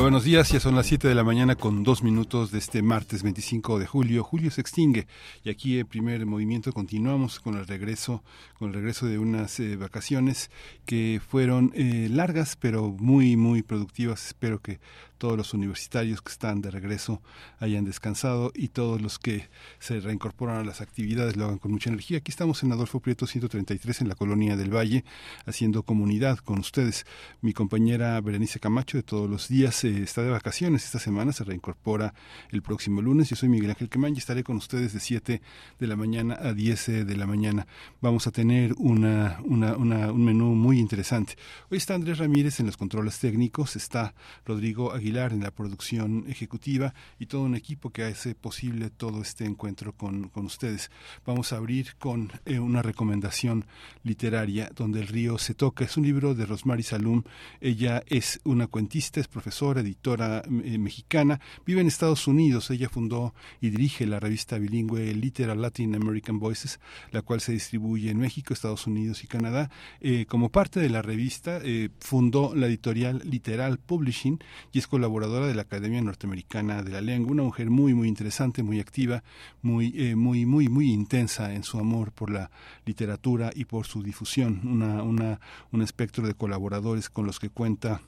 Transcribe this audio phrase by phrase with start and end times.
[0.00, 0.50] Buenos días.
[0.50, 3.86] Ya son las 7 de la mañana con dos minutos de este martes 25 de
[3.86, 4.24] julio.
[4.24, 5.06] Julio se extingue
[5.44, 8.24] y aquí en primer movimiento continuamos con el regreso,
[8.58, 10.50] con el regreso de unas eh, vacaciones
[10.86, 14.26] que fueron eh, largas pero muy muy productivas.
[14.26, 14.80] Espero que
[15.22, 17.22] todos los universitarios que están de regreso
[17.60, 21.90] hayan descansado y todos los que se reincorporan a las actividades lo hagan con mucha
[21.90, 22.18] energía.
[22.18, 25.04] Aquí estamos en Adolfo Prieto 133 en la colonia del Valle
[25.46, 27.06] haciendo comunidad con ustedes.
[27.40, 31.44] Mi compañera Berenice Camacho de todos los días eh, está de vacaciones esta semana, se
[31.44, 32.14] reincorpora
[32.50, 33.30] el próximo lunes.
[33.30, 35.40] Yo soy Miguel Ángel Quemán y estaré con ustedes de 7
[35.78, 37.68] de la mañana a 10 de la mañana.
[38.00, 41.36] Vamos a tener una, un menú muy interesante.
[41.70, 46.94] Hoy está Andrés Ramírez en los controles técnicos, está Rodrigo Aguilar en la producción ejecutiva
[47.18, 50.90] y todo un equipo que hace posible todo este encuentro con, con ustedes.
[51.26, 53.66] Vamos a abrir con eh, una recomendación
[54.04, 55.84] literaria donde el río se toca.
[55.84, 57.24] Es un libro de Rosmary Salum.
[57.60, 62.70] Ella es una cuentista, es profesora, editora eh, mexicana, vive en Estados Unidos.
[62.70, 68.10] Ella fundó y dirige la revista bilingüe Literal Latin American Voices, la cual se distribuye
[68.10, 69.70] en México, Estados Unidos y Canadá.
[70.00, 71.60] Eh, como parte de la revista,
[72.00, 74.38] fundó la editorial Literal Publishing
[74.72, 78.62] y es colaboradora de la Academia Norteamericana de la Lengua, una mujer muy muy interesante,
[78.62, 79.22] muy activa,
[79.62, 82.50] muy eh, muy muy muy intensa en su amor por la
[82.86, 85.40] literatura y por su difusión, una, una
[85.72, 88.00] un espectro de colaboradores con los que cuenta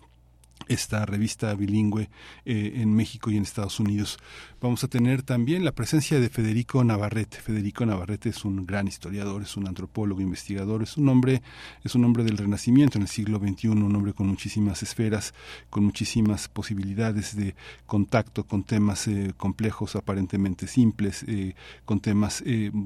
[0.69, 2.09] esta revista bilingüe
[2.45, 4.19] eh, en México y en Estados Unidos.
[4.64, 7.36] Vamos a tener también la presencia de Federico Navarrete.
[7.36, 11.42] Federico Navarrete es un gran historiador, es un antropólogo, investigador, es un hombre,
[11.84, 15.34] es un hombre del Renacimiento en el siglo XXI, un hombre con muchísimas esferas,
[15.69, 17.54] con muchísimas posibilidades de
[17.84, 21.53] contacto con temas eh, complejos, aparentemente simples, eh,
[21.84, 22.42] con temas,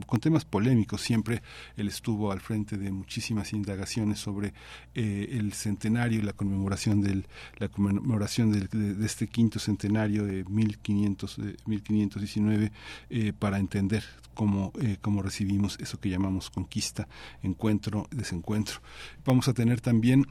[0.09, 1.03] con temas polémicos.
[1.03, 1.43] Siempre
[1.77, 4.53] él estuvo al frente de muchísimas indagaciones sobre
[4.95, 7.25] el centenario y la conmemoración del
[7.59, 12.73] la conmemoración de, este quinto centenario de 1500, de 1519
[13.11, 17.09] eh, para entender cómo, eh, cómo recibimos eso que llamamos conquista,
[17.43, 18.81] encuentro, desencuentro.
[19.25, 20.27] Vamos a tener también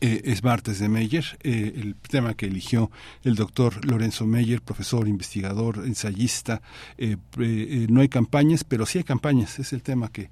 [0.00, 2.90] eh, es martes de Meyer, el tema que eligió
[3.22, 6.60] el doctor Lorenzo Meyer, profesor, investigador, ensayista.
[6.98, 10.30] no hay campañas, pero sí hay campañas, es el tema que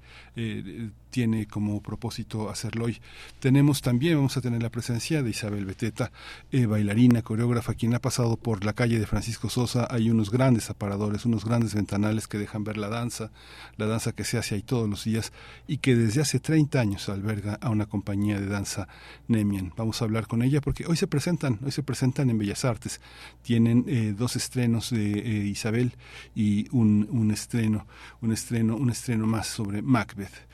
[1.11, 2.99] tiene como propósito hacerlo hoy.
[3.39, 6.11] Tenemos también, vamos a tener la presencia de Isabel Beteta,
[6.51, 9.87] eh, bailarina, coreógrafa, quien ha pasado por la calle de Francisco Sosa.
[9.91, 13.31] Hay unos grandes aparadores, unos grandes ventanales que dejan ver la danza,
[13.77, 15.33] la danza que se hace ahí todos los días
[15.67, 18.87] y que desde hace 30 años alberga a una compañía de danza
[19.27, 19.73] Nemian.
[19.75, 23.01] Vamos a hablar con ella porque hoy se presentan, hoy se presentan en Bellas Artes.
[23.43, 25.93] Tienen eh, dos estrenos de eh, Isabel
[26.35, 27.85] y un, un estreno,
[28.21, 30.47] un estreno, un estreno más sobre Macbeth.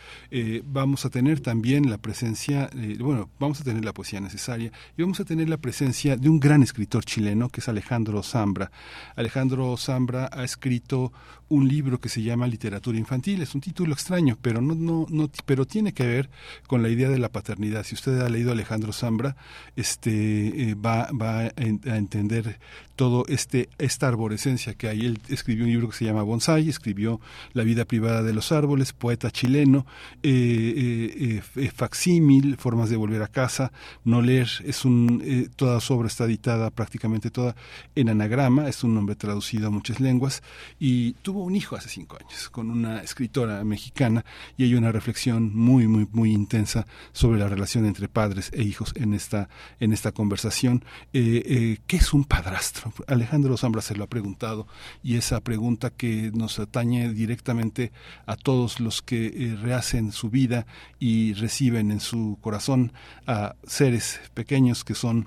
[0.65, 5.01] Vamos a tener también la presencia, eh, bueno, vamos a tener la poesía necesaria y
[5.01, 8.71] vamos a tener la presencia de un gran escritor chileno que es Alejandro Zambra.
[9.15, 11.11] Alejandro Zambra ha escrito
[11.49, 13.41] un libro que se llama Literatura Infantil.
[13.41, 16.29] Es un título extraño, pero no, no, no, pero tiene que ver
[16.67, 17.83] con la idea de la paternidad.
[17.83, 19.35] Si usted ha leído Alejandro Zambra,
[19.75, 22.59] este eh, va, va a, entender
[22.95, 25.05] todo este esta arborescencia que hay.
[25.05, 27.21] Él escribió un libro que se llama Bonsai, escribió
[27.53, 29.85] La vida privada de los árboles, poeta chileno,
[30.23, 30.73] eh,
[31.15, 33.71] eh, eh facsímil, formas de volver a casa,
[34.03, 37.55] no leer, es un toda su obra está editada prácticamente toda
[37.95, 40.41] en anagrama, es un nombre traducido a muchas lenguas
[40.79, 44.25] y tuvo un hijo hace cinco años con una escritora mexicana
[44.57, 48.93] y hay una reflexión muy, muy, muy intensa sobre la relación entre padres e hijos
[48.95, 49.49] en esta,
[49.79, 50.83] en esta conversación.
[51.13, 52.93] Eh, eh, ¿Qué es un padrastro?
[53.07, 54.67] Alejandro Zambra se lo ha preguntado
[55.03, 57.91] y esa pregunta que nos atañe directamente
[58.25, 60.65] a todos los que eh, rehacen su vida
[61.00, 62.94] y reciben en su corazón
[63.25, 65.25] a seres pequeños que son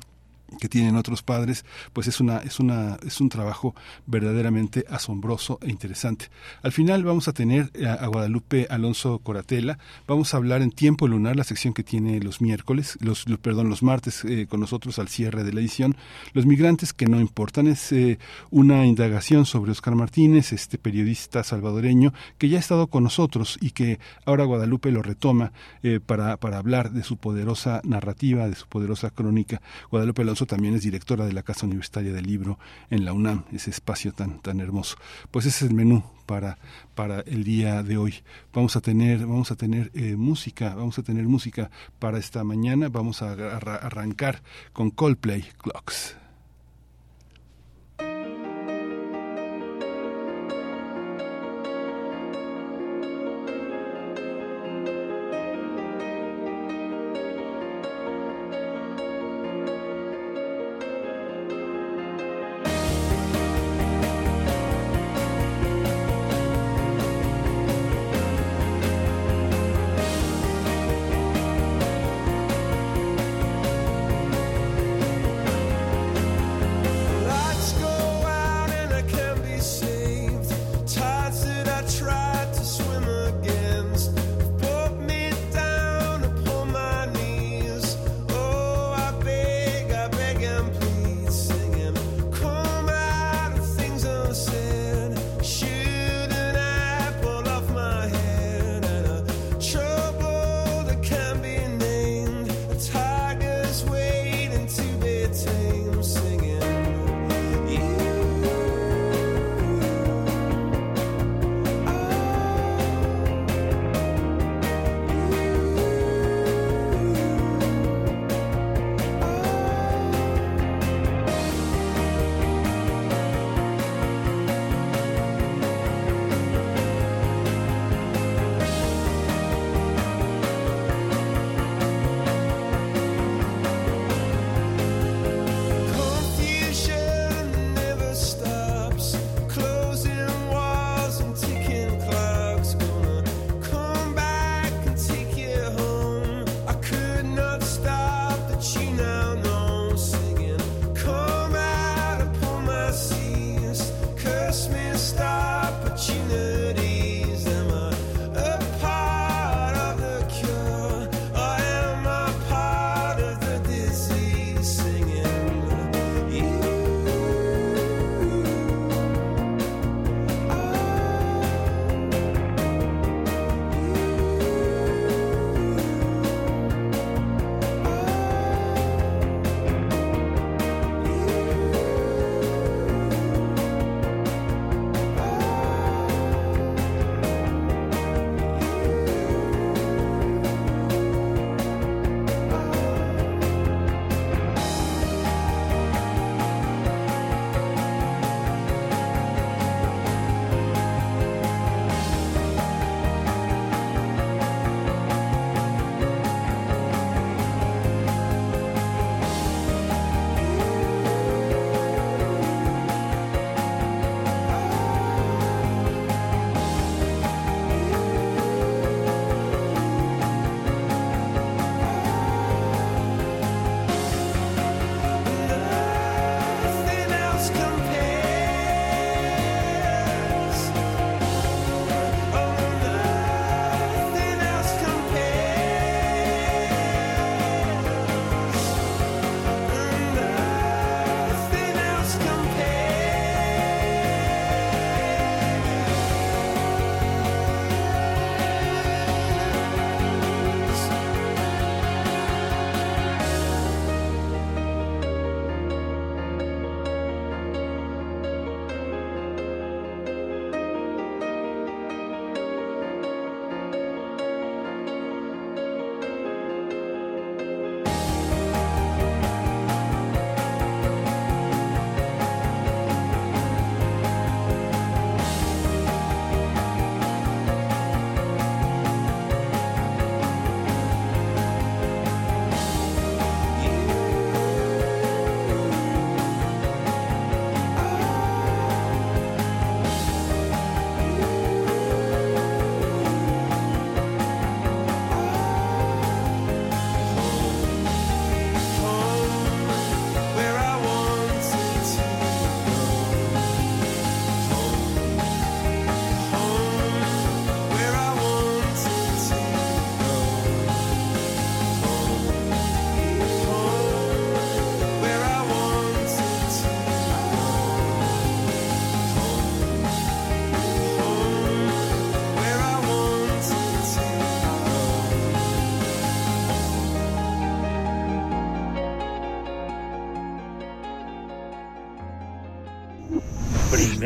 [0.58, 3.74] que tienen otros padres, pues es una es una es un trabajo
[4.06, 6.26] verdaderamente asombroso e interesante.
[6.62, 11.36] Al final vamos a tener a, Guadalupe Alonso Coratela, vamos a hablar en tiempo lunar
[11.36, 15.44] la sección que tiene los miércoles, los, perdón, los martes eh, con nosotros al cierre
[15.44, 15.96] de la edición,
[16.32, 18.18] los migrantes que no importan es eh,
[18.50, 23.70] una indagación sobre Oscar Martínez, este periodista salvadoreño que ya ha estado con nosotros y
[23.70, 25.52] que ahora Guadalupe lo retoma
[25.82, 29.60] eh, para para hablar de su poderosa narrativa, de su poderosa crónica.
[29.90, 32.58] Guadalupe Alonso También es directora de la Casa Universitaria del Libro
[32.90, 34.96] en la UNAM, ese espacio tan, tan hermoso.
[35.30, 36.58] Pues ese es el menú para,
[36.94, 38.14] para el día de hoy.
[38.52, 42.88] Vamos a tener, vamos a tener eh, música, vamos a tener música para esta mañana.
[42.88, 44.42] Vamos a arrancar
[44.72, 46.16] con Coldplay Clocks.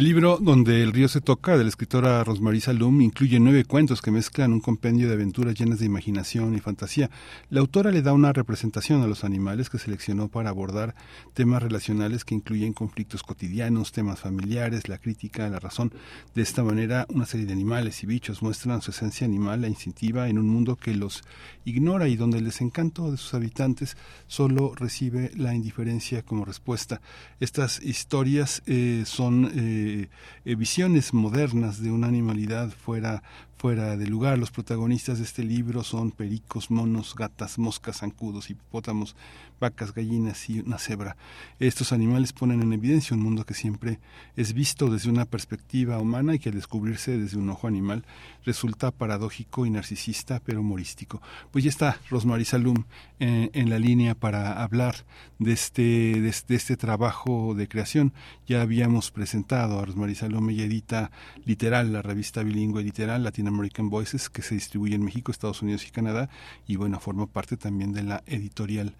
[0.00, 4.00] El libro Donde el río se toca, de la escritora Rosmarie Salum, incluye nueve cuentos
[4.00, 7.10] que mezclan un compendio de aventuras llenas de imaginación y fantasía.
[7.50, 10.94] La autora le da una representación a los animales que seleccionó para abordar
[11.34, 15.92] temas relacionales que incluyen conflictos cotidianos, temas familiares, la crítica, la razón.
[16.34, 20.30] De esta manera, una serie de animales y bichos muestran su esencia animal e instintiva
[20.30, 21.24] en un mundo que los
[21.66, 27.02] ignora y donde el desencanto de sus habitantes solo recibe la indiferencia como respuesta.
[27.38, 29.52] Estas historias eh, son...
[29.54, 29.89] Eh,
[30.44, 33.22] eh, visiones modernas de una animalidad fuera
[33.60, 34.38] fuera de lugar.
[34.38, 39.16] Los protagonistas de este libro son pericos, monos, gatas, moscas, zancudos, hipopótamos,
[39.60, 41.18] vacas, gallinas y una cebra.
[41.58, 43.98] Estos animales ponen en evidencia un mundo que siempre
[44.34, 48.06] es visto desde una perspectiva humana y que al descubrirse desde un ojo animal
[48.44, 51.20] resulta paradójico y narcisista, pero humorístico.
[51.50, 52.84] Pues ya está Rosmarie Salum
[53.18, 54.96] en, en la línea para hablar
[55.38, 58.12] de este, de, este trabajo de creación.
[58.46, 61.10] Ya habíamos presentado a Rosmarie Salum, ella edita
[61.44, 65.86] Literal, la revista bilingüe Literal, Latin American Voices, que se distribuye en México, Estados Unidos
[65.86, 66.28] y Canadá,
[66.66, 68.96] y bueno, forma parte también de la editorial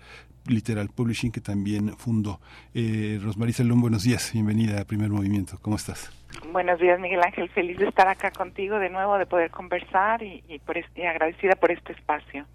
[0.46, 2.40] Literal Publishing que también fundó.
[2.74, 6.19] Eh, Rosmarie Salum, buenos días, bienvenida a Primer Movimiento, ¿cómo estás?
[6.52, 10.42] Buenos días, Miguel Ángel, feliz de estar acá contigo de nuevo, de poder conversar y,
[10.48, 12.46] y, por este, agradecida por este espacio.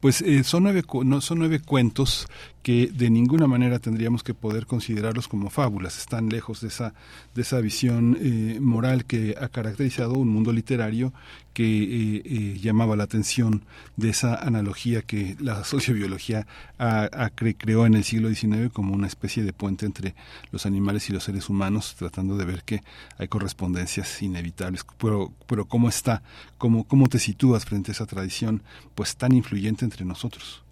[0.00, 2.28] Pues eh, son, nueve, no, son nueve cuentos
[2.64, 5.98] que de ninguna manera tendríamos que poder considerarlos como fábulas.
[5.98, 6.94] Están lejos de esa,
[7.34, 11.12] de esa visión eh, moral que ha caracterizado un mundo literario
[11.52, 13.64] que eh, eh, llamaba la atención
[13.96, 16.46] de esa analogía que la sociobiología
[16.78, 20.14] ha, creó en el siglo XIX como una especie de puente entre
[20.50, 22.82] los animales y los seres humanos, tratando de ver que
[23.18, 24.86] hay correspondencias inevitables.
[24.96, 26.22] Pero, pero ¿cómo está?
[26.56, 28.62] ¿Cómo, ¿Cómo te sitúas frente a esa tradición
[28.94, 30.63] pues tan influyente entre nosotros?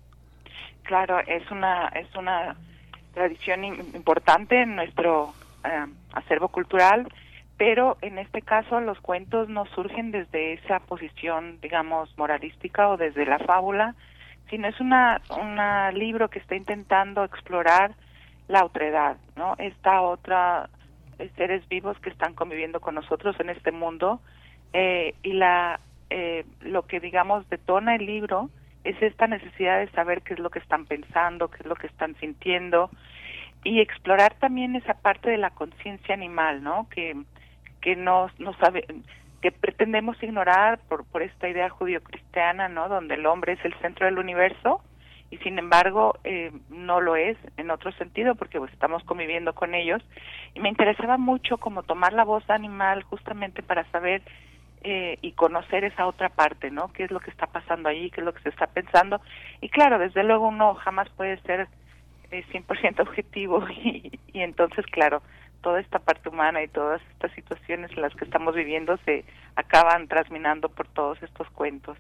[0.83, 2.57] Claro, es una, es una
[3.15, 5.33] tradición importante en nuestro
[5.65, 7.07] eh, acervo cultural,
[7.57, 13.27] pero en este caso los cuentos no surgen desde esa posición, digamos, moralística o desde
[13.27, 13.95] la fábula,
[14.51, 17.95] sino es una, un libro que está intentando explorar
[18.49, 19.55] la otredad, ¿no?
[19.59, 20.69] Esta otra
[21.19, 24.21] eh, seres vivos que están conviviendo con nosotros en este mundo
[24.73, 28.51] eh, y la eh, lo que digamos detona el libro
[28.85, 31.87] es esta necesidad de saber qué es lo que están pensando, qué es lo que
[31.87, 32.91] están sintiendo
[33.65, 36.89] y explorar también esa parte de la conciencia animal, ¿no?
[36.91, 37.17] Que
[37.81, 38.87] que no no sabe
[39.41, 42.89] que pretendemos ignorar por por esta idea judío-cristiana, ¿no?
[42.89, 44.83] Donde el hombre es el centro del universo
[45.33, 49.75] y sin embargo eh, no lo es en otro sentido porque pues, estamos conviviendo con
[49.75, 50.03] ellos
[50.55, 54.21] y me interesaba mucho como tomar la voz animal justamente para saber
[54.85, 56.93] eh, y conocer esa otra parte, ¿no?
[56.93, 58.11] ¿Qué es lo que está pasando ahí?
[58.11, 59.21] ¿Qué es lo que se está pensando?
[59.61, 61.69] Y claro, desde luego uno jamás puede ser
[62.31, 65.23] eh, 100% objetivo y, y entonces, claro,
[65.63, 69.25] toda esta parte humana y todas estas situaciones en las que estamos viviendo se
[69.57, 71.97] acaban trasminando por todos estos cuentos.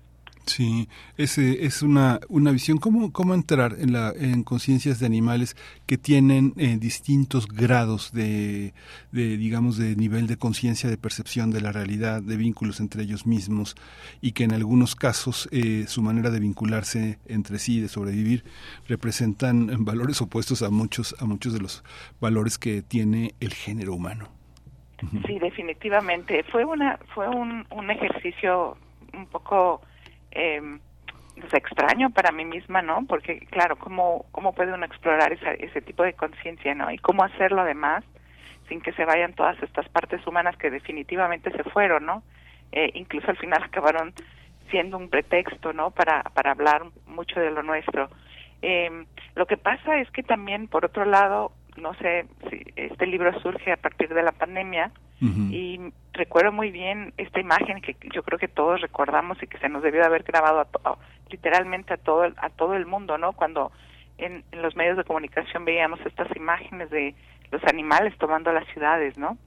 [0.46, 2.78] Sí, es, es una, una visión.
[2.78, 5.56] ¿Cómo, ¿Cómo entrar en, en conciencias de animales
[5.87, 8.75] que tienen eh, distintos grados de,
[9.12, 13.25] de, digamos, de nivel de conciencia, de percepción de la realidad, de vínculos entre ellos
[13.25, 13.76] mismos
[14.20, 18.44] y que en algunos casos eh, su manera de vincularse entre sí, de sobrevivir,
[18.88, 21.84] representan valores opuestos a muchos, a muchos de los
[22.20, 24.28] valores que tiene el género humano?
[25.26, 26.44] Sí, definitivamente.
[26.44, 28.76] Fue, una, fue un, un ejercicio
[29.12, 29.82] un poco
[30.32, 30.78] eh,
[31.52, 33.04] extraño para mí misma, ¿no?
[33.06, 36.90] Porque, claro, ¿cómo, cómo puede uno explorar esa, ese tipo de conciencia, ¿no?
[36.90, 38.04] Y cómo hacerlo además
[38.68, 42.22] sin que se vayan todas estas partes humanas que definitivamente se fueron, ¿no?
[42.70, 44.12] Eh, incluso al final acabaron
[44.70, 45.90] siendo un pretexto, ¿no?
[45.90, 48.08] Para, para hablar mucho de lo nuestro.
[48.62, 53.38] Eh, lo que pasa es que también, por otro lado, no sé si este libro
[53.40, 55.78] surge a partir de la pandemia, y
[56.12, 59.83] recuerdo muy bien esta imagen que yo creo que todos recordamos y que se nos
[59.83, 60.97] debió de haber grabado a
[61.31, 63.33] literalmente a todo el, a todo el mundo, ¿no?
[63.33, 63.73] Cuando
[64.19, 67.14] en, los medios de comunicación veíamos estas imágenes de
[67.50, 69.38] los animales tomando las ciudades, ¿no?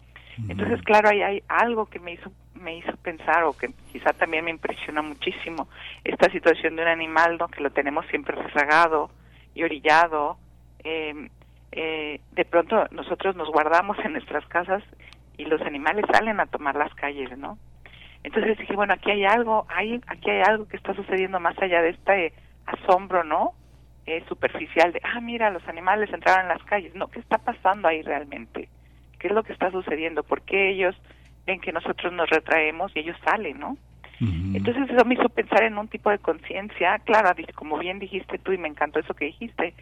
[0.50, 4.44] Entonces, claro, ahí hay algo que me hizo me hizo pensar o que quizá también
[4.44, 5.68] me impresionó muchísimo
[6.04, 7.48] esta situación de un animal, ¿no?
[7.48, 9.12] Que lo tenemos siempre rezagado
[9.54, 10.38] y orillado.
[10.84, 11.30] Eh,
[11.72, 14.84] eh, de pronto nosotros nos guardamos en nuestras casas
[15.38, 17.58] y los animales salen a tomar las calles, ¿no?
[18.24, 21.82] Entonces dije, bueno, aquí hay algo, hay, aquí hay algo que está sucediendo más allá
[21.82, 22.34] de este
[22.66, 23.54] asombro, ¿no?
[24.06, 26.94] eh, superficial de, ah, mira, los animales entraron en las calles.
[26.96, 28.70] No, ¿qué está pasando ahí realmente?
[29.20, 30.24] ¿Qué es lo que está sucediendo?
[30.24, 30.96] ¿Por qué ellos
[31.46, 33.78] ven que nosotros nos retraemos y ellos salen, no?
[34.22, 38.54] Entonces eso me hizo pensar en un tipo de conciencia, claro, como bien dijiste tú
[38.54, 39.74] y me encantó eso que dijiste,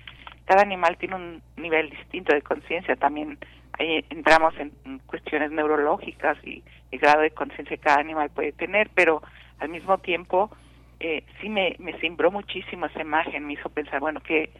[0.46, 3.38] cada animal tiene un nivel distinto de conciencia, también
[3.80, 8.90] ahí entramos en cuestiones neurológicas y el grado de conciencia que cada animal puede tener,
[8.94, 9.22] pero
[9.60, 10.52] al mismo tiempo
[11.00, 14.52] eh, sí me, me cimbró muchísimo esa imagen, me hizo pensar, bueno, ¿qué,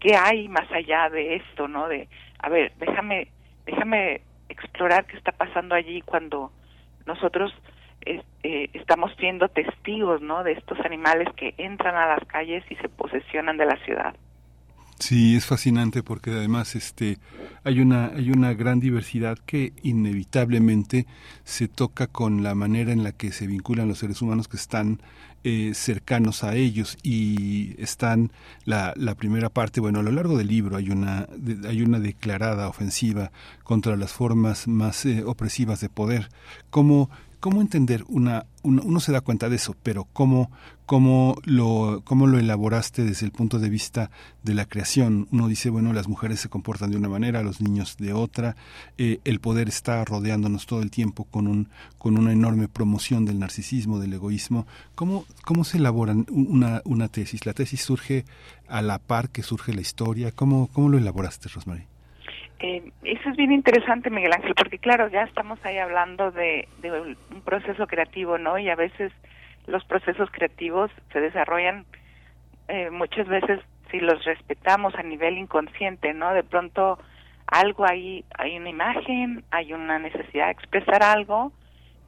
[0.00, 1.88] ¿qué hay más allá de esto, no?
[1.88, 3.28] De, a ver, déjame,
[3.64, 6.52] déjame explorar qué está pasando allí cuando
[7.06, 7.52] nosotros
[8.02, 8.22] eh,
[8.74, 10.44] estamos siendo testigos, ¿no?
[10.44, 14.14] De estos animales que entran a las calles y se posesionan de la ciudad.
[14.98, 17.18] Sí, es fascinante porque además este
[17.64, 21.06] hay una hay una gran diversidad que inevitablemente
[21.44, 25.02] se toca con la manera en la que se vinculan los seres humanos que están
[25.44, 28.32] eh, cercanos a ellos y están
[28.64, 31.28] la, la primera parte bueno a lo largo del libro hay una
[31.68, 33.32] hay una declarada ofensiva
[33.64, 36.30] contra las formas más eh, opresivas de poder.
[36.70, 40.50] Cómo ¿Cómo entender una, uno se da cuenta de eso, pero cómo,
[40.86, 44.10] cómo, lo, cómo lo elaboraste desde el punto de vista
[44.42, 45.28] de la creación?
[45.30, 48.56] Uno dice, bueno, las mujeres se comportan de una manera, los niños de otra,
[48.96, 53.38] eh, el poder está rodeándonos todo el tiempo con, un, con una enorme promoción del
[53.38, 54.66] narcisismo, del egoísmo.
[54.94, 57.46] ¿Cómo, cómo se elabora una, una tesis?
[57.46, 58.24] ¿La tesis surge
[58.66, 60.32] a la par que surge la historia?
[60.32, 61.84] ¿Cómo, cómo lo elaboraste, Rosemary?
[62.58, 66.68] Eh, eso es bien interesante, Miguel Ángel, porque claro, ya estamos ahí hablando de,
[67.30, 68.58] un proceso creativo, ¿no?
[68.58, 69.12] Y a veces
[69.66, 71.84] los procesos creativos se desarrollan
[72.68, 73.60] eh, muchas veces
[73.90, 76.32] si los respetamos a nivel inconsciente, ¿no?
[76.32, 76.98] De pronto
[77.46, 81.52] algo ahí, hay una imagen, hay una necesidad de expresar algo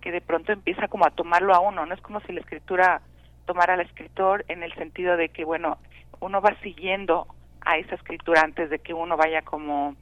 [0.00, 3.02] que de pronto empieza como a tomarlo a uno, no es como si la escritura
[3.46, 5.78] tomara al escritor en el sentido de que, bueno,
[6.20, 7.26] uno va siguiendo
[7.60, 9.96] a esa escritura antes de que uno vaya como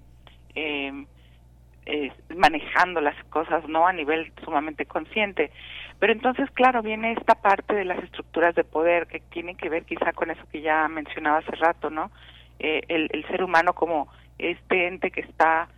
[0.57, 1.07] eh,
[1.87, 5.53] eh, manejando las cosas no a nivel sumamente consciente.
[6.01, 9.85] Pero entonces claro viene esta parte de las estructuras de poder que tienen que ver
[9.85, 12.11] quizá con eso que ya mencionaba hace rato no
[12.59, 15.69] eh, el, el, ser humano como este ente que está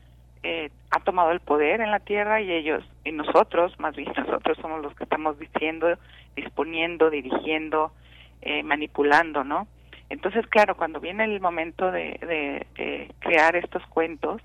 [0.42, 4.56] eh, ha tomado el poder en la tierra y ellos y nosotros más bien nosotros
[4.62, 5.98] somos los que estamos diciendo
[6.36, 7.92] disponiendo dirigiendo
[8.40, 9.68] eh, manipulando no
[10.08, 14.40] entonces claro cuando viene el momento de, de, de crear estos cuentos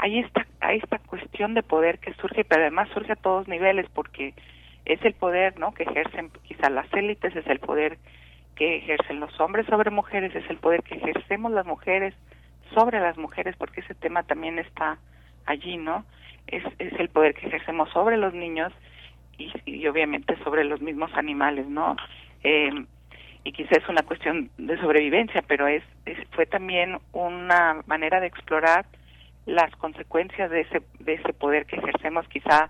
[0.00, 3.86] hay esta, hay esta cuestión de poder que surge, pero además surge a todos niveles
[3.92, 4.32] porque
[4.86, 5.74] es el poder ¿no?
[5.74, 7.98] que ejercen quizá las élites, es el poder
[8.56, 12.14] que ejercen los hombres sobre mujeres, es el poder que ejercemos las mujeres
[12.74, 14.98] sobre las mujeres, porque ese tema también está
[15.44, 16.06] allí, ¿no?
[16.46, 18.72] Es, es el poder que ejercemos sobre los niños
[19.36, 21.96] y, y obviamente sobre los mismos animales, ¿no?
[22.42, 22.86] Eh,
[23.44, 28.28] y quizá es una cuestión de sobrevivencia, pero es, es fue también una manera de
[28.28, 28.86] explorar
[29.46, 32.68] las consecuencias de ese, de ese poder que ejercemos quizá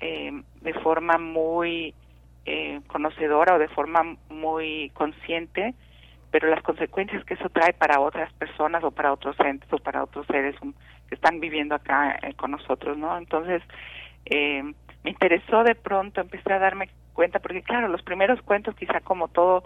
[0.00, 1.94] eh, de forma muy
[2.44, 5.74] eh, conocedora o de forma muy consciente,
[6.30, 10.04] pero las consecuencias que eso trae para otras personas o para otros entes o para
[10.04, 10.54] otros seres
[11.08, 13.16] que están viviendo acá eh, con nosotros, ¿no?
[13.16, 13.62] Entonces,
[14.28, 19.28] me interesó de pronto, empecé a darme cuenta, porque claro, los primeros cuentos quizá como
[19.28, 19.64] todo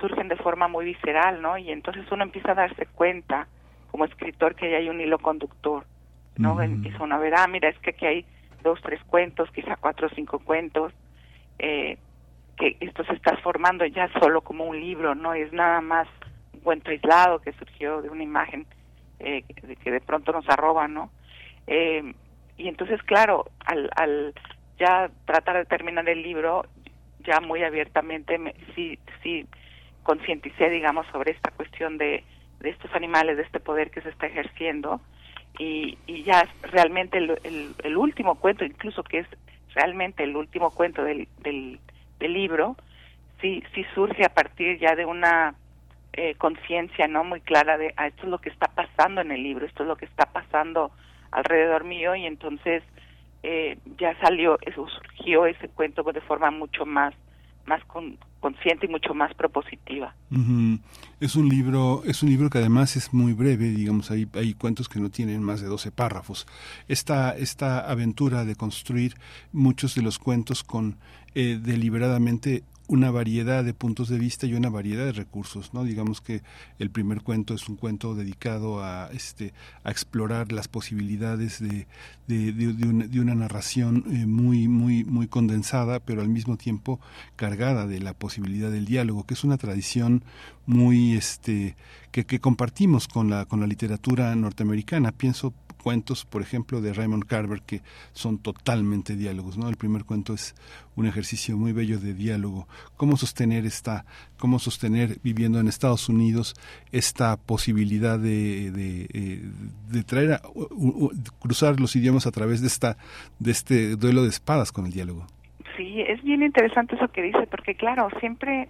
[0.00, 1.56] surgen de forma muy visceral, ¿no?
[1.58, 3.46] Y entonces uno empieza a darse cuenta
[3.92, 5.84] como escritor que hay un hilo conductor,
[6.38, 6.60] ¿no?
[6.60, 8.26] Empieza uno a ver, ah, mira, es que aquí hay
[8.62, 10.94] dos, tres cuentos, quizá cuatro o cinco cuentos,
[11.58, 11.98] eh,
[12.56, 16.08] que esto se está formando ya solo como un libro, no es nada más
[16.54, 18.66] un cuento aislado que surgió de una imagen
[19.20, 21.10] eh, que, de pronto nos arroba, ¿no?
[21.66, 22.14] Eh,
[22.56, 24.34] y entonces, claro, al, al
[24.78, 26.64] ya tratar de terminar el libro,
[27.20, 29.46] ya muy abiertamente me, sí, sí
[30.02, 32.24] concienticé, digamos, sobre esta cuestión de
[32.62, 35.00] de estos animales, de este poder que se está ejerciendo.
[35.58, 39.26] Y, y ya realmente el, último cuento, incluso que es
[39.74, 41.78] realmente el último cuento del, del,
[42.20, 42.76] libro,
[43.40, 45.54] sí, sí surge a partir ya de una
[46.12, 49.42] eh, conciencia no muy clara de ah, esto es lo que está pasando en el
[49.42, 50.92] libro, esto es lo que está pasando
[51.32, 52.84] alrededor mío y entonces
[53.42, 57.12] eh, ya salió, eso surgió ese cuento de forma mucho más,
[57.66, 60.14] más con, consciente y mucho más propositiva.
[61.20, 64.88] Es un libro, es un libro que además es muy breve, digamos, hay, hay cuentos
[64.88, 66.46] que no tienen más de 12 párrafos.
[66.88, 69.14] Esta, esta aventura de construir
[69.52, 70.98] muchos de los cuentos con
[71.34, 75.84] eh, deliberadamente una variedad de puntos de vista y una variedad de recursos, ¿no?
[75.84, 76.42] Digamos que
[76.78, 81.86] el primer cuento es un cuento dedicado a este a explorar las posibilidades de,
[82.26, 87.00] de, de, una, narración eh, muy muy muy condensada, pero al mismo tiempo
[87.36, 90.24] cargada de la posibilidad del diálogo, que es una tradición
[90.66, 91.76] muy este
[92.10, 95.12] que, que compartimos con la con la literatura norteamericana.
[95.12, 97.80] Pienso cuentos, por ejemplo, de Raymond Carver, que
[98.12, 99.58] son totalmente diálogos.
[99.58, 99.68] ¿no?
[99.68, 100.54] El primer cuento es
[100.96, 102.68] un ejercicio muy bello de diálogo.
[102.96, 104.04] Cómo sostener esta,
[104.38, 106.54] cómo sostener viviendo en Estados Unidos
[106.92, 110.42] esta posibilidad de, de, eh, traer a,
[111.40, 112.96] cruzar los idiomas a través de esta,
[113.38, 115.26] de este duelo de espadas con el diálogo.
[115.76, 118.68] Sí, es bien interesante eso que dice, porque claro, siempre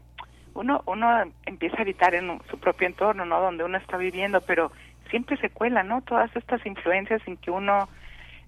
[0.54, 1.08] uno uno
[1.46, 3.40] empieza a habitar en su propio entorno, ¿no?
[3.40, 4.70] Donde uno está viviendo, pero
[5.12, 6.02] siempre se cuelan, ¿no?
[6.02, 7.88] Todas estas influencias sin que uno,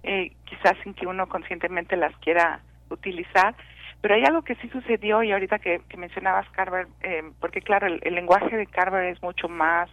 [0.02, 3.54] eh, quizás sin que uno conscientemente las quiera utilizar.
[4.00, 8.14] Pero hay algo que sí sucedió y ahorita que, mencionabas Carver, eh, porque claro, el,
[8.14, 9.88] lenguaje de Carver es mucho más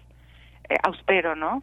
[0.69, 1.61] eh, austero, ¿no?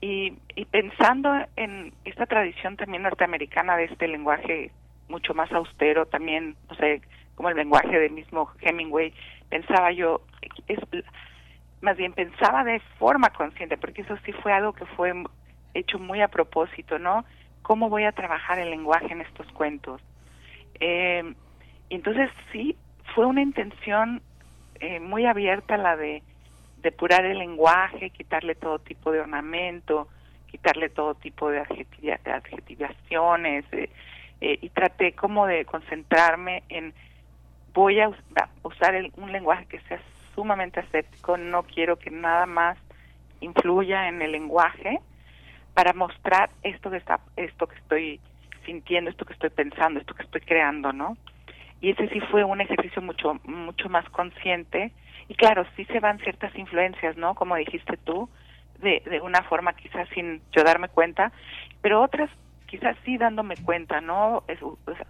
[0.00, 4.72] y, y pensando en esta tradición también norteamericana de este lenguaje
[5.08, 7.02] mucho más austero, también, no sé,
[7.36, 9.12] como el lenguaje del mismo Hemingway,
[9.48, 10.22] pensaba yo,
[10.68, 10.78] es,
[11.82, 15.12] más bien pensaba de forma consciente, porque eso sí fue algo que fue
[15.74, 17.24] hecho muy a propósito, ¿no?
[17.62, 20.00] ¿Cómo voy a trabajar el lenguaje en estos cuentos?
[20.80, 21.34] Eh,
[21.90, 22.76] entonces sí,
[23.14, 24.22] fue una intención
[24.80, 26.22] eh, muy abierta la de
[26.82, 30.08] depurar el lenguaje, quitarle todo tipo de ornamento,
[30.50, 33.90] quitarle todo tipo de, adjetivaciones, eh,
[34.40, 36.92] eh, y traté como de concentrarme en
[37.74, 38.10] voy a
[38.62, 40.00] usar un lenguaje que sea
[40.34, 42.78] sumamente ascético, no quiero que nada más
[43.40, 45.00] influya en el lenguaje
[45.74, 48.20] para mostrar esto que está esto que estoy
[48.64, 51.16] sintiendo, esto que estoy pensando, esto que estoy creando, ¿no?
[51.80, 54.92] Y ese sí fue un ejercicio mucho mucho más consciente
[55.28, 57.34] y claro, sí se van ciertas influencias, ¿no?
[57.34, 58.28] Como dijiste tú,
[58.80, 61.32] de, de una forma quizás sin yo darme cuenta,
[61.80, 62.30] pero otras
[62.66, 64.44] quizás sí dándome cuenta, ¿no?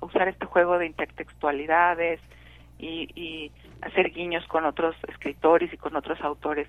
[0.00, 2.20] Usar este juego de intertextualidades,
[2.82, 3.50] y,
[3.82, 6.68] hacer guiños con otros escritores y con otros autores,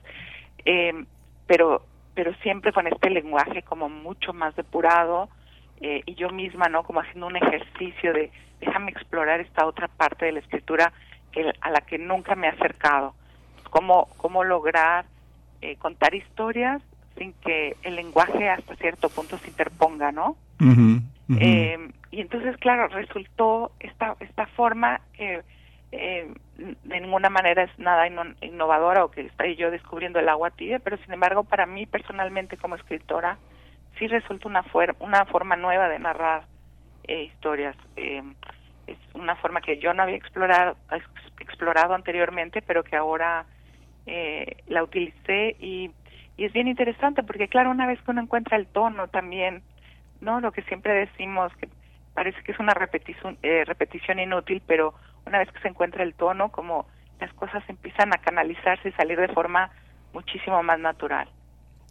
[0.66, 1.06] eh,
[1.48, 5.30] pero pero siempre con este lenguaje como mucho más depurado
[5.82, 10.26] eh, y yo misma no como haciendo un ejercicio de déjame explorar esta otra parte
[10.26, 10.94] de la escritura
[11.32, 13.14] que a la que nunca me he acercado.
[13.70, 15.06] Cómo cómo lograr
[15.62, 16.82] eh, contar historias
[17.18, 20.36] sin que el lenguaje hasta cierto punto se interponga no
[22.12, 25.42] y entonces claro resultó esta esta forma que
[25.94, 28.08] eh, de ninguna manera es nada
[28.42, 32.58] innovadora o que estoy yo descubriendo el agua tibia, pero sin embargo para mí personalmente
[32.58, 33.38] como escritora
[34.00, 34.66] sí resulta una,
[35.00, 36.46] una forma nueva de narrar
[37.04, 37.76] eh, historias.
[37.96, 38.24] Eh,
[38.88, 40.76] es una forma que yo no había explorado,
[41.40, 43.46] explorado anteriormente, pero que ahora
[44.08, 45.92] eh, la utilicé y,
[46.38, 49.62] y es bien interesante porque claro, una vez que uno encuentra el tono también,
[50.22, 50.42] ¿no?
[50.42, 51.70] Lo que siempre decimos que
[52.14, 54.94] parece que es una repetición, eh, repetición inútil, pero
[55.26, 56.88] una vez que se encuentra el tono, como
[57.20, 59.72] las cosas empiezan a canalizarse y salir de forma
[60.14, 61.30] muchísimo más natural.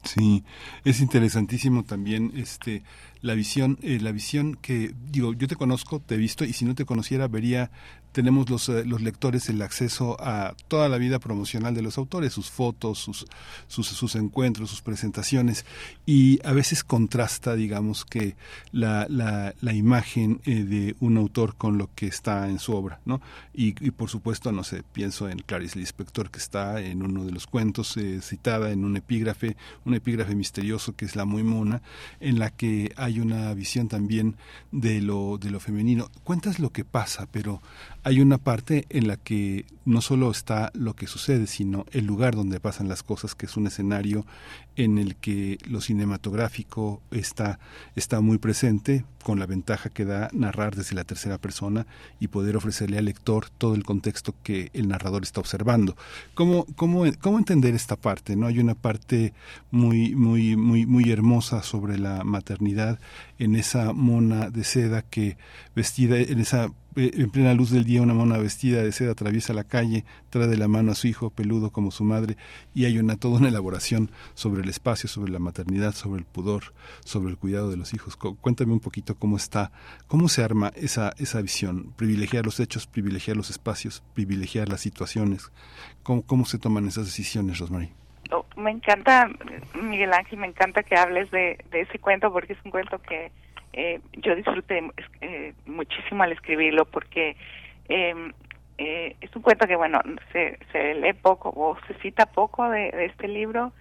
[0.02, 0.44] Sí,
[0.84, 2.82] es interesantísimo también este
[3.22, 6.64] la visión eh, la visión que digo yo te conozco te he visto y si
[6.64, 7.70] no te conociera vería
[8.12, 12.32] tenemos los, eh, los lectores el acceso a toda la vida promocional de los autores,
[12.32, 13.26] sus fotos, sus,
[13.66, 15.64] sus, sus encuentros, sus presentaciones,
[16.06, 18.36] y a veces contrasta, digamos, que
[18.70, 23.00] la, la, la imagen eh, de un autor con lo que está en su obra,
[23.04, 23.20] ¿no?
[23.54, 27.32] Y, y, por supuesto, no sé, pienso en Clarice Lispector, que está en uno de
[27.32, 31.82] los cuentos eh, citada en un epígrafe, un epígrafe misterioso que es La Muy Mona,
[32.20, 34.36] en la que hay una visión también
[34.70, 36.10] de lo, de lo femenino.
[36.24, 37.60] Cuentas lo que pasa, pero
[38.04, 42.34] hay una parte en la que no solo está lo que sucede, sino el lugar
[42.34, 44.24] donde pasan las cosas, que es un escenario
[44.76, 47.58] en el que lo cinematográfico está,
[47.94, 51.86] está muy presente, con la ventaja que da narrar desde la tercera persona
[52.20, 55.96] y poder ofrecerle al lector todo el contexto que el narrador está observando.
[56.34, 58.36] ¿Cómo, cómo, cómo entender esta parte?
[58.36, 58.46] ¿no?
[58.46, 59.32] Hay una parte
[59.70, 62.98] muy, muy, muy, muy hermosa sobre la maternidad
[63.42, 65.36] en esa mona de seda que
[65.74, 69.52] vestida, en esa eh, en plena luz del día una mona vestida de seda atraviesa
[69.52, 72.36] la calle, trae de la mano a su hijo peludo como su madre
[72.72, 76.72] y hay una toda una elaboración sobre el espacio, sobre la maternidad, sobre el pudor,
[77.04, 78.16] sobre el cuidado de los hijos.
[78.16, 79.72] Cuéntame un poquito cómo está,
[80.06, 85.50] cómo se arma esa esa visión, privilegiar los hechos, privilegiar los espacios, privilegiar las situaciones.
[86.04, 88.01] ¿Cómo, cómo se toman esas decisiones, Rosmarie?
[88.56, 89.28] Me encanta,
[89.74, 93.30] Miguel Ángel, me encanta que hables de, ese cuento porque es un cuento que
[93.72, 94.82] eh, yo disfruté
[95.20, 97.36] eh, muchísimo al escribirlo porque
[97.88, 98.14] eh,
[98.78, 100.00] eh, es un cuento que, bueno,
[100.32, 103.72] se, se lee poco o se cita poco de, este libro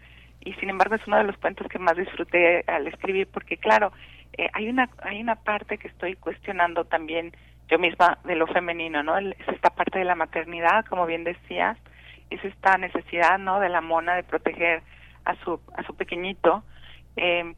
[0.41, 3.91] y sin embargo es uno de los cuentos que más disfruté al escribir porque, claro,
[4.37, 7.31] eh, hay una hay una parte que estoy cuestionando también
[7.67, 9.17] yo misma de lo femenino, ¿no?
[9.17, 11.77] Es esta parte de la maternidad, como bien decías,
[12.31, 13.59] es esta necesidad, ¿no?
[13.59, 14.81] De la mona de proteger
[15.25, 16.63] a su a su pequeñito.
[17.15, 17.53] Eh,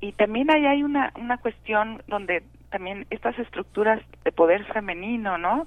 [0.00, 5.66] y también ahí hay una una cuestión donde también estas estructuras de poder femenino, ¿no?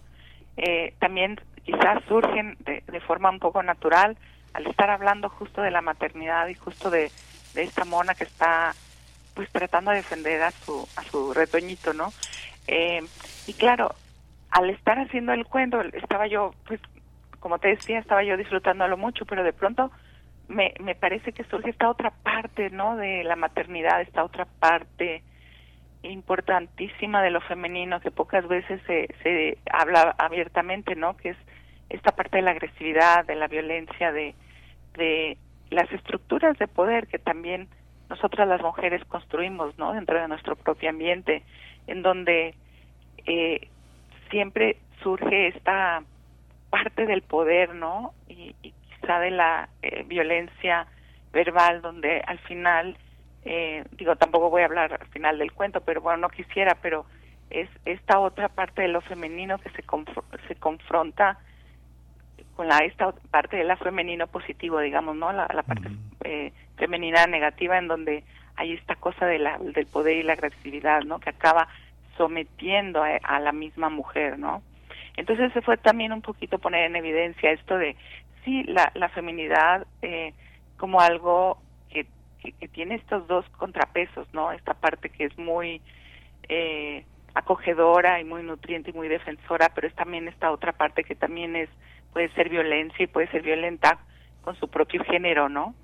[0.58, 4.18] Eh, también quizás surgen de, de, forma un poco natural
[4.54, 7.12] al estar hablando justo de la maternidad y justo de,
[7.54, 8.74] de esta mona que está
[9.34, 12.12] pues tratando de defender a su a su retoñito, ¿no?
[12.68, 13.02] Eh,
[13.48, 13.96] y claro,
[14.52, 16.80] al estar haciendo el cuento, estaba yo, pues,
[17.40, 19.92] como te decía, estaba yo disfrutándolo mucho, pero de pronto
[20.48, 22.96] me, me parece que surge esta otra parte, ¿no?
[22.96, 25.24] De la maternidad, esta otra parte
[26.02, 31.18] importantísima de lo femenino que pocas veces se, se habla abiertamente, ¿no?
[31.18, 31.38] Que es
[31.90, 34.36] esta parte de la agresividad, de la violencia, de,
[34.94, 35.38] de
[35.70, 37.68] las estructuras de poder que también
[38.10, 39.94] nosotras las mujeres construimos, ¿no?
[39.94, 41.44] Dentro de nuestro propio ambiente,
[41.88, 42.56] en donde
[43.26, 43.68] eh,
[44.30, 46.04] siempre surge esta
[46.70, 48.14] parte del poder, ¿no?
[48.28, 50.88] Y, quizá de la eh, violencia
[51.32, 52.98] verbal, donde al final
[53.46, 57.06] eh, digo, tampoco voy a hablar al final del cuento, pero bueno, no quisiera, pero
[57.50, 59.84] es esta otra parte de lo femenino que se,
[60.48, 61.40] se confronta
[62.56, 65.32] con la esta parte de la femenino positivo, digamos, ¿no?
[65.32, 65.90] La, parte
[66.26, 68.24] eh, femenina negativa en donde
[68.58, 71.20] hay esta cosa de la, del poder y la agresividad, ¿no?
[71.20, 71.70] Que acaba
[72.18, 74.62] sometiendo a, la misma mujer, ¿no?
[75.20, 77.98] Entonces se fue también un poquito poner en evidencia esto de,
[78.46, 80.34] sí, la, la feminidad eh,
[80.78, 82.08] como algo que,
[82.70, 84.54] tiene estos dos contrapesos, ¿no?
[84.54, 85.82] Esta parte que es muy
[86.48, 87.04] eh,
[87.34, 91.58] acogedora y muy nutriente y muy defensora, pero es también esta otra parte que también
[91.58, 91.70] es
[92.14, 94.00] puede ser violencia y puede ser violenta
[94.42, 95.76] con su propio género, ¿no?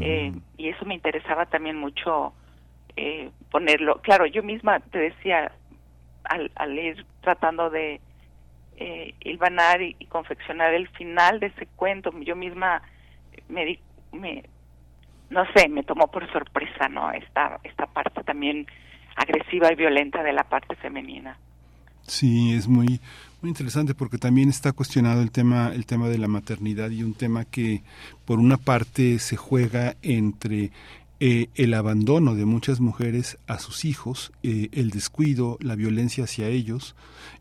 [0.00, 2.32] eh, y eso me interesaba también mucho
[2.96, 4.00] eh, ponerlo.
[4.02, 5.52] Claro, yo misma te decía,
[6.24, 8.00] al, al ir tratando de
[8.76, 12.82] eh, hilvanar y, y, confeccionar el final de ese cuento, yo misma
[13.48, 13.78] me, di,
[14.12, 14.44] me,
[15.30, 17.10] no sé, me tomó por sorpresa, ¿no?
[17.12, 18.66] Esta, esta parte también
[19.16, 21.38] agresiva y violenta de la parte femenina.
[22.02, 23.00] Sí, es muy
[23.40, 27.14] muy interesante porque también está cuestionado el tema el tema de la maternidad y un
[27.14, 27.82] tema que
[28.24, 30.70] por una parte se juega entre
[31.26, 36.48] eh, el abandono de muchas mujeres a sus hijos, eh, el descuido, la violencia hacia
[36.48, 36.94] ellos,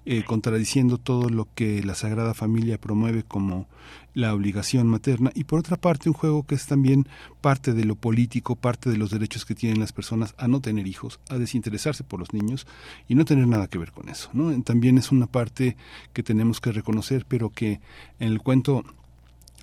[0.06, 3.68] eh, contradiciendo todo lo que la Sagrada Familia promueve como
[4.14, 7.10] la obligación materna y por otra parte un juego que es también
[7.42, 10.88] parte de lo político, parte de los derechos que tienen las personas a no tener
[10.88, 12.66] hijos, a desinteresarse por los niños
[13.10, 14.30] y no tener nada que ver con eso.
[14.32, 14.64] ¿no?
[14.64, 15.76] También es una parte
[16.14, 17.82] que tenemos que reconocer, pero que
[18.22, 18.86] en el cuento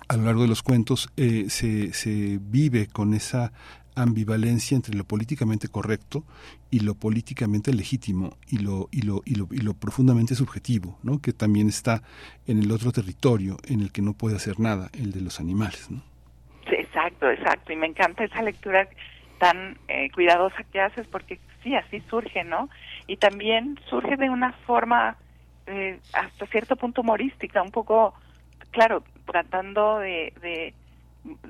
[0.07, 3.53] a lo largo de los cuentos se, se vive con esa
[3.95, 6.23] ambivalencia entre lo políticamente correcto
[6.69, 11.19] y lo políticamente legítimo y lo y lo y lo, y lo profundamente subjetivo, ¿no?
[11.21, 12.01] Que también está
[12.47, 15.91] en el otro territorio en el que no puede hacer nada, el de los animales,
[15.91, 16.01] ¿no?
[17.01, 17.73] exacto, exacto.
[17.73, 18.87] Y me encanta esa lectura
[19.39, 22.69] tan eh, cuidadosa que haces porque sí, así surge, ¿no?
[23.07, 25.17] Y también surge de una forma
[25.67, 28.13] eh, hasta cierto punto humorística, un poco,
[28.71, 30.73] claro, tratando de, de,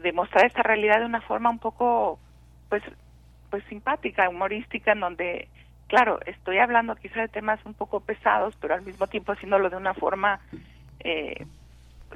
[0.01, 2.19] de mostrar esta realidad de una forma un poco
[2.71, 2.84] pues
[3.49, 5.49] pues simpática, humorística, en donde,
[5.88, 9.75] claro, estoy hablando quizá de temas un poco pesados, pero al mismo tiempo haciéndolo de
[9.75, 10.39] una forma
[11.01, 11.45] eh,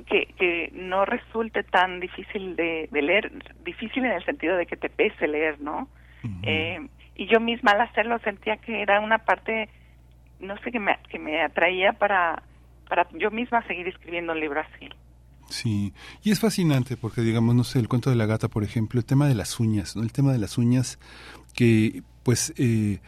[0.08, 3.32] que, que no resulte tan difícil de, leer,
[3.66, 5.90] difícil en el sentido de que te pese leer, ¿no?
[6.44, 9.70] eh, y yo misma al hacerlo sentía que era una parte,
[10.40, 12.42] no sé, que me, que me atraía para,
[12.88, 14.90] para yo misma seguir escribiendo un libro así.
[15.50, 19.00] Sí, y es fascinante porque, digamos, no sé, el cuento de la gata, por ejemplo,
[19.00, 20.04] el tema de las uñas, ¿no?
[20.04, 20.98] El tema de las uñas
[21.54, 23.00] que, pues, eh,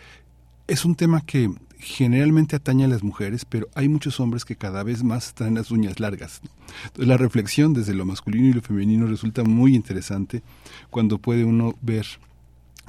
[0.67, 4.84] es un tema que generalmente atañe a las mujeres, pero hay muchos hombres que cada
[4.84, 6.41] vez más traen las uñas largas.
[6.86, 10.43] Entonces, la reflexión desde lo masculino y lo femenino resulta muy interesante
[10.89, 12.06] cuando puede uno ver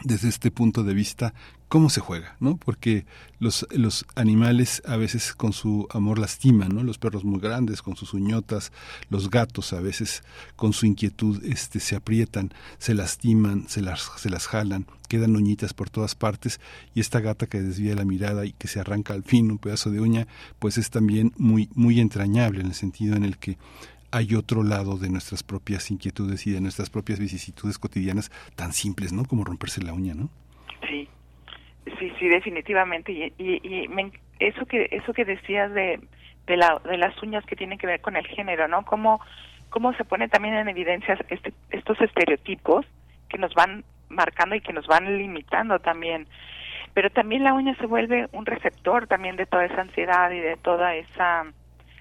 [0.05, 1.35] desde este punto de vista
[1.69, 2.57] cómo se juega, ¿no?
[2.57, 3.05] Porque
[3.39, 6.83] los, los animales a veces con su amor lastiman, ¿no?
[6.83, 8.73] Los perros muy grandes con sus uñotas,
[9.11, 10.23] los gatos a veces
[10.57, 15.75] con su inquietud este, se aprietan, se lastiman, se las, se las jalan, quedan uñitas
[15.75, 16.59] por todas partes
[16.95, 19.91] y esta gata que desvía la mirada y que se arranca al fin un pedazo
[19.91, 20.27] de uña,
[20.59, 23.59] pues es también muy, muy entrañable en el sentido en el que
[24.11, 29.13] hay otro lado de nuestras propias inquietudes y de nuestras propias vicisitudes cotidianas tan simples,
[29.13, 29.27] ¿no?
[29.27, 30.31] Como romperse la uña, ¿no?
[31.99, 33.13] Sí, sí, definitivamente.
[33.13, 33.89] Y, y,
[34.41, 36.01] eso que eso que decías de,
[36.47, 38.85] de, la, de las uñas que tienen que ver con el género, ¿no?
[38.85, 39.21] Cómo,
[39.71, 42.87] cómo se pone también en evidencia este, estos estereotipos
[43.29, 46.27] que nos van marcando y que nos van limitando también.
[46.95, 50.57] Pero también la uña se vuelve un receptor también de toda esa ansiedad y de
[50.57, 51.45] toda esa,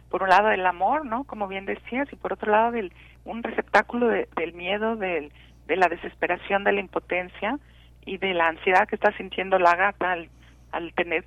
[0.10, 1.24] por un lado del amor, ¿no?
[1.26, 2.94] Como bien decías, y por otro lado del,
[3.26, 5.32] un receptáculo del miedo, del,
[5.68, 7.60] de la desesperación, de la impotencia
[8.08, 10.30] y de la ansiedad que está sintiendo la gata al,
[10.72, 11.26] al tener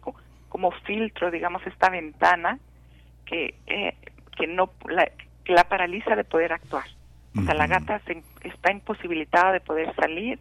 [0.49, 2.59] como filtro, digamos, esta ventana
[3.25, 3.95] que, eh,
[4.37, 5.09] que no la,
[5.45, 6.87] que la paraliza de poder actuar.
[7.38, 10.40] O sea, la gata se, está imposibilitada de poder salir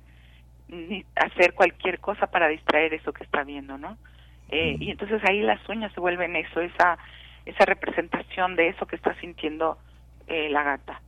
[0.68, 3.98] ni hacer cualquier cosa para distraer eso que está viendo, ¿no?
[4.50, 6.98] Eh, y entonces ahí las uñas se vuelven eso, esa
[7.46, 9.78] esa representación de eso que está sintiendo
[10.28, 11.02] eh, la gata.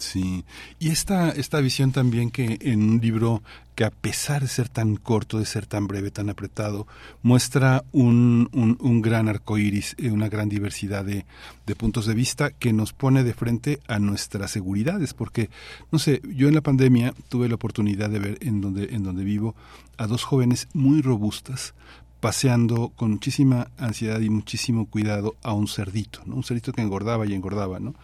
[0.00, 0.46] Sí,
[0.78, 3.42] y esta, esta visión también que en un libro
[3.74, 6.86] que a pesar de ser tan corto, de ser tan breve, tan apretado,
[7.22, 8.48] muestra un,
[8.80, 11.26] un, gran arco iris, eh, una gran diversidad de,
[11.66, 15.50] de, puntos de vista que nos pone de frente a nuestras seguridades, porque,
[15.92, 19.22] no sé, yo en la pandemia tuve la oportunidad de ver en donde, en donde
[19.22, 19.54] vivo
[19.98, 21.74] a dos jóvenes muy robustas,
[22.20, 26.36] paseando con muchísima ansiedad y muchísimo cuidado a un cerdito, ¿no?
[26.36, 27.94] Un cerdito que engordaba y engordaba, ¿no?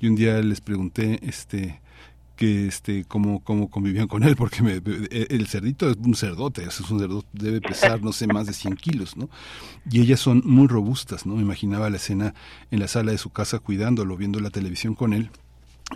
[0.00, 1.80] Y un día les pregunté, este,
[2.38, 4.80] que este cómo, cómo convivían con él porque me,
[5.10, 8.76] el cerdito es un cerdote es un cerdo debe pesar no sé más de 100
[8.76, 9.28] kilos no
[9.90, 12.34] y ellas son muy robustas no me imaginaba la escena
[12.70, 15.30] en la sala de su casa cuidándolo viendo la televisión con él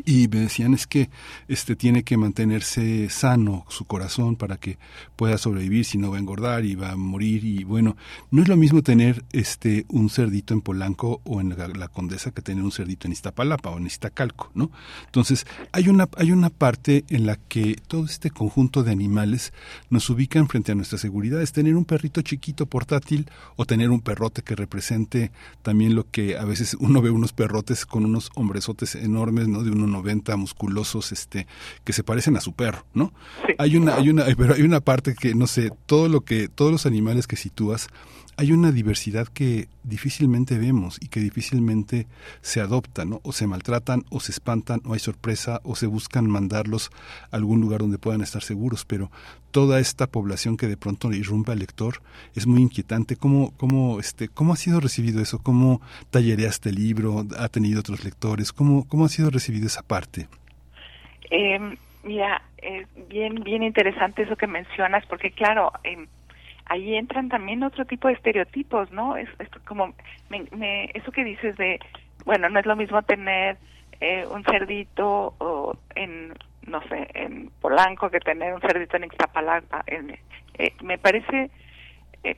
[0.04, 1.10] y me decían es que
[1.48, 4.78] este tiene que mantenerse sano su corazón para que
[5.16, 7.96] pueda sobrevivir si no va a engordar y va a morir y bueno
[8.30, 12.40] no es lo mismo tener este un cerdito en Polanco o en la, Condesa que
[12.40, 14.70] tener un cerdito en Iztapalapa o en Iztacalco no
[15.04, 19.52] entonces hay una hay una parte en la que todo este conjunto de animales
[19.90, 24.00] nos ubican frente a nuestra seguridad es tener un perrito chiquito portátil o tener un
[24.00, 28.94] perrote que represente también lo que a veces uno ve unos perrotes con unos hombresotes
[28.94, 31.46] enormes no de 90 musculosos este
[31.84, 33.12] que se parecen a su perro, ¿no?
[33.58, 36.72] Hay una hay una pero hay una parte que no sé, todo lo que todos
[36.72, 37.88] los animales que sitúas
[38.42, 42.08] hay una diversidad que difícilmente vemos y que difícilmente
[42.40, 43.20] se adopta, ¿no?
[43.22, 46.90] O se maltratan, o se espantan, o hay sorpresa, o se buscan mandarlos
[47.30, 49.12] a algún lugar donde puedan estar seguros, pero
[49.52, 52.02] toda esta población que de pronto irrumpe al lector
[52.34, 53.14] es muy inquietante.
[53.14, 55.38] ¿Cómo, cómo, este, cómo ha sido recibido eso?
[55.38, 57.24] ¿Cómo tallereaste el libro?
[57.38, 58.52] ¿Ha tenido otros lectores?
[58.52, 60.26] ¿Cómo, cómo ha sido recibido esa parte?
[61.30, 61.60] Eh,
[62.02, 62.42] mira,
[63.08, 66.08] bien, bien interesante eso que mencionas, porque claro, eh,
[66.66, 69.16] ahí entran también otro tipo de estereotipos, ¿no?
[69.16, 69.28] Es,
[69.66, 69.94] como
[70.28, 71.80] me, eso que dices de,
[72.24, 73.56] bueno, no es lo mismo tener
[74.00, 76.34] eh, un cerdito o en,
[76.66, 79.84] no sé, en Polanco que tener un cerdito en Ixtapalapa.
[79.86, 81.50] Eh, me parece
[82.24, 82.36] eh,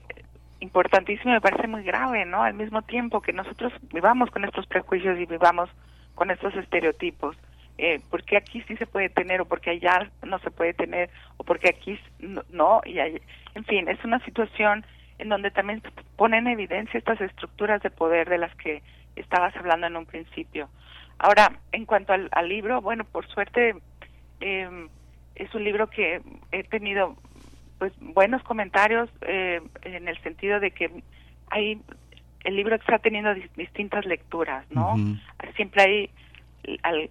[0.60, 2.42] importantísimo, me parece muy grave, ¿no?
[2.42, 5.70] Al mismo tiempo que nosotros vivamos con estos prejuicios y vivamos
[6.14, 7.36] con estos estereotipos
[7.76, 11.44] eh, porque aquí sí se puede tener o porque allá no se puede tener o
[11.44, 11.98] porque aquí
[12.50, 14.86] no, y en fin es una situación
[15.18, 15.82] en donde también
[16.16, 18.82] pone en evidencia estas estructuras de poder de las que
[19.16, 20.68] estabas hablando en un principio.
[21.18, 23.74] Ahora en cuanto al, libro bueno por suerte
[24.40, 24.88] eh,
[25.34, 27.16] es un libro que he tenido
[27.78, 31.02] pues buenos comentarios eh, en el sentido de que
[31.50, 31.80] hay
[32.44, 34.94] el libro está teniendo distintas lecturas no
[35.56, 36.10] siempre hay
[36.82, 37.10] al,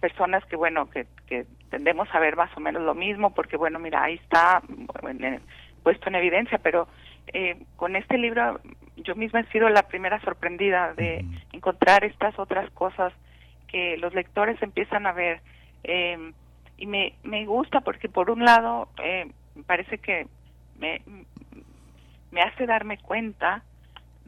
[0.00, 3.78] personas que, bueno, que, que tendemos a ver más o menos lo mismo, porque, bueno,
[3.78, 4.62] mira, ahí está
[5.82, 6.88] puesto en evidencia, pero
[7.32, 8.60] eh, con este libro
[8.96, 13.12] yo misma he sido la primera sorprendida de encontrar estas otras cosas
[13.68, 15.40] que los lectores empiezan a ver.
[15.84, 16.32] Eh,
[16.76, 19.30] y me, me gusta porque, por un lado, eh,
[19.66, 20.26] parece que
[20.78, 21.00] me,
[22.30, 23.62] me hace darme cuenta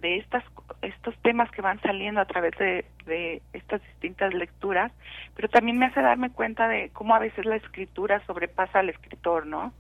[0.05, 0.45] de estas
[0.83, 4.93] estos temas que van saliendo a través de, de estas distintas lecturas,
[5.35, 9.47] pero también me hace darme cuenta de cómo a veces la escritura sobrepasa al escritor,
[9.47, 9.73] ¿no?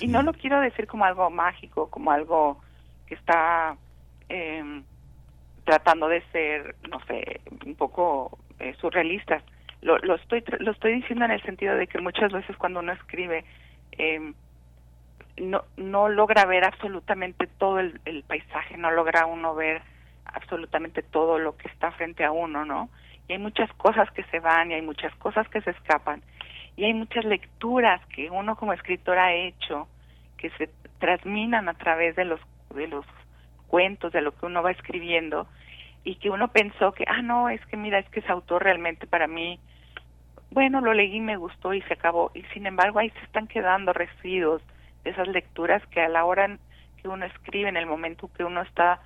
[0.00, 2.60] Y no lo quiero decir como algo mágico, como algo
[3.06, 3.76] que está
[4.28, 4.82] eh,
[5.64, 9.42] tratando de ser, no sé, un poco eh, surrealista.
[9.80, 12.92] Lo, lo estoy lo estoy diciendo en el sentido de que muchas veces cuando uno
[12.92, 13.44] escribe
[13.98, 14.32] eh,
[15.36, 19.82] no, no logra ver absolutamente todo el, paisaje, no logra uno ver
[20.24, 22.88] absolutamente todo lo que está frente a uno, ¿no?
[23.28, 26.22] Y hay muchas cosas que se van y hay muchas cosas que se escapan
[26.76, 29.88] y hay muchas lecturas que uno como escritor ha hecho
[30.36, 32.40] que se transminan a través de los
[32.74, 33.04] de los
[33.68, 35.46] cuentos, de lo que uno va escribiendo
[36.04, 39.06] y que uno pensó que, ah, no, es que mira, es que ese autor realmente
[39.06, 39.58] para mí,
[40.50, 42.30] bueno, lo leí, me gustó y se acabó.
[42.34, 44.62] Y sin embargo ahí se están quedando residuos
[45.04, 46.58] esas lecturas que a la hora
[47.00, 49.00] que uno escribe, en el momento que uno está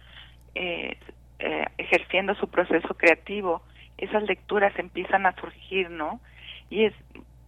[0.55, 0.97] eh,
[1.38, 3.62] eh, ejerciendo su proceso creativo,
[3.99, 6.20] esas lecturas empiezan a surgir, ¿no?
[6.70, 6.94] Y es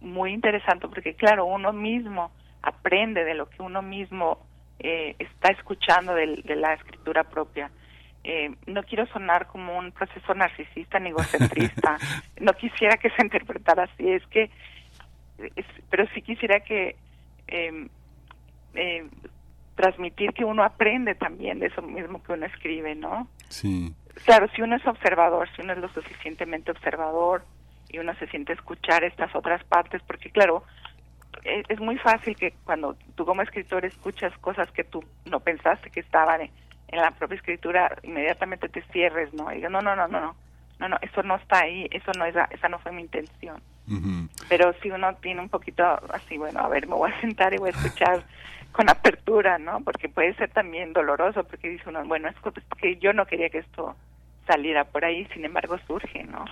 [0.01, 2.31] muy interesante porque, claro, uno mismo
[2.61, 4.39] aprende de lo que uno mismo
[4.79, 7.71] eh, está escuchando de, la escritura propia.
[8.23, 11.97] Eh, no quiero sonar como un proceso narcisista ni egocentrista,
[12.39, 14.49] no quisiera que se interpretara así, es que,
[15.89, 16.95] pero sí quisiera que
[17.47, 17.89] em,
[18.73, 19.07] eh,
[19.75, 23.27] transmitir que uno aprende también de eso mismo que uno escribe, ¿no?
[23.47, 23.93] Sí.
[24.25, 27.45] Claro, si uno es observador, si uno es lo suficientemente observador
[27.89, 30.63] y uno se siente escuchar estas otras partes, porque claro,
[31.43, 35.89] es, es muy fácil que cuando tú como escritor escuchas cosas que tú no pensaste
[35.89, 36.51] que estaban en,
[36.91, 39.51] la propia escritura, inmediatamente te cierres, ¿no?
[39.51, 40.35] Y digo, no, no, no, no, no,
[40.79, 43.61] no, no, eso no está ahí, eso no es, esa no fue mi intención.
[44.47, 47.57] Pero si uno tiene un poquito así, bueno, a ver, me voy a sentar y
[47.57, 48.23] voy a escuchar
[48.71, 49.81] con apertura, ¿no?
[49.81, 52.35] Porque puede ser también doloroso, porque dice uno, bueno, es
[52.79, 53.95] que yo no quería que esto
[54.47, 56.45] saliera por ahí, sin embargo surge, ¿no?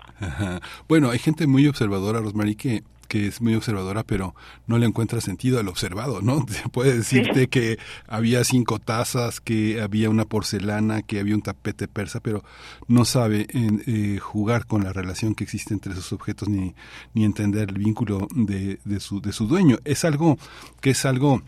[0.88, 4.36] Bueno, hay gente muy observadora, Rosmarie, que que es muy observadora, pero
[4.68, 6.46] no le encuentra sentido al observado, ¿no?
[6.50, 11.88] Se puede decirte que había cinco tazas, que había una porcelana, que había un tapete
[11.88, 12.44] persa, pero
[12.88, 16.76] no sabe eh, jugar con la relación que existe entre esos objetos ni,
[17.14, 19.78] ni entender el vínculo de, de, su, de su dueño.
[19.86, 20.38] Es algo
[20.82, 21.42] que es algo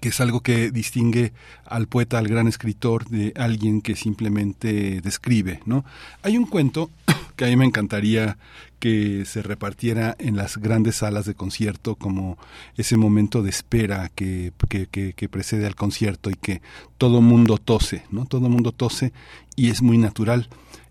[0.00, 1.32] que es algo que distingue
[1.64, 5.84] al poeta, al gran escritor, de alguien que simplemente describe, ¿no?
[6.22, 6.90] Hay un cuento
[7.36, 8.36] que a mí me encantaría
[8.78, 12.36] que se repartiera en las grandes salas de concierto como
[12.76, 14.52] ese momento de espera que,
[14.90, 16.62] que, precede al concierto y que
[16.98, 18.26] todo mundo tose, ¿no?
[18.26, 19.12] Todo mundo tose
[19.54, 20.48] y es muy natural.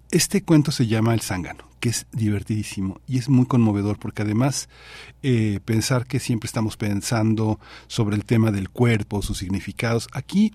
[0.09, 4.69] Este cuento se llama El Zángano que es divertidísimo y es muy conmovedor porque además
[5.23, 10.53] eh, pensar que siempre estamos pensando sobre el tema del cuerpo, sus significados, aquí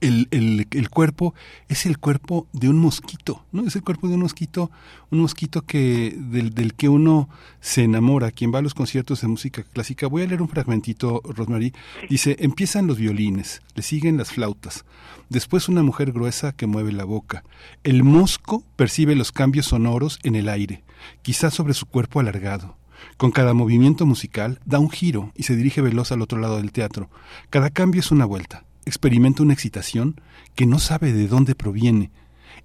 [0.00, 1.34] el, el, el, cuerpo
[1.68, 3.66] es el cuerpo de un mosquito, ¿no?
[3.66, 4.70] Es el cuerpo de un mosquito,
[5.10, 7.28] un mosquito que, del, del, que uno
[7.60, 8.30] se enamora.
[8.30, 11.72] Quien va a los conciertos de música clásica, voy a leer un fragmentito, Rosmarie,
[12.08, 14.84] dice, empiezan los violines, le siguen las flautas,
[15.28, 17.44] después una mujer gruesa que mueve la boca.
[17.82, 20.84] El mosco percibe los cambios sonoros en el aire,
[21.22, 22.76] quizás sobre su cuerpo alargado.
[23.16, 26.72] Con cada movimiento musical da un giro y se dirige veloz al otro lado del
[26.72, 27.10] teatro.
[27.50, 30.20] Cada cambio es una vuelta experimenta una excitación
[30.54, 32.10] que no sabe de dónde proviene.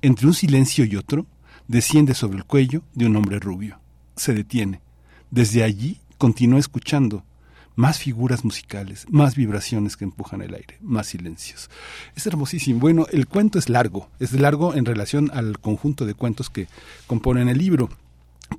[0.02, 1.26] Entre un silencio y otro,
[1.68, 3.80] desciende sobre el cuello de un hombre rubio.
[4.16, 4.82] Se detiene.
[5.32, 7.24] Desde allí continúa escuchando.
[7.76, 11.70] Más figuras musicales, más vibraciones que empujan el aire, más silencios.
[12.14, 12.82] Es hermosísimo.
[12.82, 16.68] Bueno, el cuento es largo, es largo en relación al conjunto de cuentos que
[17.08, 17.90] componen el libro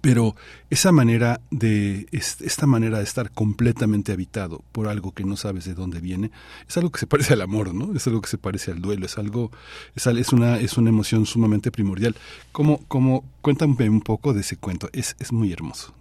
[0.00, 0.34] pero
[0.70, 5.74] esa manera de esta manera de estar completamente habitado por algo que no sabes de
[5.74, 6.30] dónde viene
[6.68, 9.06] es algo que se parece al amor no es algo que se parece al duelo
[9.06, 9.50] es algo
[9.94, 12.14] es, una es una emoción sumamente primordial.
[12.52, 15.94] Cómo cómo cuéntame un poco de ese cuento es es muy hermoso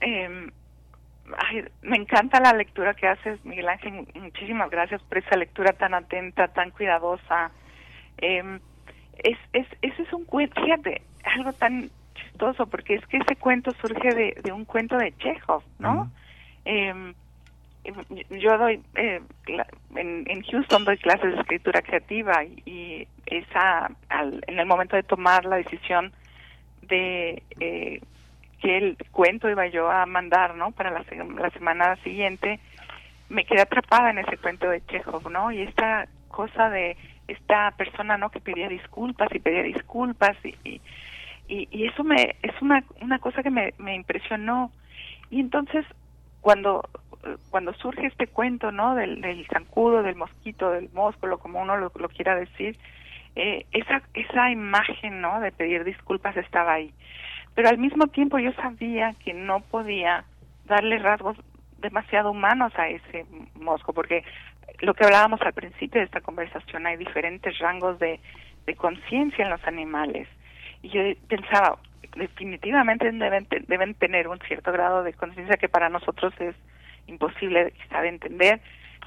[0.00, 0.50] em,
[1.82, 4.06] me encanta la lectura que haces Miguel Ángel.
[4.14, 7.50] Muchísimas gracias por esa lectura tan atenta tan cuidadosa.
[8.18, 8.58] Eh,
[9.18, 11.90] es, es, ese es un cuento, fíjate, algo tan
[12.70, 16.10] porque es que ese cuento surge de, un cuento de Chekhov, ¿no?
[16.64, 17.14] Em,
[18.30, 19.20] yo doy, eh,
[19.96, 23.90] en, Houston doy clases de escritura creativa y, esa,
[24.46, 26.12] en el momento de tomar la decisión
[26.82, 28.00] de eh,
[28.60, 30.72] que el cuento iba yo a mandar, ¿no?
[30.72, 31.04] Para la,
[31.38, 32.58] la semana siguiente,
[33.28, 35.52] me quedé atrapada en ese cuento de Chekhov, ¿no?
[35.52, 36.96] Y esta cosa de
[37.28, 38.30] esta persona, ¿no?
[38.30, 40.80] Que pedía disculpas y pedía disculpas y y,
[41.48, 44.70] eso me es una, una cosa que me, me impresionó.
[45.30, 45.84] Y entonces
[46.40, 46.88] cuando
[47.50, 52.36] cuando surge este cuento no del, zancudo del mosquito del mósculo como uno lo, quiera
[52.36, 52.76] decir
[53.34, 56.92] eh, esa esa imagen no de pedir disculpas estaba ahí.
[57.54, 60.24] Pero al mismo tiempo yo sabía que no podía
[60.66, 61.36] darle rasgos
[61.78, 64.24] demasiado humanos a ese mosco porque
[64.80, 68.20] lo que hablábamos al principio de esta conversación hay diferentes rangos de,
[68.66, 70.28] de conciencia en los animales
[70.88, 71.78] y yo pensaba,
[72.16, 76.54] definitivamente deben, deben tener un cierto grado de conciencia que para nosotros es
[77.06, 78.60] imposible quizá de entender,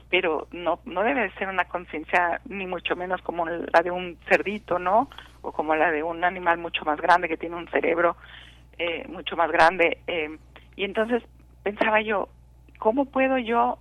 [0.10, 4.78] pero no, no debe ser una conciencia ni mucho menos como la de un cerdito,
[4.78, 5.10] ¿no?
[5.42, 8.16] O como la de un animal mucho más grande que tiene un cerebro
[8.78, 10.00] eh, mucho más grande.
[10.08, 10.38] Eh,
[10.76, 11.24] y entonces
[11.64, 12.30] pensaba yo,
[12.78, 13.80] ¿cómo puedo yo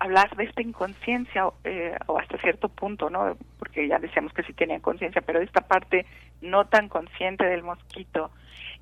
[0.00, 3.36] hablar de esta inconsciencia eh, o hasta cierto punto, ¿no?
[3.58, 6.06] Porque ya decíamos que sí tenía conciencia, pero esta parte
[6.40, 8.30] no tan consciente del mosquito.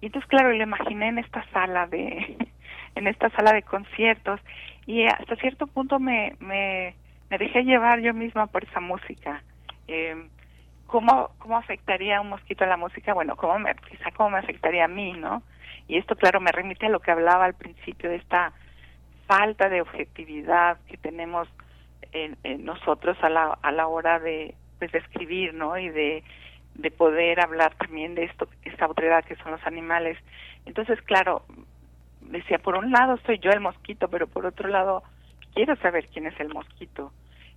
[0.00, 2.36] Y entonces, claro, lo imaginé en esta sala de,
[2.94, 4.40] en esta sala de conciertos
[4.86, 6.94] y hasta cierto punto me, me,
[7.30, 9.42] dejé llevar yo misma por esa música.
[9.88, 10.28] Eh,
[10.86, 13.14] ¿cómo, ¿cómo afectaría un mosquito a la música?
[13.14, 15.42] Bueno, ¿cómo me, quizá cómo me afectaría a mí, ¿no?
[15.88, 18.52] Y esto, claro, me remite a lo que hablaba al principio de esta
[19.26, 21.48] falta de objetividad que tenemos
[22.12, 25.76] en, nosotros a la, a la hora de, pues, de escribir, ¿no?
[25.78, 26.24] Y de,
[26.78, 30.18] de poder hablar también de esto, esta autoridad que son los animales.
[30.64, 31.44] Entonces, claro,
[32.20, 35.02] decía, por un lado soy yo el mosquito, pero por otro lado
[35.54, 37.12] quiero saber quién es el mosquito.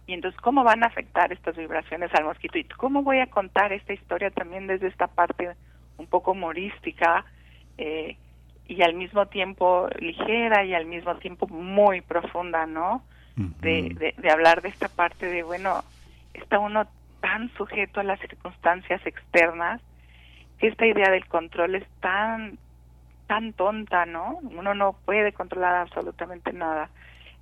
[0.07, 2.57] Y entonces, ¿cómo van a afectar estas vibraciones al mosquito?
[2.57, 5.51] ¿Y cómo voy a contar esta historia también desde esta parte
[5.97, 7.25] un poco humorística
[7.77, 8.17] eh,
[8.67, 13.03] y al mismo tiempo ligera y al mismo tiempo muy profunda, ¿no?
[13.61, 15.81] de, de, hablar de esta parte de, bueno,
[16.33, 16.85] está uno
[17.21, 19.81] tan sujeto a las circunstancias externas
[20.57, 22.57] que esta idea del control es tan
[23.27, 24.39] tan tonta, ¿no?
[24.41, 26.89] Uno no puede controlar absolutamente nada.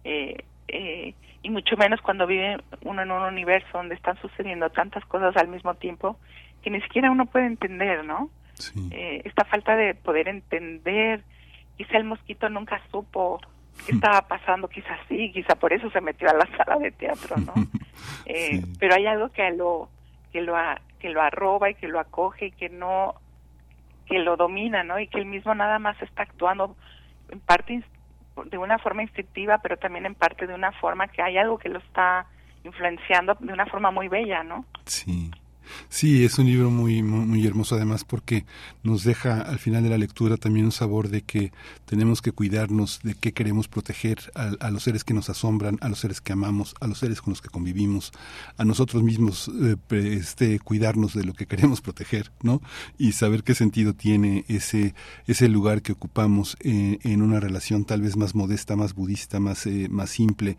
[0.03, 5.05] Eh, eh, y mucho menos cuando vive uno en un universo donde están sucediendo tantas
[5.05, 6.17] cosas al mismo tiempo
[6.61, 8.29] que ni siquiera uno puede entender, ¿no?
[8.91, 11.23] Eh, esta falta de poder entender,
[11.77, 13.39] quizá el mosquito nunca supo
[13.85, 17.37] qué estaba pasando, quizá sí, quizá por eso se metió a la sala de teatro,
[17.37, 17.53] ¿no?
[18.25, 19.89] Eh, pero hay algo que lo
[20.31, 20.55] que lo
[20.99, 23.15] que lo arroba y que lo acoge y que no
[24.05, 24.99] que lo domina, ¿no?
[24.99, 26.75] Y que él mismo nada más está actuando
[27.29, 27.83] en parte
[28.45, 31.69] de una forma instintiva, pero también en parte de una forma que hay algo que
[31.69, 32.27] lo está
[32.63, 34.65] influenciando de una forma muy bella, ¿no?
[34.85, 35.31] Sí.
[35.89, 38.45] Sí, es un libro muy, muy, hermoso además porque
[38.83, 41.51] nos deja al final de la lectura también un sabor de que
[41.85, 45.99] tenemos que cuidarnos de qué queremos proteger a, los seres que nos asombran, a los
[45.99, 48.11] seres que amamos, a los seres con los que convivimos,
[48.57, 52.61] a nosotros mismos eh, este, cuidarnos de lo que queremos proteger, ¿no?
[52.97, 54.93] Y saber qué sentido tiene ese,
[55.25, 59.65] ese lugar que ocupamos en, en una relación tal vez más modesta, más budista, más,
[59.65, 60.57] eh, más simple,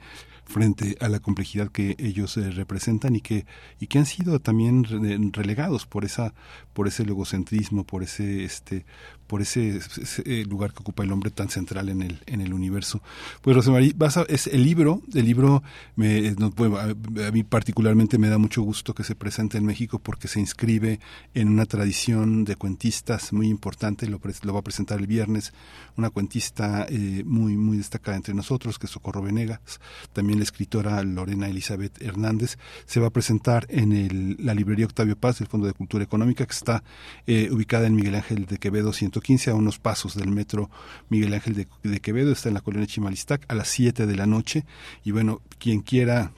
[0.48, 3.44] frente a la complejidad que ellos eh, representan y que
[3.78, 4.84] y que han sido también
[5.32, 6.34] relegados por esa
[6.72, 8.86] por ese logocentrismo por ese este
[9.28, 9.80] por ese,
[10.24, 13.00] eh, lugar que ocupa el hombre tan central en el en el universo.
[13.42, 15.62] Pues Rosemarie vas es el libro el libro
[15.94, 20.40] me a, mí particularmente me da mucho gusto que se presente en México porque se
[20.40, 20.98] inscribe
[21.34, 25.52] en una tradición de cuentistas muy importante lo, va a presentar el viernes
[25.96, 29.80] una cuentista eh, muy muy destacada entre nosotros que es Socorro Venegas
[30.12, 35.16] también la escritora Lorena Elizabeth Hernández, se va a presentar en el, la librería Octavio
[35.16, 36.82] Paz del Fondo de Cultura Económica, que está
[37.26, 40.70] eh, ubicada en Miguel Ángel de Quevedo 115, a unos pasos del metro
[41.08, 44.64] Miguel Ángel de, Quevedo, está en la colonia Chimalistac, a las 7 de la noche.
[45.04, 46.32] Y bueno, quien quiera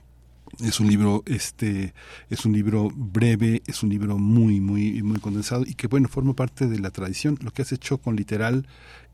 [0.58, 1.94] es un libro este
[2.28, 6.34] es un libro breve es un libro muy muy muy condensado y que bueno forma
[6.34, 8.66] parte de la tradición lo que has hecho con literal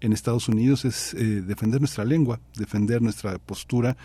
[0.06, 3.96] en Estados Unidos es eh, defender nuestra lengua, defender nuestra postura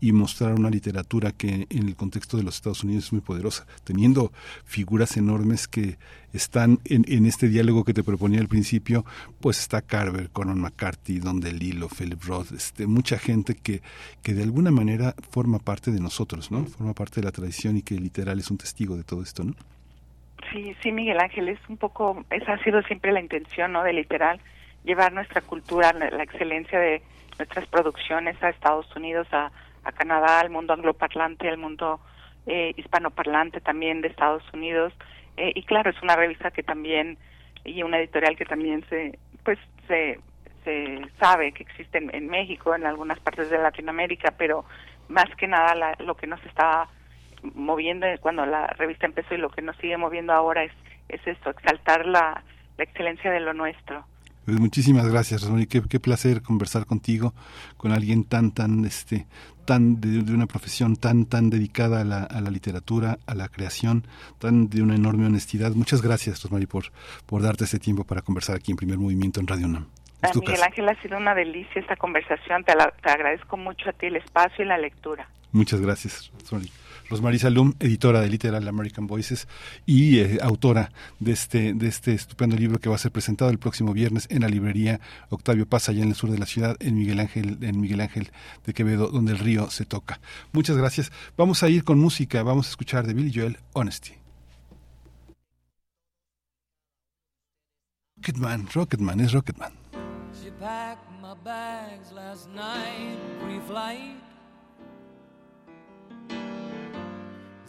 [0.00, 3.66] y mostrar una literatura que en el contexto de los Estados Unidos es muy poderosa,
[3.84, 4.32] teniendo
[4.64, 5.98] figuras enormes que
[6.32, 9.04] están en, en este diálogo que te proponía al principio,
[9.40, 13.82] pues está Carver, Conan McCarthy, Don DeLillo, Philip Roth, este, mucha gente que,
[14.22, 16.64] que de alguna manera forma parte de nosotros, ¿no?
[16.64, 19.54] Forma parte de la tradición y que literal es un testigo de todo esto, ¿no?
[20.52, 23.84] Sí, sí, Miguel Ángel, es un poco, esa ha sido siempre la intención, ¿no?
[23.84, 24.40] De literal
[24.84, 27.02] llevar nuestra cultura, la excelencia de
[27.38, 29.50] nuestras producciones a Estados Unidos, a,
[29.96, 32.00] Canadá, al mundo angloparlante, al mundo
[32.46, 34.92] eh, hispanoparlante también de Estados Unidos.
[35.36, 37.18] Eh, y claro, es una revista que también,
[37.64, 39.58] y una editorial que también se, pues,
[39.88, 40.20] se,
[40.64, 44.64] se sabe que existe en, México, en algunas partes de Latinoamérica, pero
[45.08, 46.88] más que nada lo que nos estaba
[47.54, 50.72] moviendo cuando la revista empezó y lo que nos sigue moviendo ahora es,
[51.08, 52.44] es esto, exaltar la,
[52.76, 54.04] la excelencia de lo nuestro.
[54.50, 55.68] Pues muchísimas gracias, Rosmarie.
[55.68, 57.34] Qué, qué, placer conversar contigo,
[57.76, 59.28] con alguien tan, tan, este,
[59.64, 64.08] tan de, una profesión tan, tan dedicada a la, a la, literatura, a la creación,
[64.40, 65.70] tan de una enorme honestidad.
[65.70, 66.86] Muchas gracias, Rosmarie, por,
[67.26, 69.86] por darte este tiempo para conversar aquí en Primer Movimiento en Radio UNAM.
[70.34, 72.64] Miguel Ángel, ha sido una delicia esta conversación.
[72.64, 75.28] Te, te agradezco mucho a ti el espacio y la lectura.
[75.52, 76.72] Muchas gracias, Rosmarie.
[77.10, 79.48] Rosmarie Salum, editora de Literal American Voices
[79.84, 83.58] y eh, autora de este, de este estupendo libro que va a ser presentado el
[83.58, 86.96] próximo viernes en la librería Octavio Paz, allá en el sur de la ciudad, en
[86.96, 88.30] Miguel Ángel, en Miguel Ángel
[88.64, 90.20] de Quevedo, donde el río se toca.
[90.52, 91.10] Muchas gracias.
[91.36, 94.12] Vamos a ir con música, vamos a escuchar de Billy Joel, Honesty.
[98.18, 99.72] Rocketman, Rocketman, es Rocketman.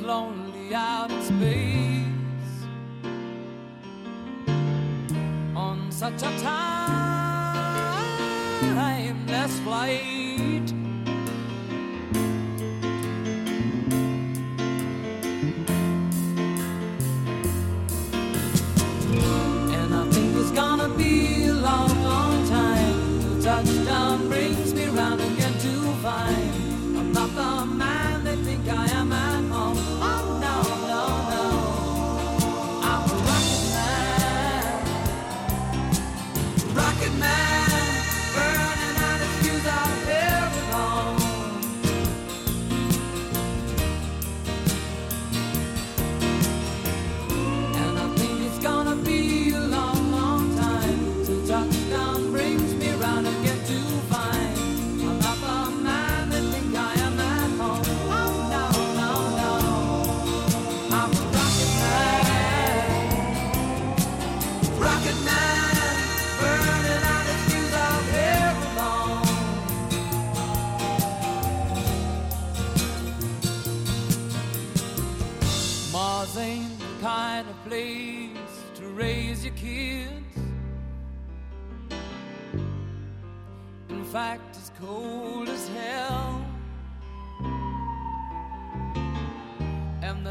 [0.00, 2.06] Lonely out in space
[5.54, 6.30] on such a
[8.80, 10.79] timeless flight.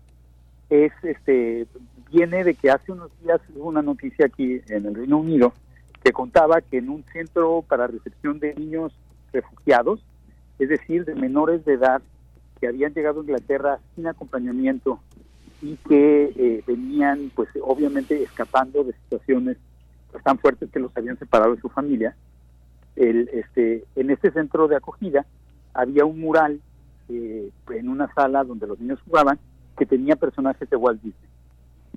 [0.70, 1.66] es este
[2.14, 5.52] viene de que hace unos días hubo una noticia aquí en el Reino Unido
[6.02, 8.92] que contaba que en un centro para recepción de niños
[9.32, 10.00] refugiados,
[10.60, 12.02] es decir, de menores de edad
[12.60, 15.00] que habían llegado a Inglaterra sin acompañamiento
[15.60, 19.56] y que eh, venían, pues obviamente, escapando de situaciones
[20.22, 22.14] tan fuertes que los habían separado de su familia,
[22.94, 25.26] el, este, en este centro de acogida
[25.72, 26.60] había un mural
[27.08, 29.40] eh, en una sala donde los niños jugaban
[29.76, 31.34] que tenía personajes de Walt Disney.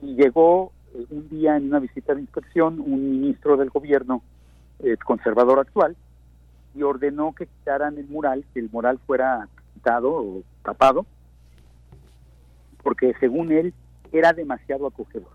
[0.02, 4.22] Y llegó eh, un día en una visita de inspección un ministro del gobierno
[4.80, 5.95] eh, conservador actual
[6.76, 11.06] y ordenó que quitaran el mural, que el mural fuera quitado o tapado,
[12.84, 13.74] porque según él
[14.12, 15.32] era demasiado acogedor.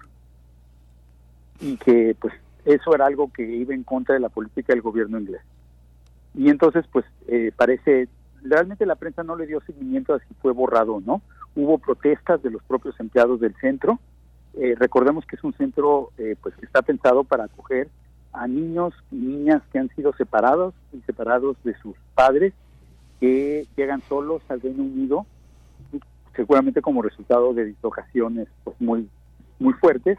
[1.61, 2.35] Y que pues
[2.65, 5.43] eso era algo que iba en contra de la política del gobierno inglés.
[6.35, 8.09] Y entonces pues eh, parece,
[8.43, 11.23] realmente la prensa no le dio seguimiento a si fue borrado o no.
[11.55, 13.99] Hubo protestas de los propios empleados del centro.
[14.55, 17.89] Eh, recordemos que es un centro eh, pues que está pensado para acoger
[18.33, 22.53] a niños y niñas que han sido separados y separados de sus padres
[23.21, 25.27] que llegan solos al Reino Unido
[26.35, 29.09] seguramente como resultado de dislocaciones pues muy
[29.59, 30.19] muy fuertes.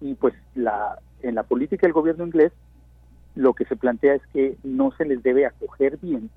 [0.00, 2.52] Y pues la en la política del gobierno inglés
[3.34, 6.30] lo que se plantea es que no se les debe acoger bien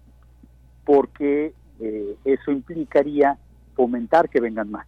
[0.86, 3.38] porque eh, eso implicaría
[3.76, 4.88] fomentar que vengan más.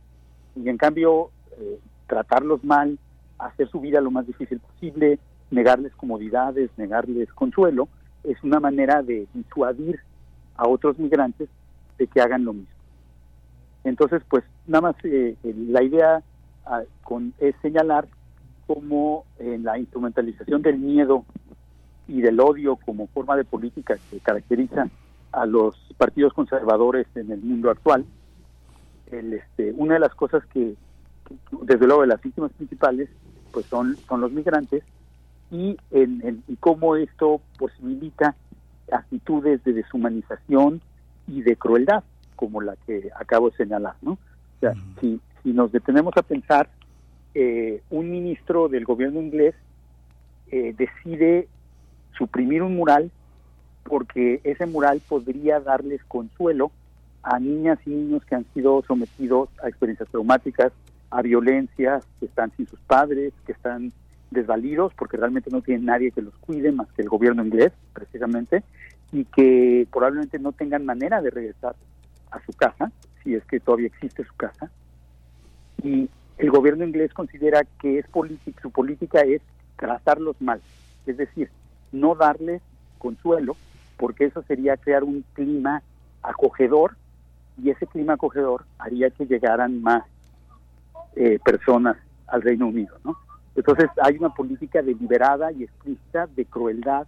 [0.56, 2.98] Y en cambio eh, tratarlos mal
[3.38, 5.20] hacer su vida lo más difícil posible
[5.52, 7.88] negarles comodidades negarles consuelo
[8.24, 10.00] es una manera de disuadir
[10.56, 11.50] a otros migrantes
[11.98, 12.76] de que hagan lo mismo.
[13.84, 16.22] Entonces, pues nada más eh, la idea
[16.66, 18.08] ah, con, es señalar
[18.66, 21.24] cómo en la instrumentalización del miedo
[22.08, 24.90] y del odio como forma de política que caracteriza
[25.32, 28.06] a los partidos conservadores en el mundo actual,
[29.12, 30.76] el, este, una de las cosas que,
[31.64, 33.10] desde luego, de las víctimas principales,
[33.52, 34.84] pues son, son los migrantes
[35.52, 38.36] y, en, y cómo esto posibilita
[38.92, 40.82] actitudes de deshumanización
[41.28, 42.04] y de crueldad
[42.36, 44.12] como la que acabo de señalar, ¿no?
[44.12, 46.70] O sea, si, si nos detenemos a pensar,
[47.34, 49.56] eh, un ministro del gobierno inglés
[50.52, 51.48] eh, decide
[52.18, 53.12] suprimir un mural
[53.84, 56.72] porque ese mural podría darles consuelo
[57.24, 60.72] a niñas y niños que han sido sometidos a experiencias traumáticas,
[61.10, 63.94] a violencias, que están sin sus padres, que están
[64.32, 68.64] desvalidos porque realmente no tienen nadie que los cuide más que el gobierno inglés, precisamente,
[69.12, 71.76] y que probablemente no tengan manera de regresar
[72.32, 72.92] a su casa,
[73.24, 74.70] si es que todavía existe su casa,
[75.82, 78.06] y el gobierno inglés considera que es
[78.62, 79.42] su política es
[79.78, 80.62] tratarlos mal,
[81.06, 81.50] es decir,
[81.92, 82.62] no darles
[82.98, 83.56] consuelo,
[83.98, 85.82] porque eso sería crear un clima
[86.22, 86.96] acogedor
[87.62, 90.04] y ese clima acogedor haría que llegaran más
[91.18, 91.98] eh, personas
[92.28, 93.18] al Reino Unido, ¿no?
[93.56, 97.08] Entonces hay una política deliberada y explícita de crueldad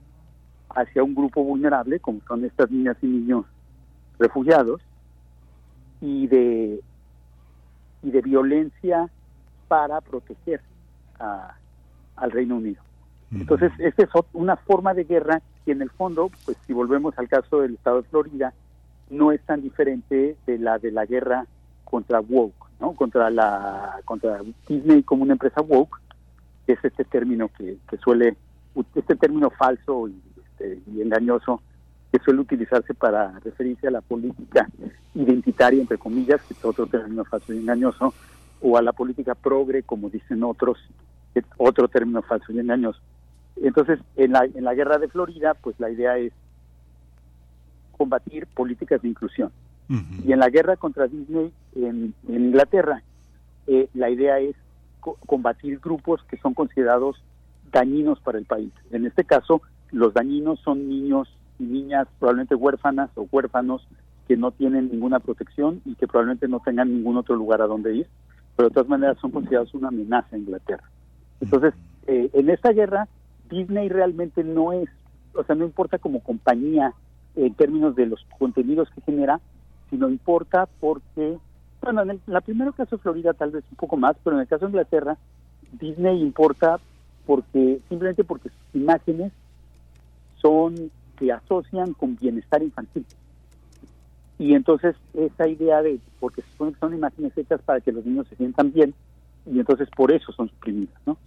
[0.70, 3.46] hacia un grupo vulnerable, como son estas niñas y niños
[4.18, 4.82] refugiados,
[6.02, 6.82] y de
[8.02, 9.10] y de violencia
[9.68, 10.62] para proteger
[12.16, 12.82] al Reino Unido.
[13.32, 17.28] Entonces, esta es una forma de guerra que en el fondo, pues si volvemos al
[17.28, 18.54] caso del estado de Florida,
[19.10, 21.46] no es tan diferente de la de la guerra
[21.84, 22.94] contra woke, ¿no?
[22.94, 26.00] Contra la contra Disney como una empresa woke,
[26.66, 28.38] que es este término que, que suele
[28.96, 31.62] este término falso y, este, y engañoso
[32.12, 34.68] que suele utilizarse para referirse a la política
[35.14, 38.14] identitaria, entre comillas, que es otro término falso y engañoso,
[38.62, 40.80] o a la política progre, como dicen otros,
[41.34, 43.00] que es otro término falso y engañoso.
[43.62, 46.34] Entonces, en la, en la guerra de Florida, pues la idea es
[47.98, 49.52] combatir políticas de inclusión.
[50.24, 53.02] Y en la guerra contra Disney en, Inglaterra,
[53.66, 54.56] eh, la idea es
[55.26, 57.16] combatir grupos que son considerados
[57.72, 58.72] dañinos para el país.
[58.92, 59.62] En este caso,
[59.92, 61.28] los dañinos son niños
[61.58, 63.88] y niñas probablemente huérfanas o huérfanos
[64.28, 67.96] que no tienen ninguna protección y que probablemente no tengan ningún otro lugar a donde
[67.96, 68.08] ir,
[68.56, 70.84] pero de todas maneras son considerados una amenaza a Inglaterra.
[71.42, 71.74] Entonces,
[72.06, 73.08] eh, en esta guerra,
[73.50, 74.88] Disney realmente no es,
[75.34, 76.94] o sea, no importa como compañía
[77.36, 79.40] en términos de los contenidos que genera,
[79.90, 81.38] sino importa porque,
[81.82, 84.42] bueno, en, el, la primera caso de Florida tal vez un poco más, pero en
[84.42, 85.18] el caso de Inglaterra,
[85.74, 86.80] Disney importa
[87.26, 89.32] porque simplemente porque sus imágenes
[90.42, 93.06] son se asocian con bienestar infantil.
[94.38, 98.72] Y entonces esa idea de, porque son imágenes hechas para que los niños se sientan
[98.72, 98.94] bien,
[99.46, 101.18] y entonces por eso son suprimidas, ¿no?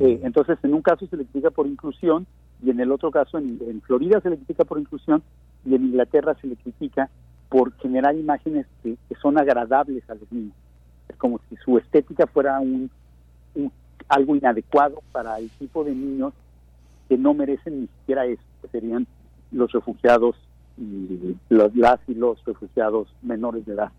[0.00, 2.26] Eh, entonces en un caso se le critica por inclusión,
[2.62, 5.22] y en el otro caso, en, Florida se le critica por inclusión,
[5.64, 7.10] y en Inglaterra se le critica
[7.52, 10.54] por generar imágenes que, son agradables a los niños.
[11.06, 12.90] Es como si su estética fuera un,
[14.08, 16.32] algo inadecuado para el tipo de niños
[17.10, 19.06] que no merecen ni siquiera eso, que serían
[19.50, 20.34] los refugiados
[20.78, 23.92] y los, las y los refugiados menores de edad.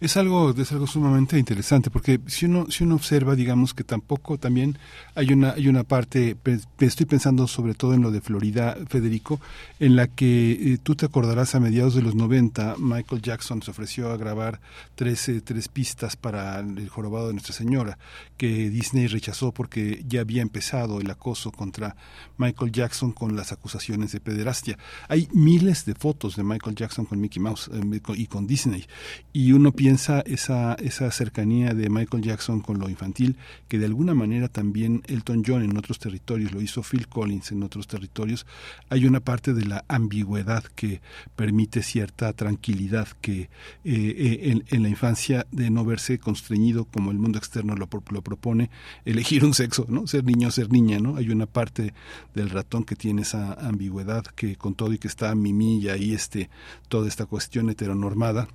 [0.00, 4.38] Es algo, es algo sumamente interesante porque si uno, si uno observa, digamos que tampoco
[4.38, 4.78] también
[5.14, 6.36] hay una, hay una parte,
[6.80, 9.40] estoy pensando sobre todo en lo de Florida, Federico,
[9.78, 13.70] en la que eh, tú te acordarás a mediados de los 90, Michael Jackson se
[13.70, 14.60] ofreció a grabar
[14.94, 17.98] tres, eh, tres pistas para el jorobado de Nuestra Señora,
[18.36, 21.96] que Disney rechazó porque ya había empezado el acoso contra
[22.38, 24.78] Michael Jackson con las acusaciones de pederastia.
[25.08, 28.85] Hay miles de fotos de Michael Jackson con Mickey Mouse eh, y con Disney
[29.32, 33.36] y uno piensa esa, esa cercanía de Michael Jackson con lo infantil,
[33.68, 37.62] que de alguna manera también Elton John en otros territorios, lo hizo Phil Collins en
[37.62, 38.46] otros territorios,
[38.88, 41.00] hay una parte de la ambigüedad que
[41.34, 43.48] permite cierta tranquilidad que eh,
[43.84, 48.70] eh, en, la infancia de no verse constreñido como el mundo externo lo, lo propone,
[49.04, 50.06] elegir un sexo, ¿no?
[50.06, 51.16] Ser niño o ser niña, ¿no?
[51.16, 51.92] Hay una parte
[52.34, 56.14] del ratón que tiene esa ambigüedad que con todo y que está Mimi y ahí
[56.14, 56.48] este,
[56.88, 58.48] toda esta cuestión heteronormada,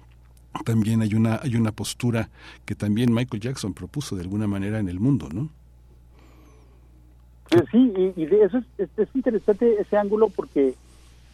[0.65, 2.29] también hay una, hay una postura
[2.65, 5.49] que también Michael Jackson propuso de alguna manera en el mundo, ¿no?
[7.69, 10.73] Sí, y, de eso es, es, interesante ese ángulo porque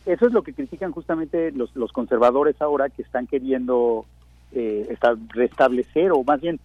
[0.06, 4.06] eso es lo que critican justamente los, los conservadores ahora que están queriendo
[4.52, 4.98] eh,
[5.30, 6.60] restablecer o más bien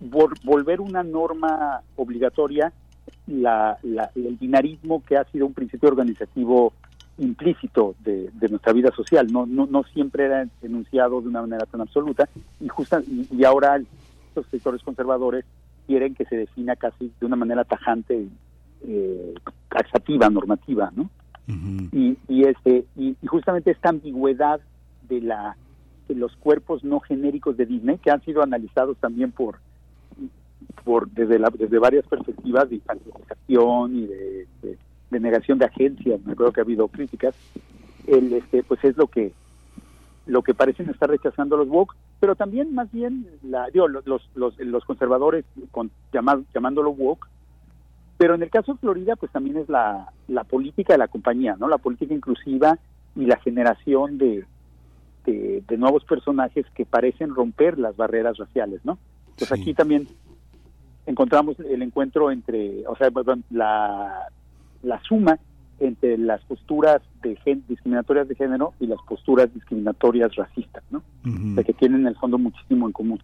[0.00, 2.72] volver una norma obligatoria
[3.26, 6.72] la, la, el binarismo que ha sido un principio organizativo
[7.18, 11.80] implícito de, nuestra vida social, no, no, no siempre era enunciado de una manera tan
[11.80, 12.28] absoluta
[12.60, 13.80] y, justa, y, ahora
[14.34, 15.44] los sectores conservadores
[15.86, 18.26] quieren que se defina casi de una manera tajante,
[18.82, 19.34] eh,
[19.68, 21.10] taxativa, normativa, ¿no?
[21.46, 24.60] y, y, este, y, justamente esta ambigüedad
[25.08, 25.56] de, la,
[26.08, 29.58] de los cuerpos no genéricos de Disney, que han sido analizados también por,
[30.84, 34.78] por desde, la, desde varias perspectivas de infantilización y de de
[35.20, 37.34] negación de agencias, me acuerdo que ha habido críticas,
[38.06, 39.32] el, este, pues es lo que
[40.26, 44.58] lo que parecen estar rechazando los woke, pero también más bien la, digo, los, los,
[44.58, 47.28] los conservadores con, llamándolo woke,
[48.16, 51.56] pero en el caso de Florida pues también es la, la política de la compañía,
[51.58, 51.68] ¿no?
[51.68, 52.78] La política inclusiva
[53.16, 54.46] y la generación de,
[55.24, 58.98] de, nuevos personajes que parecen romper las barreras raciales, ¿no?
[59.36, 60.06] Pues aquí también
[61.06, 63.10] encontramos el encuentro entre, o sea,
[63.50, 64.28] la,
[64.84, 65.38] la suma
[65.80, 67.36] entre las posturas de
[67.68, 71.02] discriminatorias de género y las posturas discriminatorias racistas, ¿no?
[71.64, 73.20] que tienen en el fondo muchísimo en común.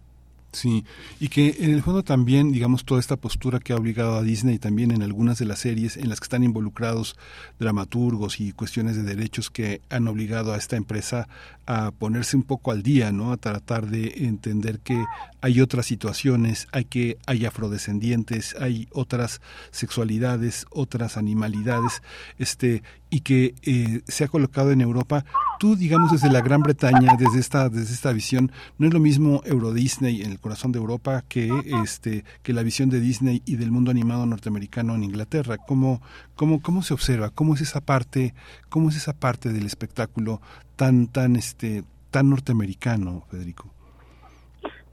[0.51, 0.83] Sí,
[1.21, 4.59] y que en el fondo también, digamos, toda esta postura que ha obligado a Disney
[4.59, 7.15] también en algunas de las series en las que están involucrados
[7.57, 11.29] dramaturgos y cuestiones de derechos que han obligado a esta empresa
[11.67, 13.31] a ponerse un poco al día, ¿no?
[13.31, 15.01] A tratar de entender que
[15.39, 19.39] hay otras situaciones, hay que hay afrodescendientes, hay otras
[19.71, 22.01] sexualidades, otras animalidades,
[22.39, 25.23] este y que eh, se ha colocado en Europa.
[25.61, 29.43] Tú, digamos, desde la Gran Bretaña, desde esta, desde esta visión, no es lo mismo
[29.45, 31.51] Euro Disney en el corazón de Europa que
[31.83, 35.57] este, que la visión de Disney y del mundo animado norteamericano en Inglaterra.
[35.67, 36.01] ¿Cómo,
[36.33, 37.29] cómo, cómo se observa?
[37.29, 38.33] ¿Cómo es esa parte,
[38.69, 40.41] cómo es esa parte del espectáculo
[40.77, 43.69] tan, tan, este, tan norteamericano, Federico?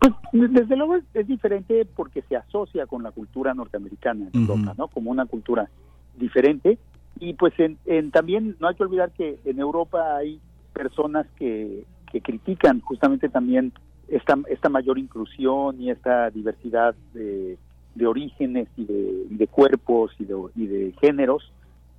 [0.00, 0.12] Pues
[0.52, 4.88] desde luego es, diferente porque se asocia con la cultura norteamericana en Europa, ¿no?
[4.88, 5.70] Como una cultura
[6.18, 6.78] diferente
[7.20, 10.38] y pues en, también no hay que olvidar que en Europa hay
[10.78, 13.72] personas que, que critican justamente también
[14.08, 17.58] esta, esta mayor inclusión y esta diversidad de,
[17.94, 21.52] de orígenes y de, de cuerpos y de, y de, géneros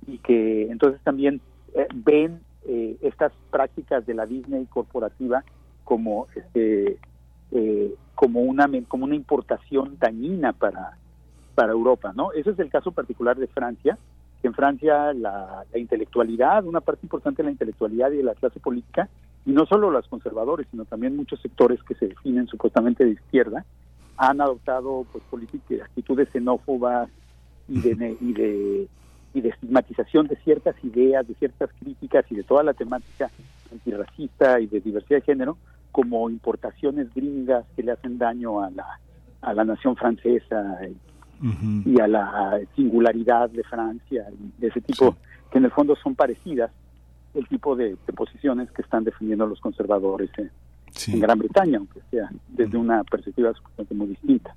[0.06, 1.40] y que entonces también
[1.74, 5.44] eh, ven eh, estas prácticas de la Disney corporativa
[5.84, 6.98] como este
[7.52, 10.96] eh, como una como una importación dañina para
[11.54, 13.98] para Europa no ese es el caso particular de Francia
[14.46, 19.08] en Francia la, intelectualidad, una parte importante de la intelectualidad y de la clase política,
[19.46, 23.64] y no solo los conservadores, sino también muchos sectores que se definen supuestamente de izquierda,
[24.16, 27.08] han adoptado pues políticas, actitudes xenófobas
[27.68, 28.88] y de, y de
[29.32, 33.30] y de estigmatización de ciertas ideas, de ciertas críticas y de toda la temática
[33.70, 35.56] antirracista y de diversidad de género
[35.92, 39.00] como importaciones gringas que le hacen daño a la,
[39.42, 40.78] a la nación francesa
[41.42, 45.16] y a la singularidad de Francia y de ese tipo,
[45.50, 46.70] que en el fondo son parecidas
[47.34, 50.50] el tipo de, posiciones que están defendiendo los conservadores en
[51.08, 53.52] Gran Bretaña, aunque sea desde una perspectiva
[53.90, 54.54] muy distinta.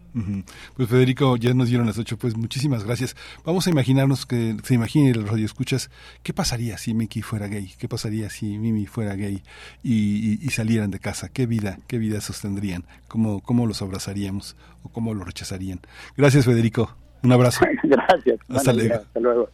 [0.76, 3.16] Pues Federico, ya nos dieron las ocho, pues muchísimas gracias.
[3.46, 5.90] Vamos a imaginarnos que se imagine el radio escuchas,
[6.22, 7.72] ¿qué pasaría si Mickey fuera gay?
[7.78, 9.42] ¿Qué pasaría si Mimi fuera gay
[9.84, 11.30] y, salieran de casa?
[11.30, 12.84] ¿Qué vida, qué vida sostendrían?
[13.08, 15.80] ¿Cómo, ¿Cómo los abrazaríamos o cómo los rechazarían?
[16.16, 17.66] Gracias Federico, un abrazo.
[17.84, 18.40] gracias.
[18.50, 18.96] Hasta, luego.
[18.96, 19.50] hasta luego.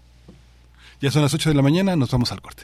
[0.99, 2.63] Ya son las ocho de la mañana, nos vamos al corte.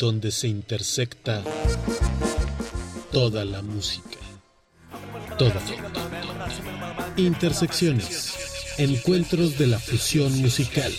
[0.00, 1.44] donde se intersecta
[3.12, 4.16] toda la música.
[5.38, 5.60] Toda.
[7.16, 8.34] Intersecciones.
[8.78, 10.90] Encuentros de la fusión musical.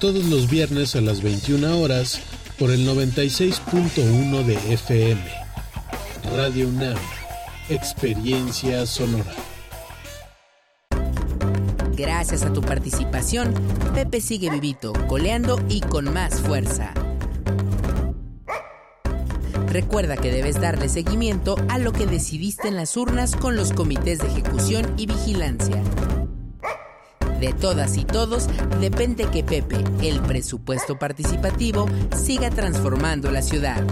[0.00, 2.20] Todos los viernes a las 21 horas
[2.58, 5.22] por el 96.1 de FM.
[6.34, 6.98] Radio UNAM.
[7.68, 9.32] Experiencia sonora.
[11.96, 13.54] Gracias a tu participación,
[13.94, 16.92] Pepe sigue vivito, coleando y con más fuerza.
[19.68, 24.18] Recuerda que debes darle seguimiento a lo que decidiste en las urnas con los comités
[24.18, 25.82] de ejecución y vigilancia.
[27.40, 28.48] De todas y todos
[28.80, 31.86] depende que Pepe, el presupuesto participativo,
[32.16, 33.84] siga transformando la ciudad.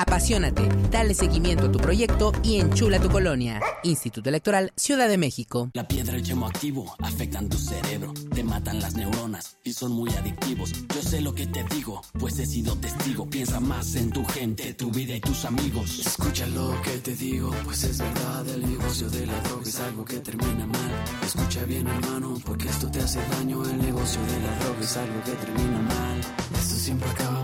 [0.00, 3.60] Apasionate, dale seguimiento a tu proyecto y enchula tu colonia.
[3.82, 5.68] Instituto Electoral Ciudad de México.
[5.74, 9.92] La piedra y el chemo activo afectan tu cerebro, te matan las neuronas y son
[9.92, 10.72] muy adictivos.
[10.94, 13.28] Yo sé lo que te digo, pues he sido testigo.
[13.28, 15.98] Piensa más en tu gente, tu vida y tus amigos.
[15.98, 18.48] Escucha lo que te digo, pues es verdad.
[18.48, 21.04] El negocio de la droga es algo que termina mal.
[21.26, 23.62] Escucha bien, hermano, porque esto te hace daño.
[23.68, 26.20] El negocio de la droga es algo que termina mal.
[26.58, 27.39] Esto siempre acaba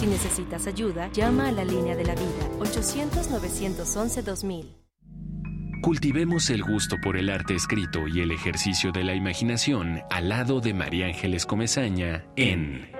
[0.00, 4.78] Si necesitas ayuda, llama a la línea de la vida 800-911-2000.
[5.82, 10.62] Cultivemos el gusto por el arte escrito y el ejercicio de la imaginación al lado
[10.62, 12.90] de María Ángeles Comezaña en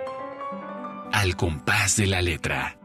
[1.10, 2.78] Al compás de la letra.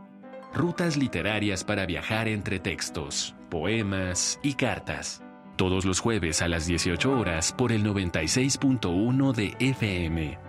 [0.54, 5.22] Rutas literarias para viajar entre textos, poemas y cartas.
[5.58, 10.40] Todos los jueves a las 18 horas por el 96.1 de FM.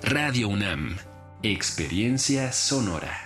[0.00, 0.96] Radio UNAM.
[1.44, 3.16] Experiencia sonora.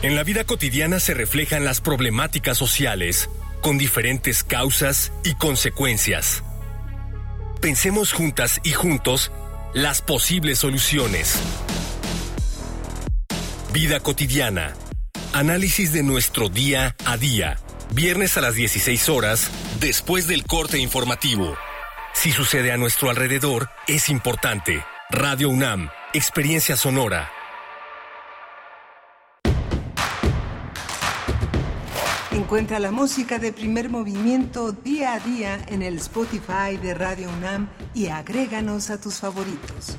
[0.00, 3.28] En la vida cotidiana se reflejan las problemáticas sociales,
[3.60, 6.42] con diferentes causas y consecuencias.
[7.60, 9.30] Pensemos juntas y juntos
[9.74, 11.38] las posibles soluciones.
[13.74, 14.72] Vida cotidiana.
[15.34, 17.58] Análisis de nuestro día a día.
[17.92, 21.54] Viernes a las 16 horas, después del corte informativo.
[22.12, 24.84] Si sucede a nuestro alrededor, es importante.
[25.10, 27.30] Radio UNAM, Experiencia Sonora.
[32.30, 37.68] Encuentra la música de primer movimiento día a día en el Spotify de Radio UNAM
[37.94, 39.96] y agréganos a tus favoritos.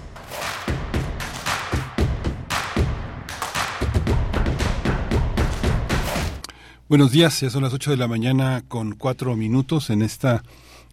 [6.88, 10.43] Buenos días, ya son las 8 de la mañana con cuatro minutos en esta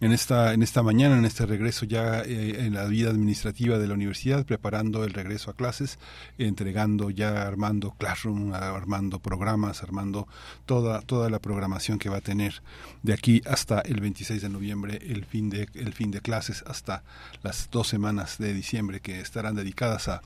[0.01, 3.87] en esta en esta mañana en este regreso ya eh, en la vida administrativa de
[3.87, 5.99] la universidad preparando el regreso a clases
[6.37, 10.27] entregando ya armando classroom armando programas armando
[10.65, 12.61] toda toda la programación que va a tener
[13.03, 17.03] de aquí hasta el 26 de noviembre el fin de el fin de clases hasta
[17.43, 20.21] las dos semanas de diciembre que estarán dedicadas a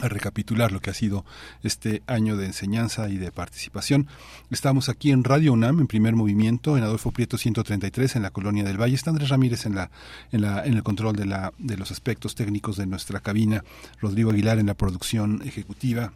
[0.00, 1.24] a recapitular lo que ha sido
[1.62, 4.08] este año de enseñanza y de participación.
[4.50, 8.64] Estamos aquí en Radio UNAM, en primer movimiento, en Adolfo Prieto 133, en la Colonia
[8.64, 8.94] del Valle.
[8.94, 9.90] Está Andrés Ramírez en, la,
[10.32, 13.64] en, la, en el control de, la, de los aspectos técnicos de nuestra cabina,
[14.00, 16.12] Rodrigo Aguilar en la producción ejecutiva,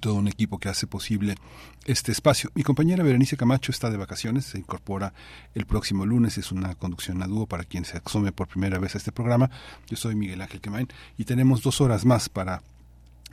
[0.00, 1.34] todo un equipo que hace posible
[1.86, 2.50] este espacio.
[2.54, 5.14] Mi compañera Berenice Camacho está de vacaciones, se incorpora
[5.54, 8.94] el próximo lunes, es una conducción a dúo para quien se asome por primera vez
[8.94, 9.50] a este programa.
[9.88, 12.62] Yo soy Miguel Ángel Quemain y tenemos dos horas más para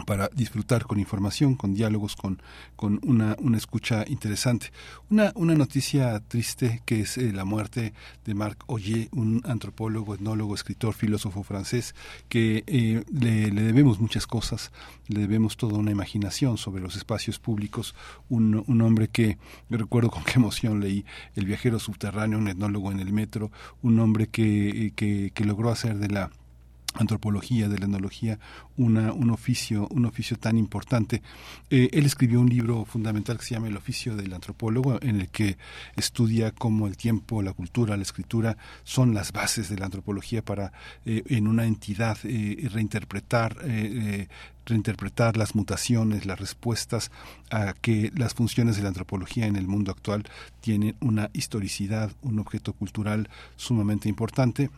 [0.05, 2.41] para disfrutar con información, con diálogos, con,
[2.75, 4.71] con una, una escucha interesante.
[5.09, 7.93] Una, una noticia triste que es eh, la muerte
[8.25, 11.95] de Marc Oyer, un antropólogo, etnólogo, escritor, filósofo francés,
[12.27, 14.71] que eh, le, le, debemos muchas cosas,
[15.07, 17.95] le debemos toda una imaginación sobre los espacios públicos,
[18.29, 19.37] un, un hombre que,
[19.69, 24.27] recuerdo con qué emoción leí El viajero subterráneo, un etnólogo en el metro, un hombre
[24.27, 26.31] que, que, que logró hacer de la
[26.95, 28.39] antropología, de la etnología,
[28.77, 31.21] una, un oficio, un oficio tan importante.
[31.69, 35.29] Eh, él escribió un libro fundamental que se llama El oficio del antropólogo, en el
[35.29, 35.57] que
[35.95, 40.71] estudia cómo el tiempo, la cultura, la escritura son las bases de la antropología para
[41.05, 43.57] eh, en una entidad eh, reinterpretar
[44.65, 47.11] reinterpretar las mutaciones, las respuestas
[47.51, 50.23] a que las funciones de la antropología en el mundo actual
[50.59, 54.69] tienen una historicidad, un objeto cultural sumamente importante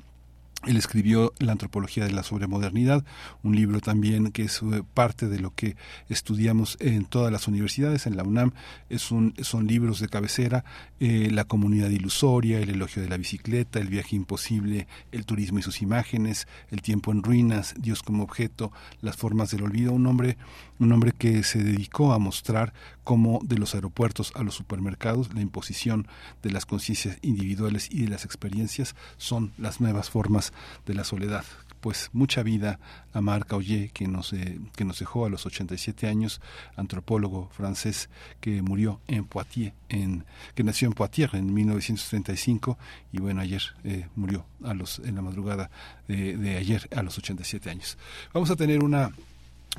[0.66, 3.06] él escribió La antropología de la sobremodernidad,
[3.44, 5.76] un libro también que es eh, parte de lo que
[6.10, 8.54] estudiamos en todas las universidades, en la UNAM.
[8.90, 10.66] Es un, son libros de cabecera,
[11.00, 15.62] eh, La comunidad ilusoria, El elogio de la bicicleta, El viaje imposible, El turismo y
[15.62, 19.94] sus imágenes, El tiempo en ruinas, Dios como objeto, Las formas del olvido.
[19.94, 20.38] Un hombre,
[20.80, 22.74] un hombre que se dedicó a mostrar
[23.04, 26.08] cómo de los aeropuertos a los supermercados la imposición
[26.44, 30.54] de las conciencias individuales y de las experiencias son las nuevas formas
[30.86, 31.46] de la soledad.
[31.80, 32.80] Pues mucha vida
[33.14, 36.42] a Marc Aullier, que nos, eh, que nos dejó a los 87 años,
[36.76, 38.10] antropólogo francés
[38.42, 40.26] que murió en Poitiers, en,
[40.56, 42.78] que nació en Poitiers en 1935
[43.12, 45.70] y bueno, ayer eh, murió a los, en la madrugada
[46.08, 47.98] de, de ayer a los 87 años.
[48.34, 49.12] Vamos a tener una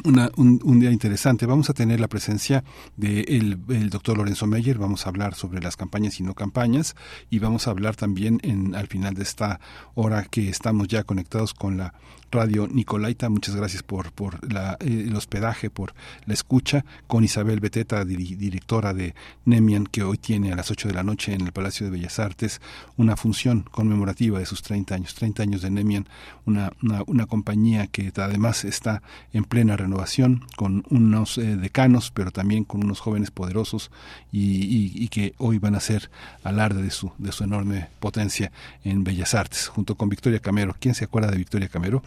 [0.05, 1.47] una, un, día interesante.
[1.47, 2.65] Vamos a tener la presencia
[2.97, 6.97] del de el doctor Lorenzo Meyer, vamos a hablar sobre las campañas y no campañas
[7.31, 9.61] y vamos a hablar también en, al final de esta
[9.95, 11.95] hora que estamos ya conectados con la
[12.31, 13.29] Radio Nicolaita.
[13.29, 14.37] Muchas gracias por, por
[14.81, 15.95] eh, el hospedaje, por
[16.27, 19.15] la escucha, con Isabel Beteta, directora de
[19.45, 22.19] Nemian, que hoy tiene a las 8 de la noche en el Palacio de Bellas
[22.19, 22.61] Artes
[22.97, 26.07] una función conmemorativa de sus 30 años, 30 años de Nemian,
[26.47, 26.73] una,
[27.07, 29.03] una, compañía que además está
[29.33, 33.91] en plena renovación, con unos eh, decanos, pero también con unos jóvenes poderosos
[34.33, 36.11] y, y, que hoy van a ser
[36.43, 38.51] alarde de su, de su enorme potencia
[38.85, 40.75] en Bellas Artes, junto con Victoria Camero.
[40.79, 42.03] ¿Quién se acuerda de Victoria Camero?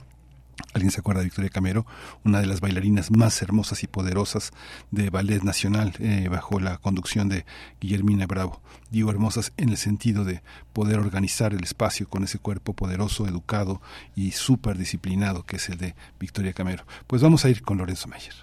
[0.73, 1.85] ¿Alguien se acuerda de Victoria Camero?
[2.23, 4.51] Una de las bailarinas más hermosas y poderosas
[4.91, 7.45] de Ballet Nacional eh, bajo la conducción de
[7.79, 8.61] Guillermina Bravo.
[8.89, 10.41] Digo hermosas en el sentido de
[10.73, 13.81] poder organizar el espacio con ese cuerpo poderoso, educado
[14.15, 16.85] y súper disciplinado que es el de Victoria Camero.
[17.07, 18.33] Pues vamos a ir con Lorenzo Mayer.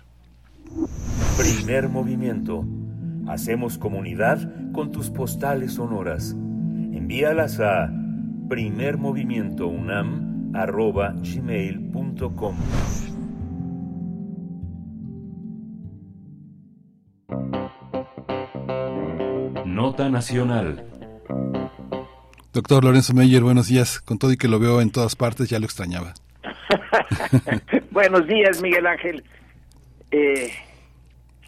[1.36, 2.64] Primer movimiento.
[3.26, 6.30] Hacemos comunidad con tus postales sonoras.
[6.30, 7.90] Envíalas a
[8.48, 12.56] primermovimientounam arroba gmail.com.
[19.64, 20.84] Nota Nacional.
[22.52, 24.00] Doctor Lorenzo Meyer, buenos días.
[24.00, 26.14] Con todo y que lo veo en todas partes, ya lo extrañaba.
[27.92, 29.22] buenos días, Miguel Ángel.
[30.10, 30.50] Eh,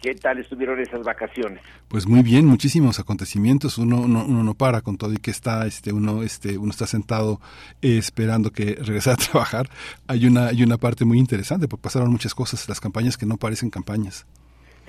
[0.01, 1.61] ¿Qué tal estuvieron esas vacaciones?
[1.87, 3.77] Pues muy bien, muchísimos acontecimientos.
[3.77, 7.39] Uno, uno, no para con todo y que está, este, uno, este, uno está sentado
[7.83, 9.67] eh, esperando que regrese a trabajar.
[10.07, 13.37] Hay una, hay una parte muy interesante, porque pasaron muchas cosas, las campañas que no
[13.37, 14.25] parecen campañas.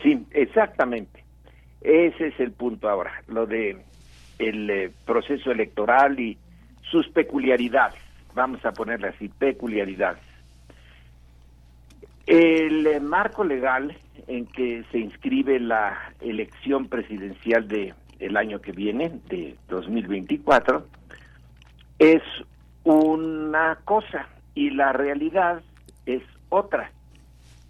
[0.03, 1.23] Sí, exactamente.
[1.83, 3.77] Ese es el punto ahora, lo de
[4.39, 6.39] el eh, proceso electoral y
[6.91, 8.01] sus peculiaridades.
[8.35, 10.32] Vamos a ponerle así, peculiaridades.
[12.27, 13.97] El eh, marco legal
[14.29, 20.87] en que se inscribe la elección presidencial de el año que viene, de 2024,
[21.99, 22.23] es
[22.85, 25.63] una cosa y la realidad
[26.07, 26.93] es otra,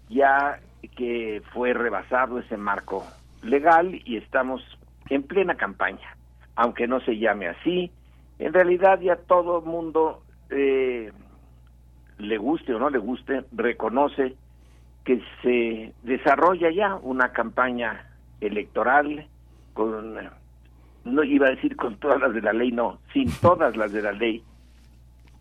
[0.09, 0.59] ya
[0.95, 3.03] que fue rebasado ese marco
[3.41, 4.61] legal y estamos
[5.09, 6.15] en plena campaña,
[6.55, 7.91] aunque no se llame así,
[8.37, 11.11] en realidad ya todo el mundo, eh,
[12.19, 14.35] le guste o no le guste, reconoce
[15.03, 18.07] que se desarrolla ya una campaña
[18.39, 19.27] electoral
[19.73, 20.15] con,
[21.03, 24.01] no iba a decir con todas las de la ley, no, sin todas las de
[24.01, 24.43] la ley,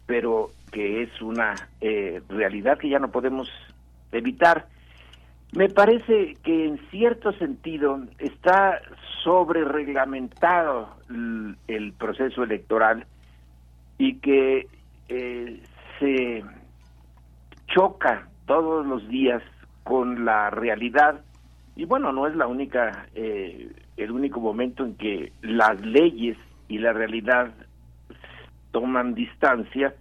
[0.07, 3.49] pero que es una eh, realidad que ya no podemos
[4.11, 4.67] evitar.
[5.53, 8.81] Me parece que en cierto sentido está
[9.23, 10.97] sobre reglamentado
[11.69, 13.07] el, proceso electoral
[13.99, 14.67] y que
[15.09, 15.63] eh,
[15.99, 16.43] se
[17.67, 19.43] choca todos los días
[19.85, 21.21] con la realidad.
[21.77, 26.37] Y bueno no es la única eh, el único momento en que las leyes
[26.69, 27.53] y la realidad
[28.71, 29.95] toman distancia.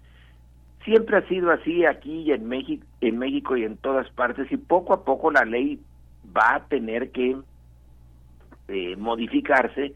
[0.84, 4.57] Siempre ha sido así aquí y en México, en México y en todas partes y
[4.57, 5.80] poco a poco la ley
[6.35, 7.38] va a tener que
[8.68, 9.93] eh, modificarse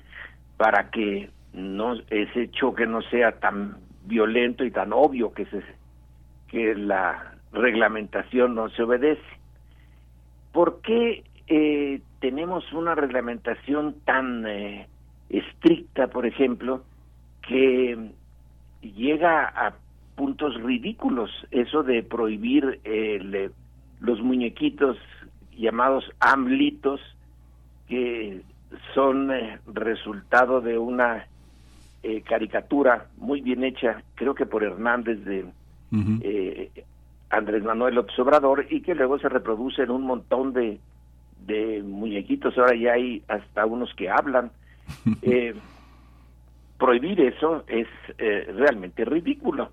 [0.58, 5.64] para que no ese choque no sea tan violento y tan obvio que se
[6.48, 9.22] que la reglamentación no se obedece.
[10.52, 14.88] ¿Por qué eh, tenemos una reglamentación tan eh,
[15.30, 16.84] estricta, por ejemplo,
[17.48, 18.12] que
[18.82, 19.74] llega a
[20.16, 23.50] puntos ridículos eso de prohibir eh,
[24.00, 24.98] los muñequitos
[25.58, 27.02] llamados amlitos
[27.88, 28.42] que
[28.94, 31.28] son eh, resultado de una
[32.04, 35.46] eh, caricatura muy bien hecha, creo que por Hernández de
[37.38, 40.80] Andrés Manuel López Obrador y que luego se reproduce en un montón de,
[41.46, 44.52] de muñequitos, ahora ya hay hasta unos que hablan.
[46.78, 47.88] prohibir eso es
[48.18, 49.72] realmente ridículo.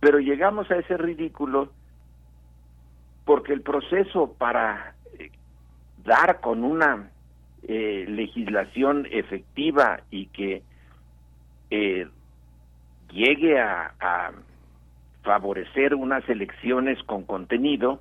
[0.00, 1.70] Pero llegamos a ese ridículo
[3.26, 5.30] porque el proceso para eh,
[6.04, 7.10] dar con una
[7.64, 10.62] eh, legislación efectiva y que
[11.70, 12.06] eh,
[13.10, 14.30] llegue a, a,
[15.26, 18.00] favorecer unas elecciones con contenido,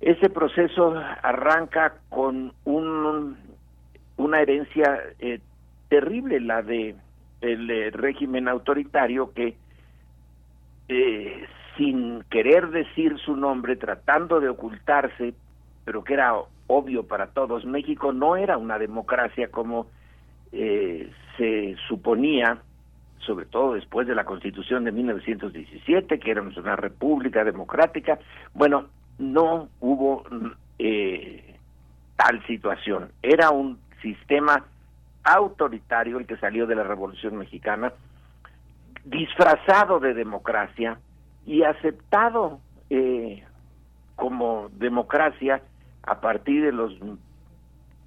[0.00, 3.36] ese proceso arranca con un,
[4.18, 5.00] una herencia
[5.88, 6.96] terrible, la de
[7.40, 9.56] el régimen autoritario que
[10.88, 11.46] eh,
[11.76, 15.34] sin querer decir su nombre, tratando de ocultarse,
[15.84, 16.34] pero que era
[16.66, 19.86] obvio para todos, México no era una democracia como
[20.52, 22.58] eh, se suponía,
[23.26, 28.18] sobre todo después de la Constitución de 1917, que éramos una república democrática.
[28.54, 28.86] Bueno,
[29.18, 30.24] no hubo
[30.78, 31.56] eh,
[32.16, 33.10] tal situación.
[33.22, 34.64] Era un sistema
[35.24, 37.92] autoritario el que salió de la Revolución Mexicana,
[39.04, 40.98] disfrazado de democracia
[41.44, 43.44] y aceptado eh,
[44.14, 45.62] como democracia
[46.04, 46.96] a partir de los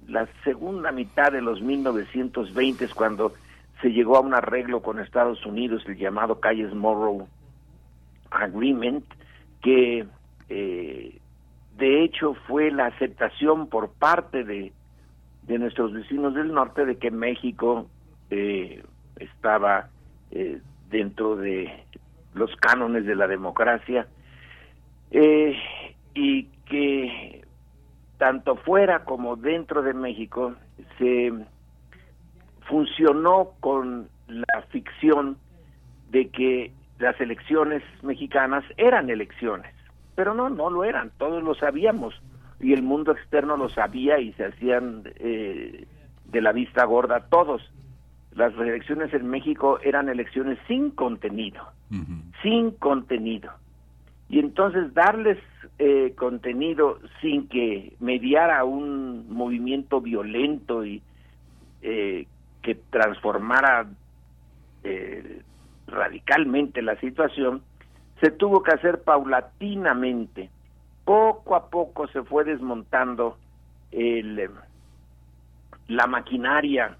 [0.08, 3.32] la segunda mitad de los 1920 cuando
[3.82, 7.26] se llegó a un arreglo con Estados Unidos el llamado Calles Morrow
[8.30, 9.04] Agreement
[9.62, 10.06] que
[10.48, 11.18] eh,
[11.76, 14.72] de hecho fue la aceptación por parte de,
[15.42, 17.86] de nuestros vecinos del norte de que México
[18.30, 18.82] eh,
[19.16, 19.88] estaba
[20.30, 21.84] eh, dentro de
[22.34, 24.06] los cánones de la democracia
[25.10, 25.56] eh,
[26.14, 27.44] y que
[28.18, 30.54] tanto fuera como dentro de México
[30.98, 31.32] se
[32.70, 35.36] funcionó con la ficción
[36.10, 39.74] de que las elecciones mexicanas eran elecciones,
[40.14, 42.14] pero no, no lo eran, todos lo sabíamos
[42.60, 45.86] y el mundo externo lo sabía y se hacían eh,
[46.26, 47.62] de la vista gorda todos
[48.34, 51.64] las elecciones en México eran elecciones sin contenido,
[52.42, 53.50] sin contenido.
[54.28, 55.38] Y entonces darles
[55.80, 61.02] eh, contenido sin que mediara un movimiento violento y
[61.82, 62.26] eh,
[62.62, 63.86] que transformara
[64.84, 65.42] eh,
[65.86, 67.62] radicalmente la situación,
[68.20, 70.50] se tuvo que hacer paulatinamente.
[71.04, 73.38] Poco a poco se fue desmontando
[73.90, 74.50] el,
[75.88, 76.96] la maquinaria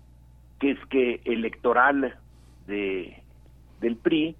[0.59, 2.16] que es que electoral
[2.66, 3.16] de
[3.81, 4.37] del PRI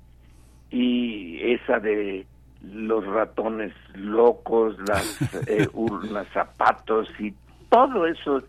[0.71, 2.27] y esa de
[2.63, 7.35] los ratones locos, las eh, urnas, zapatos y
[7.71, 8.43] todo eso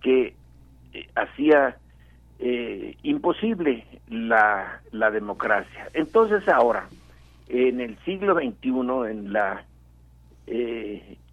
[0.00, 0.34] que
[0.92, 1.76] eh, hacía
[2.38, 5.88] eh, imposible la, la democracia.
[5.94, 6.88] Entonces ahora,
[7.48, 9.64] en el siglo XXI, en la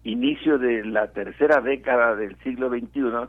[0.04, 3.28] inicio de la tercera década del siglo XXI,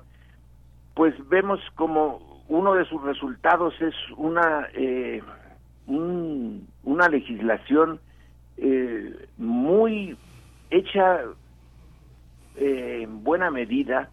[0.94, 5.22] pues vemos como uno de sus resultados es una eh,
[5.88, 7.99] una legislación
[8.58, 10.18] eh, muy
[10.70, 11.22] hecha
[12.58, 14.10] eh, en buena medida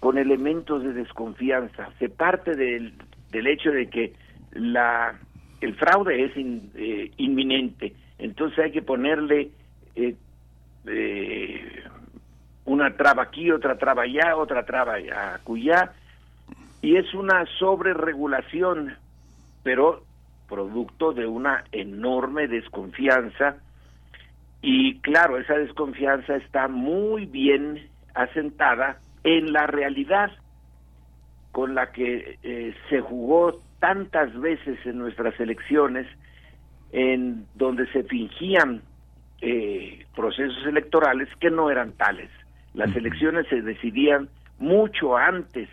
[0.00, 1.90] con elementos de desconfianza.
[1.98, 2.94] Se parte del,
[3.30, 4.14] del hecho de que
[4.52, 5.18] la
[5.60, 6.32] el fraude es
[7.18, 9.50] inminente, entonces hay que ponerle
[12.64, 14.94] una traba aquí, otra traba allá, otra traba
[15.34, 15.92] acullá,
[16.80, 18.96] y es una sobreregulación,
[19.62, 20.02] pero
[20.48, 23.56] producto de una enorme desconfianza.
[24.62, 30.30] Y claro, esa desconfianza está muy bien asentada en la realidad
[31.52, 36.06] con la que eh, se jugó tantas veces en nuestras elecciones,
[36.92, 38.82] en donde se fingían
[39.40, 42.30] eh, procesos electorales que no eran tales.
[42.74, 44.28] Las elecciones se decidían
[44.58, 45.68] mucho antes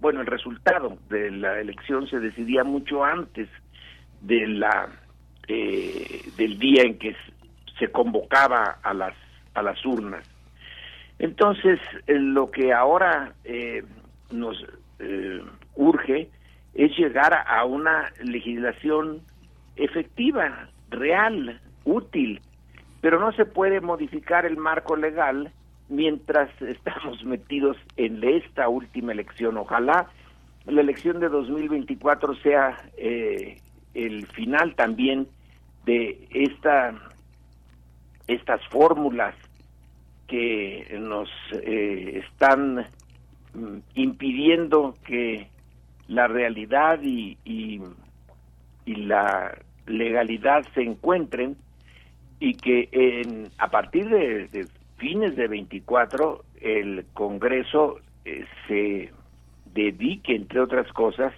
[0.00, 3.48] bueno, el resultado de la elección se decidía mucho antes
[4.22, 4.88] de la
[5.46, 7.14] eh, del día en que
[7.78, 9.14] se convocaba a las
[9.54, 10.24] a las urnas.
[11.20, 13.84] Entonces, lo que ahora eh,
[14.30, 14.56] nos
[14.98, 15.42] eh,
[15.76, 16.30] urge
[16.72, 19.20] es llegar a una legislación
[19.76, 22.40] efectiva, real, útil,
[23.02, 25.52] pero no se puede modificar el marco legal
[25.90, 29.58] mientras estamos metidos en esta última elección.
[29.58, 30.08] Ojalá
[30.64, 33.60] la elección de 2024 sea eh,
[33.92, 35.28] el final también
[35.84, 36.94] de esta
[38.26, 39.34] estas fórmulas
[40.30, 42.86] que nos eh, están
[43.52, 45.48] mm, impidiendo que
[46.06, 47.80] la realidad y, y,
[48.86, 51.56] la legalidad se encuentren
[52.38, 54.66] y que en, a partir de, de
[54.96, 59.12] fines de 24 el Congreso eh, se
[59.72, 61.32] dedique, entre otras cosas,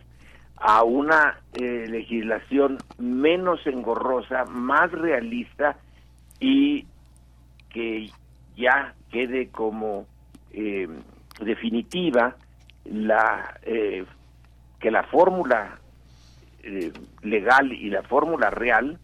[0.57, 5.77] a una eh, legislación menos engorrosa, más realista
[6.41, 6.87] y
[7.71, 8.11] que
[8.57, 10.07] ya quede como
[10.53, 10.89] eh,
[11.41, 12.37] definitiva
[12.85, 14.05] la eh,
[14.83, 15.79] que la fórmula
[16.65, 16.93] eh,
[17.23, 18.99] legal y la fórmula real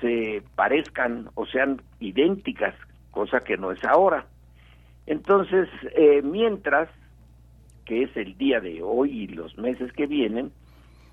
[0.00, 2.74] se parezcan o sean idénticas,
[3.10, 4.26] cosa que no es ahora.
[5.06, 6.88] Entonces, eh, mientras,
[7.84, 10.52] que es el día de hoy y los meses que vienen,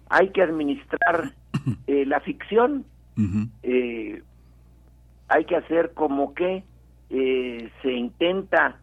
[0.10, 1.34] hay que administrar
[1.88, 2.86] eh, la ficción,
[5.28, 6.64] hay que hacer como que
[7.10, 8.78] eh, se intenta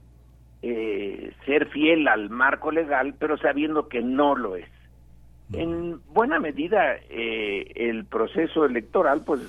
[0.62, 4.68] eh, ser fiel al marco legal, pero sabiendo que no lo es.
[5.52, 9.40] En buena medida, eh, el proceso electoral, pues,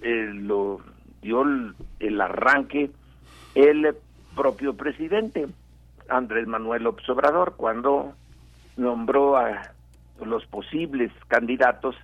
[0.00, 0.80] eh, lo
[1.20, 2.90] dio el, el arranque
[3.54, 3.96] el
[4.36, 5.48] propio presidente,
[6.08, 8.14] Andrés Manuel López Obrador, cuando
[8.76, 9.72] nombró a
[10.24, 11.96] los posibles candidatos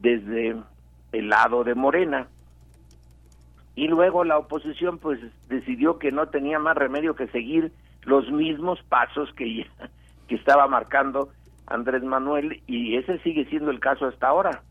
[0.00, 0.56] desde
[1.12, 2.26] el lado de Morena.
[3.78, 7.70] Y luego la oposición pues decidió que no tenía más remedio que seguir
[8.02, 9.88] los mismos pasos que, ya-
[10.26, 11.28] que estaba marcando
[11.68, 14.62] Andrés Manuel y ese sigue siendo el caso hasta ahora.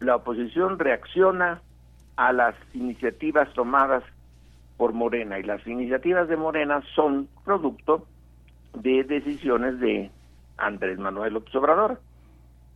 [0.00, 1.62] La oposición reacciona
[2.16, 4.04] a las iniciativas tomadas
[4.76, 8.06] por Morena y las iniciativas de Morena son producto
[8.74, 10.10] de decisiones de
[10.58, 12.00] Andrés Manuel López Obrador.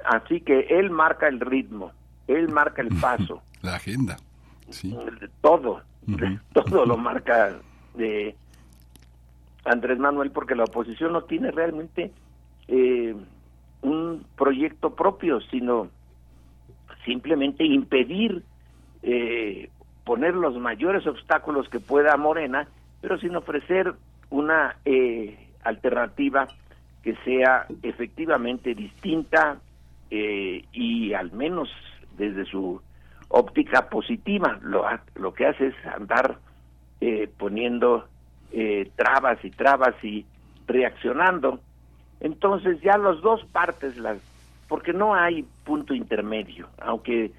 [0.07, 1.93] Así que él marca el ritmo,
[2.29, 4.17] él marca el paso, La agenda.
[4.71, 4.97] Sí.
[5.41, 5.83] todo,
[6.53, 7.59] todo lo marca
[7.95, 8.35] de
[9.65, 12.13] Andrés Manuel porque la oposición no tiene realmente
[12.69, 13.15] eh,
[13.83, 15.89] un proyecto propio, sino
[17.05, 18.43] simplemente impedir
[19.03, 19.69] eh,
[20.05, 22.69] poner los mayores obstáculos que pueda Morena,
[23.01, 23.95] pero sin ofrecer
[24.31, 26.49] una eh, alternativa
[27.03, 29.59] que sea efectivamente distinta
[30.11, 31.69] eh, y al menos
[32.17, 32.81] desde su
[33.29, 34.59] óptica positiva.
[34.63, 34.85] Lo,
[35.15, 36.39] lo que hace es andar
[37.01, 38.07] eh, poniendo
[38.53, 40.25] eh, trabas y trabas y
[40.67, 41.61] reaccionando.
[42.21, 44.19] Entonces ya las dos partes, las,
[44.69, 47.33] porque no hay punto intermedio, aunque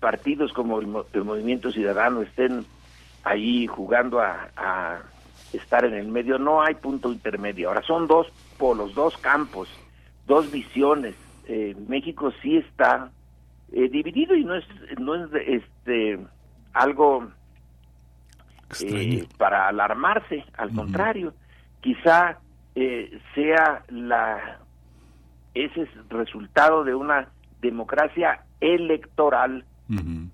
[0.00, 2.64] partidos como el, el Movimiento Ciudadano estén
[3.22, 5.00] ahí jugando a, a
[5.52, 7.68] estar en el medio, no hay punto intermedio.
[7.68, 8.26] Ahora son dos
[8.58, 9.68] polos, dos campos,
[10.26, 11.14] dos visiones.
[11.46, 13.10] Eh, México sí está
[13.72, 14.64] eh, dividido y no es
[14.98, 16.18] no es este
[16.72, 17.28] algo
[18.80, 21.34] eh, para alarmarse, al contrario,
[21.80, 22.38] quizá
[22.74, 24.60] eh, sea la
[25.54, 27.28] ese es resultado de una
[27.60, 29.64] democracia electoral.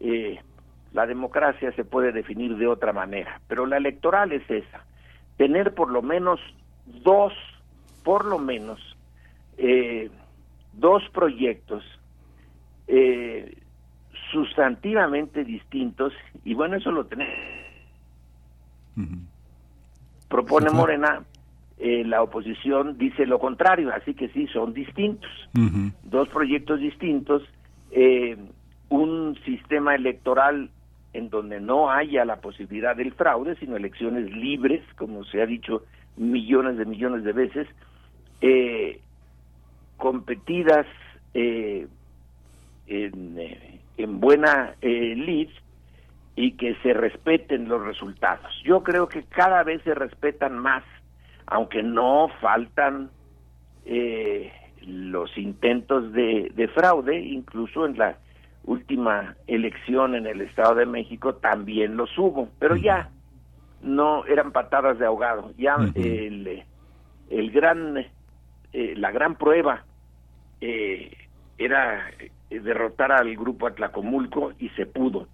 [0.01, 0.39] Eh,
[0.93, 4.85] la democracia se puede definir de otra manera, pero la electoral es esa,
[5.39, 6.41] tener por lo menos
[7.03, 7.33] dos,
[8.05, 8.79] por lo menos,
[9.57, 10.11] eh,
[10.75, 11.83] dos proyectos
[12.89, 13.57] eh,
[14.33, 16.13] sustantivamente distintos,
[16.45, 17.35] y bueno, eso lo tenemos.
[20.29, 21.23] Propone Morena,
[21.79, 25.31] eh, la oposición dice lo contrario, así que sí, son distintos.
[26.05, 27.43] Dos proyectos distintos,
[27.91, 28.37] eh,
[28.89, 30.71] un sistema electoral
[31.13, 35.83] en donde no haya la posibilidad del fraude, sino elecciones libres, como se ha dicho
[36.17, 37.69] millones de millones de veces,
[38.41, 39.01] eh,
[39.97, 40.87] competidas
[41.35, 41.87] eh,
[42.87, 45.49] en, eh, en buena eh, lid
[46.37, 48.53] y que se respeten los resultados.
[48.65, 50.85] Yo creo que cada vez se respetan más,
[51.47, 53.11] aunque no faltan
[53.87, 54.53] eh,
[54.87, 58.19] los intentos de, de fraude, incluso en la
[58.65, 63.11] última elección en el Estado de México también los hubo, pero ya
[63.83, 66.65] no eran patadas de ahogado, ya el,
[67.31, 67.97] el gran,
[68.73, 69.85] eh, la gran prueba
[70.61, 71.17] eh,
[71.59, 72.11] era
[72.51, 75.29] derrotar al grupo Atlacomulco y se pudo.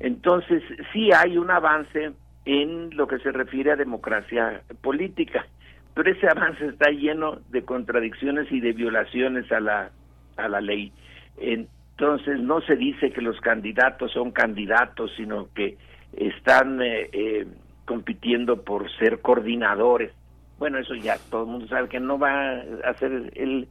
[0.00, 0.62] Entonces,
[0.92, 2.12] sí hay un avance
[2.44, 5.46] en lo que se refiere a democracia política,
[5.94, 9.90] pero ese avance está lleno de contradicciones y de violaciones a la,
[10.36, 10.92] a la ley.
[11.38, 15.76] Entonces, no se dice que los candidatos son candidatos, sino que
[16.16, 17.46] están eh, eh,
[17.84, 20.12] compitiendo por ser coordinadores.
[20.58, 23.68] Bueno, eso ya todo el mundo sabe que no va a ser el,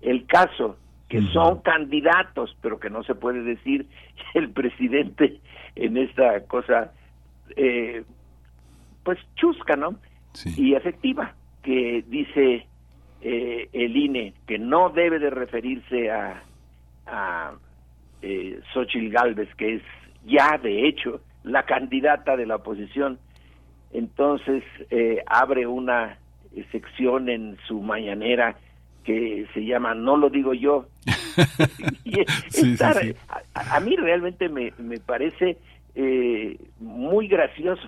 [0.00, 0.76] el caso,
[1.10, 3.86] que son candidatos, pero que no se puede decir
[4.34, 5.40] el presidente
[5.74, 6.92] en esta cosa,
[7.56, 8.04] eh,
[9.02, 9.96] pues chusca, ¿no?
[10.56, 11.34] Y efectiva,
[11.64, 12.64] que dice
[13.22, 16.44] eh, el INE que no debe de referirse a,
[17.06, 17.54] a
[18.22, 19.82] eh, Xochitl Galvez, que es
[20.24, 23.18] ya de hecho la candidata de la oposición.
[23.92, 26.18] Entonces eh, abre una
[26.70, 28.56] sección en su mañanera
[29.10, 30.86] que se llama No lo digo yo.
[32.04, 32.20] y
[33.54, 35.58] A, mí realmente me, me parece
[35.94, 37.82] eh, muy gracioso.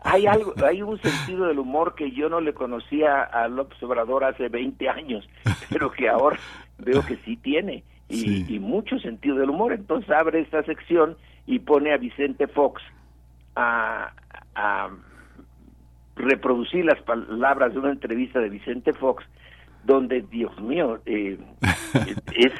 [0.00, 4.24] Hay algo, hay un sentido del humor que yo no le conocía a López Obrador
[4.24, 5.28] hace 20 años,
[5.70, 6.38] pero que ahora
[6.78, 9.72] veo que sí tiene y, y mucho sentido del humor.
[9.72, 11.16] Entonces abre esta sección
[11.46, 12.82] y pone a Vicente Fox
[13.56, 14.12] a,
[14.54, 14.90] a
[16.16, 19.24] reproducir las palabras de una entrevista de Vicente Fox
[19.88, 21.38] donde, Dios mío, eh,
[22.36, 22.52] es,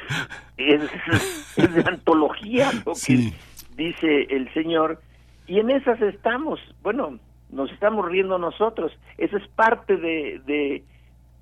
[0.57, 3.33] es, de antología lo que
[3.77, 5.01] dice el Señor,
[5.47, 7.19] y en esas estamos, bueno,
[7.51, 10.83] nos estamos riendo nosotros, eso es parte de, de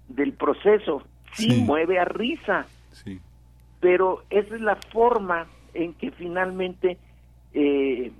[0.09, 2.67] del proceso, sí, mueve a risa,
[3.79, 6.99] pero esa es la forma en que finalmente,
[7.55, 8.11] eh,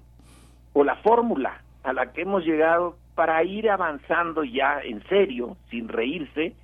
[0.73, 5.89] o la fórmula a la que hemos llegado para ir avanzando ya en serio, sin
[5.89, 6.55] reírse,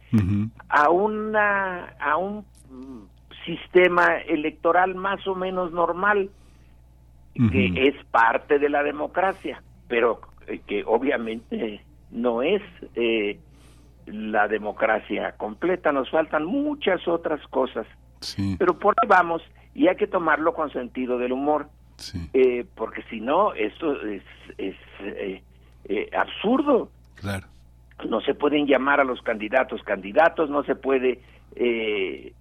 [0.68, 2.44] a una a un
[3.44, 6.30] sistema electoral más o menos normal
[7.50, 12.60] que es parte de la democracia, pero eh, que obviamente no es
[12.94, 13.38] eh,
[14.06, 17.86] la democracia completa, nos faltan muchas otras cosas,
[18.58, 19.42] pero por ahí vamos
[19.74, 21.68] y hay que tomarlo con sentido del humor,
[22.34, 24.22] eh, porque si no, esto es,
[24.58, 26.90] es eh, absurdo.
[27.14, 27.46] Claro.
[28.08, 31.20] No se pueden llamar a los candidatos candidatos, no se puede,
[31.56, 32.32] eh,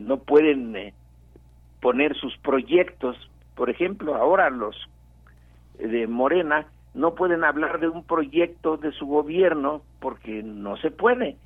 [0.00, 0.94] no pueden eh,
[1.80, 3.16] poner sus proyectos.
[3.54, 4.76] Por ejemplo, ahora los
[5.78, 11.36] de Morena no pueden hablar de un proyecto de su gobierno porque no se puede,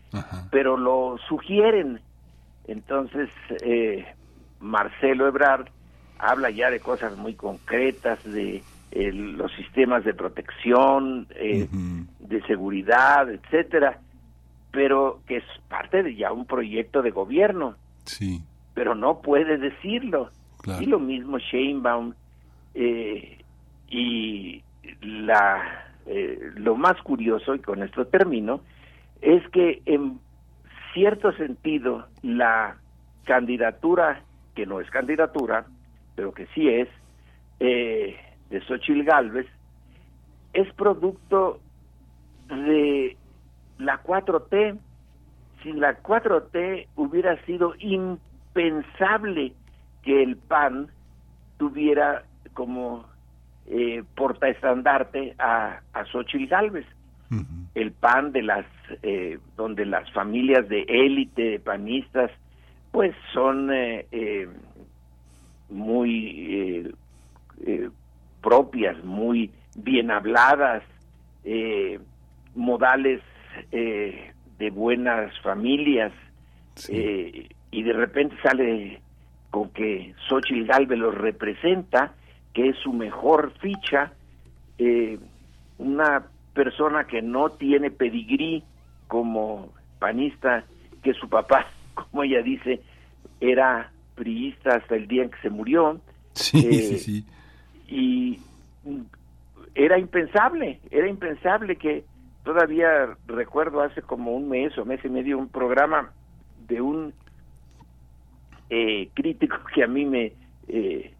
[0.51, 2.01] pero lo sugieren.
[2.69, 3.29] Entonces,
[4.61, 5.67] Marcelo Ebrard
[6.21, 11.69] habla ya de cosas muy concretas, de los sistemas de protección, eh,
[12.31, 13.98] de seguridad, etcétera,
[14.70, 17.74] pero que es parte de ya un proyecto de gobierno.
[18.05, 18.43] Sí.
[18.73, 20.31] Pero no puede decirlo.
[20.81, 22.15] Y lo mismo Sheinbaum.
[22.74, 23.39] Eh,
[23.89, 24.62] y
[25.02, 28.61] la eh, lo más curioso, y con esto termino,
[29.20, 30.20] es que en
[30.94, 32.77] cierto sentido la
[33.24, 34.23] candidatura,
[34.55, 35.66] que no es candidatura,
[36.15, 36.89] pero que sí es,
[37.59, 38.16] eh,
[38.51, 39.47] de Xochitl Galvez
[40.52, 41.61] es producto
[42.51, 43.17] de
[43.79, 44.79] la 4T.
[45.63, 49.53] Sin la 4T hubiera sido impensable
[50.03, 50.89] que el PAN
[51.59, 52.25] tuviera
[52.55, 53.05] como
[53.67, 56.87] eh, portaestandarte a, a Xochitl Galvez.
[57.75, 58.67] El PAN de las,
[59.03, 62.33] eh, donde las familias de élite de panistas,
[62.91, 64.49] pues son eh, eh
[65.69, 66.93] muy
[67.65, 67.91] eh,
[68.43, 70.83] propias, muy bien habladas,
[71.45, 72.01] eh,
[72.61, 73.20] modales
[73.73, 76.12] eh, de buenas familias,
[76.89, 79.01] eh, y de repente sale
[79.51, 82.12] con que Xochitl Galvez los representa,
[82.53, 84.12] que es su mejor ficha,
[85.78, 86.23] una
[86.55, 88.62] persona que no tiene pedigrí
[89.09, 90.65] como panista,
[91.03, 92.81] que su papá, como ella dice,
[93.41, 96.01] era priista hasta el día en que se murió.
[96.35, 97.24] Sí, sí, sí
[97.91, 98.39] y
[99.74, 102.05] era impensable, era impensable que
[102.45, 106.12] todavía recuerdo hace como un mes o mes y medio un programa
[106.69, 107.15] de un
[108.69, 110.33] eh, crítico que a mí me
[110.69, 111.15] eh,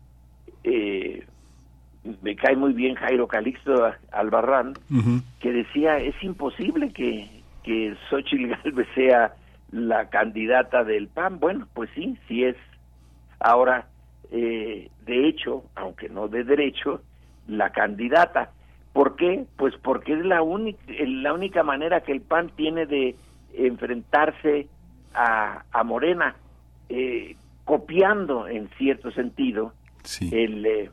[0.65, 1.27] eh,
[2.23, 4.75] me cae muy bien Jairo Calixto Albarrán
[5.41, 7.29] que decía es imposible que
[7.63, 9.35] que Xochitl Galvez sea
[9.71, 12.57] la candidata del PAN bueno pues sí sí es
[13.39, 13.87] ahora
[14.31, 17.03] eh, de hecho, aunque no de derecho,
[17.49, 18.53] la candidata.
[18.93, 19.45] ¿Por qué?
[19.57, 23.15] Pues porque es la única, la única manera que el PAN tiene de
[23.55, 24.67] enfrentarse
[25.15, 26.37] a, a Morena,
[26.89, 29.73] eh, copiando en cierto sentido
[30.33, 30.91] el, eh,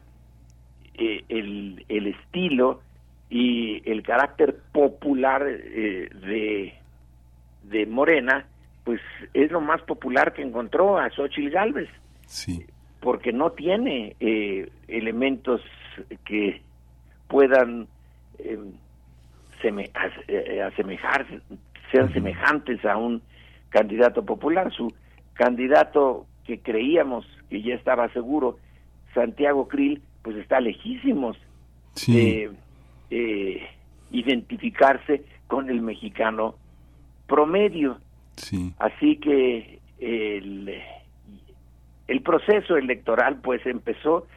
[0.95, 2.81] eh, el, el estilo
[3.29, 6.73] y el carácter popular eh, de,
[7.63, 8.45] de Morena,
[8.83, 9.01] pues
[9.33, 11.89] es lo más popular que encontró a Xochitl Galvez.
[12.25, 12.65] Sí.
[12.99, 15.61] Porque no tiene eh, elementos
[16.25, 16.61] que
[17.27, 17.87] puedan
[18.39, 18.57] eh,
[19.61, 19.91] seme-
[20.27, 21.39] eh, asemejarse,
[21.91, 23.21] sean semejantes a un
[23.69, 24.71] candidato popular.
[24.73, 24.93] Su
[25.33, 28.57] candidato que creíamos que ya estaba seguro,
[29.13, 31.37] Santiago Krill, pues está lejísimos
[32.13, 32.51] de
[33.09, 33.67] eh,
[34.11, 36.55] identificarse con el mexicano
[37.27, 37.99] promedio.
[38.35, 38.73] Sí.
[38.77, 40.79] Así que el,
[42.07, 44.27] el proceso electoral pues empezó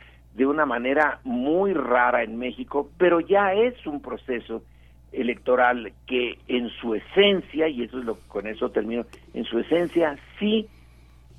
[0.41, 4.63] de una manera muy rara en México, pero ya es un proceso
[5.13, 9.05] electoral que en su esencia, y eso es lo con eso termino,
[9.35, 10.67] en su esencia sí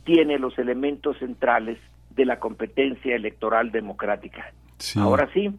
[0.03, 1.79] tiene los elementos centrales
[2.11, 4.53] de la competencia electoral democrática.
[4.77, 4.99] Sí.
[4.99, 5.49] Ahora sí,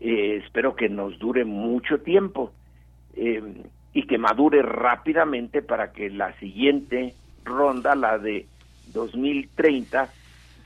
[0.00, 2.52] eh, espero que nos dure mucho tiempo
[3.16, 3.62] eh,
[3.94, 8.44] y que madure rápidamente para que la siguiente ronda, la de
[8.92, 10.12] 2030,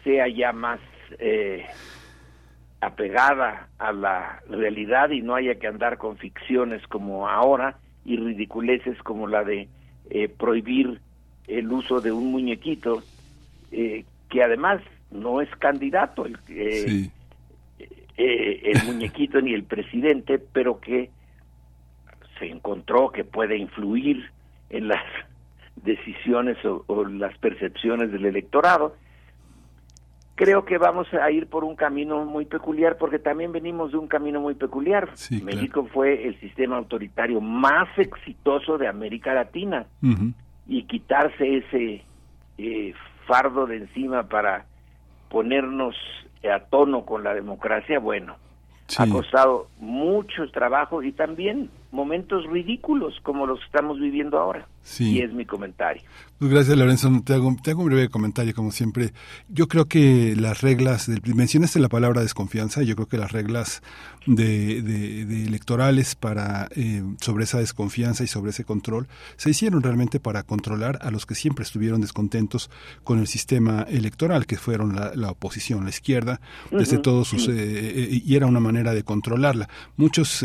[0.02, 0.80] sea ya más
[1.20, 1.64] eh,
[2.80, 8.96] apegada a la realidad y no haya que andar con ficciones como ahora y ridiculeces
[9.02, 9.68] como la de
[10.10, 11.00] eh, prohibir
[11.46, 13.02] el uso de un muñequito
[13.72, 14.80] eh, que además
[15.10, 17.10] no es candidato el, eh,
[18.16, 21.10] el muñequito ni el presidente, pero que
[22.38, 24.30] se encontró que puede influir
[24.70, 25.02] en las
[25.76, 28.96] decisiones o, o las percepciones del electorado.
[30.38, 34.06] Creo que vamos a ir por un camino muy peculiar porque también venimos de un
[34.06, 35.10] camino muy peculiar.
[35.14, 35.56] Sí, claro.
[35.56, 39.86] México fue el sistema autoritario más exitoso de América Latina
[40.68, 42.04] y quitarse ese
[42.56, 42.94] eh,
[43.26, 44.64] fardo de encima para
[45.28, 45.96] ponernos
[46.44, 48.36] a tono con la democracia, bueno,
[48.96, 54.68] ha costado mucho trabajo y también momentos ridículos como los que estamos viviendo ahora.
[54.82, 55.16] Sí.
[55.16, 56.02] Y es mi comentario.
[56.38, 57.10] Pues gracias, Lorenzo.
[57.24, 59.12] Te hago, te hago un breve comentario, como siempre.
[59.48, 63.82] Yo creo que las reglas, del- mencionaste la palabra desconfianza, yo creo que las reglas
[64.26, 69.82] de, de- de electorales para eh, sobre esa desconfianza y sobre ese control se hicieron
[69.82, 72.70] realmente para controlar a los que siempre estuvieron descontentos
[73.04, 76.40] con el sistema electoral, que fueron la, la oposición, la izquierda,
[76.70, 77.48] desde Ujú, todos sus...
[77.48, 79.68] eh, eh, y era una manera de controlarla.
[79.96, 80.42] Muchos...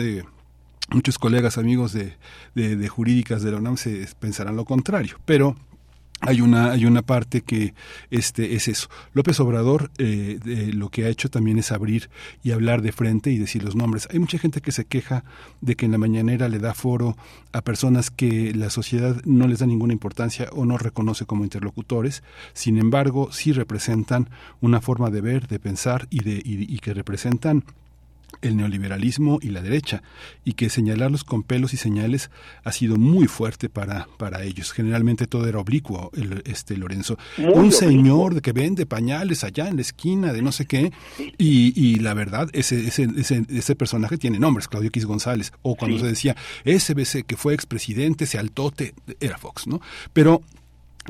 [0.90, 2.14] eh, Muchos colegas, amigos de,
[2.56, 5.56] de, de jurídicas de la UNAM se pensarán lo contrario, pero
[6.26, 7.74] hay una hay una parte que
[8.10, 8.88] este es eso.
[9.14, 12.10] López Obrador eh, de- lo que ha hecho también es abrir
[12.44, 14.08] y hablar de frente y decir los nombres.
[14.10, 15.26] Hay mucha gente que se queja
[15.60, 17.18] de que en la mañanera le da foro
[17.52, 22.24] a personas que la sociedad no les da ninguna importancia o no reconoce como interlocutores.
[22.54, 24.30] Sin embargo sí representan
[24.62, 27.66] una forma de ver de pensar y de y que representan
[28.42, 30.04] el neoliberalismo y la derecha,
[30.44, 32.30] y que señalarlos con pelos y señales
[32.64, 34.72] ha sido muy fuerte para, para ellos.
[34.72, 37.18] Generalmente todo era oblicuo, el, este Lorenzo.
[37.38, 37.72] Muy Un oblicuo.
[37.80, 40.92] señor que vende pañales allá en la esquina de no sé qué,
[41.38, 45.76] y, y la verdad, ese, ese, ese, ese personaje tiene nombres, Claudio X González, o
[45.76, 46.04] cuando Sí.
[46.04, 49.82] se decía, ese BC que fue expresidente, se altote, era Fox, ¿no?
[50.14, 50.42] Pero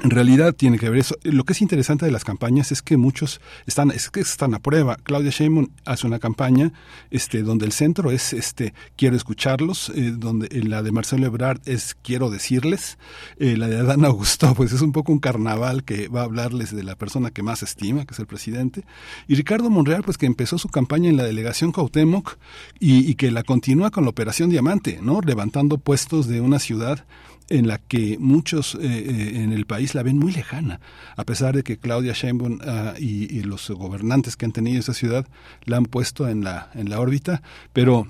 [0.01, 1.15] en realidad tiene que ver eso.
[1.21, 4.59] Lo que es interesante de las campañas es que muchos están, es que están a
[4.59, 4.97] prueba.
[5.03, 6.73] Claudia Sheinbaum hace una campaña,
[7.11, 11.95] este, donde el centro es, este, quiero escucharlos, eh, donde la de Marcelo Ebrard es
[12.01, 12.97] quiero decirles,
[13.37, 16.75] eh, la de Adán Augusto, pues es un poco un carnaval que va a hablarles
[16.75, 18.85] de la persona que más estima, que es el presidente.
[19.27, 22.37] Y Ricardo Monreal, pues que empezó su campaña en la delegación Cuauhtémoc
[22.79, 25.21] y, y que la continúa con la Operación Diamante, ¿no?
[25.21, 27.05] Levantando puestos de una ciudad
[27.49, 30.79] en la que muchos eh, eh, en el país la ven muy lejana,
[31.15, 34.93] a pesar de que Claudia Sheinbaum ah, y, y los gobernantes que han tenido esa
[34.93, 35.27] ciudad
[35.65, 37.41] la han puesto en la en la órbita,
[37.73, 38.07] pero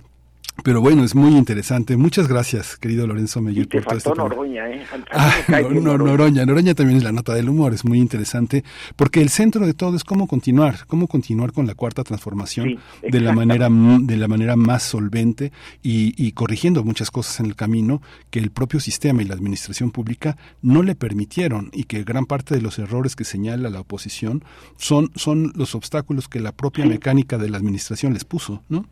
[0.62, 1.98] pero bueno, es muy interesante.
[1.98, 3.66] Muchas gracias, querido Lorenzo Meyer.
[3.66, 4.30] Te por todo este faltó.
[4.30, 4.84] Noroña, ¿eh?
[5.12, 6.46] Ah, no, Noroña.
[6.46, 6.76] Noroña.
[6.76, 8.64] También es la nota del humor, es muy interesante,
[8.96, 13.10] porque el centro de todo es cómo continuar, cómo continuar con la cuarta transformación Sí,
[13.10, 15.52] de la manera de la manera más solvente
[15.82, 19.92] y, y corrigiendo muchas cosas en el camino que el propio sistema y la administración
[19.92, 24.44] pública no le permitieron y que gran parte de los errores que señala la oposición
[24.78, 28.86] son son los obstáculos que la propia mecánica de la administración les puso, ¿no?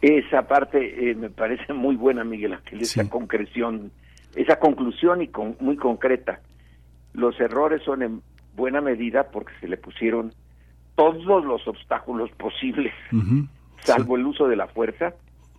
[0.00, 3.90] Esa parte eh, me parece muy buena, Miguel Ángel, esa concreción,
[4.36, 6.40] esa conclusión y con, muy concreta.
[7.12, 8.22] Los errores son en
[8.54, 10.32] buena medida porque se le pusieron
[10.94, 12.92] todos los obstáculos posibles,
[13.80, 15.14] salvo el uso de la fuerza,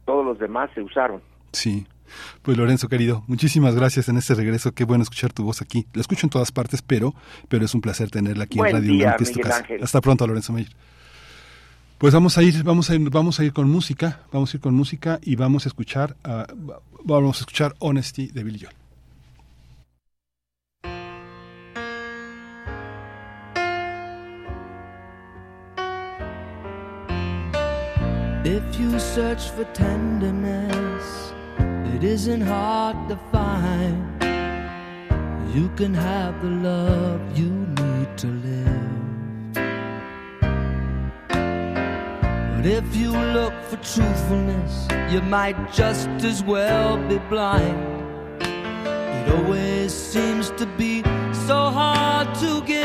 [0.05, 1.21] todos los demás se usaron.
[1.51, 1.85] Sí.
[2.43, 4.73] Pues Lorenzo querido, muchísimas gracias en este regreso.
[4.73, 5.87] Qué bueno escuchar tu voz aquí.
[5.93, 7.15] La escucho en todas partes, pero
[7.49, 9.51] pero es un placer tenerla aquí Buen en Radio día, Miguel.
[9.51, 9.83] Ángel.
[9.83, 10.71] Hasta pronto, Lorenzo Meyer.
[11.97, 14.61] Pues vamos a ir, vamos a ir, vamos a ir con música, vamos a ir
[14.61, 16.73] con música y vamos a escuchar, uh,
[17.05, 18.75] vamos a escuchar Honesty de Billy Joel.
[28.43, 31.33] If you search for tenderness,
[31.95, 33.95] it isn't hard to find.
[35.55, 38.94] You can have the love you need to live.
[42.65, 47.77] If you look for truthfulness, you might just as well be blind.
[48.41, 51.03] It always seems to be
[51.45, 52.84] so hard to give.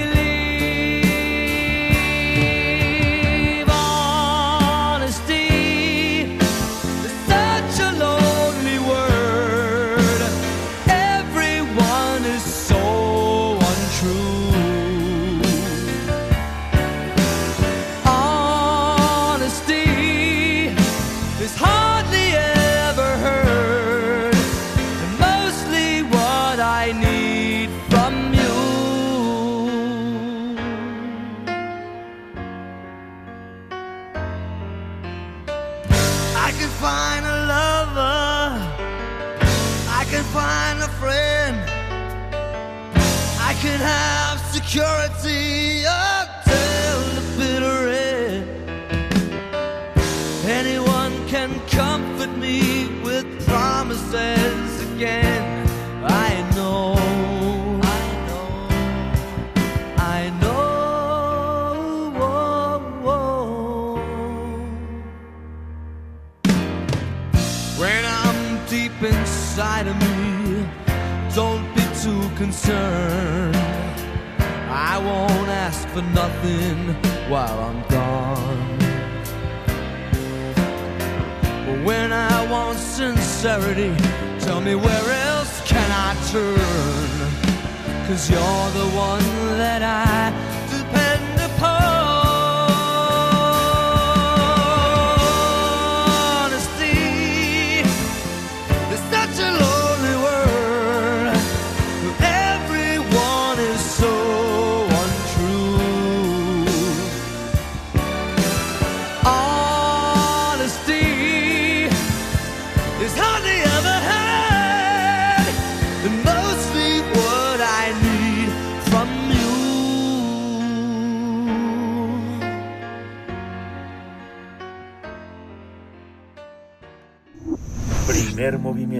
[69.81, 70.65] Inside of me,
[71.33, 73.55] don't be too concerned.
[74.69, 76.93] I won't ask for nothing
[77.29, 78.77] while I'm gone.
[81.65, 83.95] But when I want sincerity,
[84.39, 88.07] tell me where else can I turn?
[88.07, 90.50] Cause you're the one that I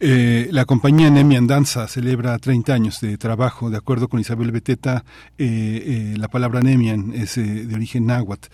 [0.00, 3.70] Eh, la compañía Nemian Danza celebra 30 años de trabajo.
[3.70, 5.04] De acuerdo con Isabel Beteta,
[5.38, 8.48] eh, eh, la palabra Nemian es eh, de origen náhuatl.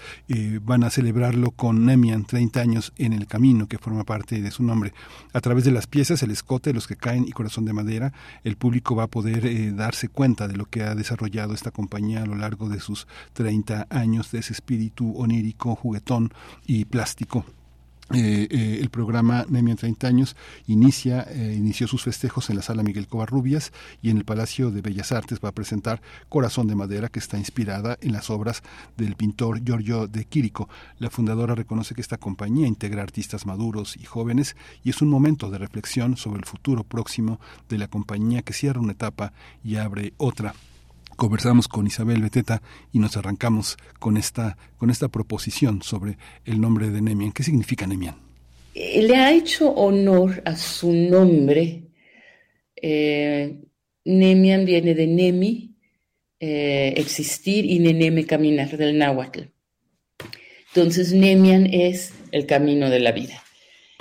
[0.62, 4.62] Van a celebrarlo con Nemian 30 años en el camino, que forma parte de su
[4.62, 4.92] nombre.
[5.32, 8.12] A través de las piezas, el escote, los que caen y corazón de madera,
[8.44, 12.26] el público va a poder darse cuenta de lo que ha desarrollado esta compañía a
[12.26, 16.32] lo largo de sus 30 años, de ese espíritu onírico, juguetón
[16.66, 17.44] y plástico
[18.12, 22.82] eh, eh, el programa Nemian 30 años inicia, eh, inició sus festejos en la sala
[22.82, 23.72] Miguel Covarrubias
[24.02, 27.38] y en el Palacio de Bellas Artes va a presentar Corazón de Madera, que está
[27.38, 28.62] inspirada en las obras
[28.96, 30.68] del pintor Giorgio de Quirico.
[30.98, 35.48] La fundadora reconoce que esta compañía integra artistas maduros y jóvenes y es un momento
[35.48, 37.38] de reflexión sobre el futuro próximo
[37.68, 39.32] de la compañía que cierra una etapa
[39.62, 40.54] y abre otra
[41.20, 42.62] conversamos con Isabel Beteta
[42.94, 46.16] y nos arrancamos con esta, con esta proposición sobre
[46.46, 47.32] el nombre de Nemian.
[47.32, 48.14] ¿Qué significa Nemian?
[48.74, 51.82] Eh, le ha hecho honor a su nombre.
[52.74, 53.54] Eh,
[54.06, 55.76] Nemian viene de Nemi,
[56.40, 59.42] eh, existir, y Neneme, caminar del náhuatl.
[60.68, 63.42] Entonces, Nemian es el camino de la vida.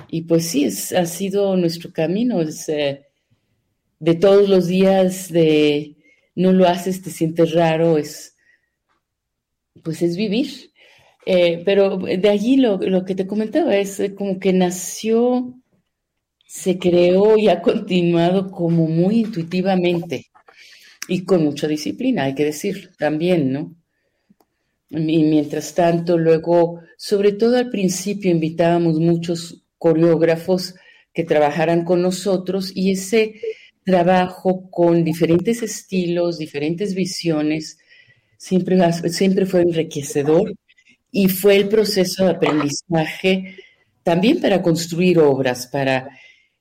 [0.08, 0.66] Y pues sí,
[0.96, 5.98] ha sido nuestro camino, es, de todos los días de
[6.36, 8.36] no lo haces, te sientes raro, es,
[9.84, 10.72] pues es vivir.
[11.26, 15.54] Eh, pero de allí lo, que te comentaba es eh, como que nació,
[16.48, 20.28] se creó y ha continuado como muy intuitivamente
[21.08, 23.76] y con mucha disciplina, hay que decir, también, ¿no?
[24.90, 30.76] Y mientras tanto, luego, sobre todo al principio, invitábamos muchos coreógrafos
[31.14, 33.36] que trabajaran con nosotros y ese
[33.90, 37.80] trabajo con diferentes estilos, diferentes visiones,
[38.38, 40.54] siempre, fue enriquecedor
[41.12, 43.56] y fue el proceso de aprendizaje
[44.04, 46.10] también para construir obras, para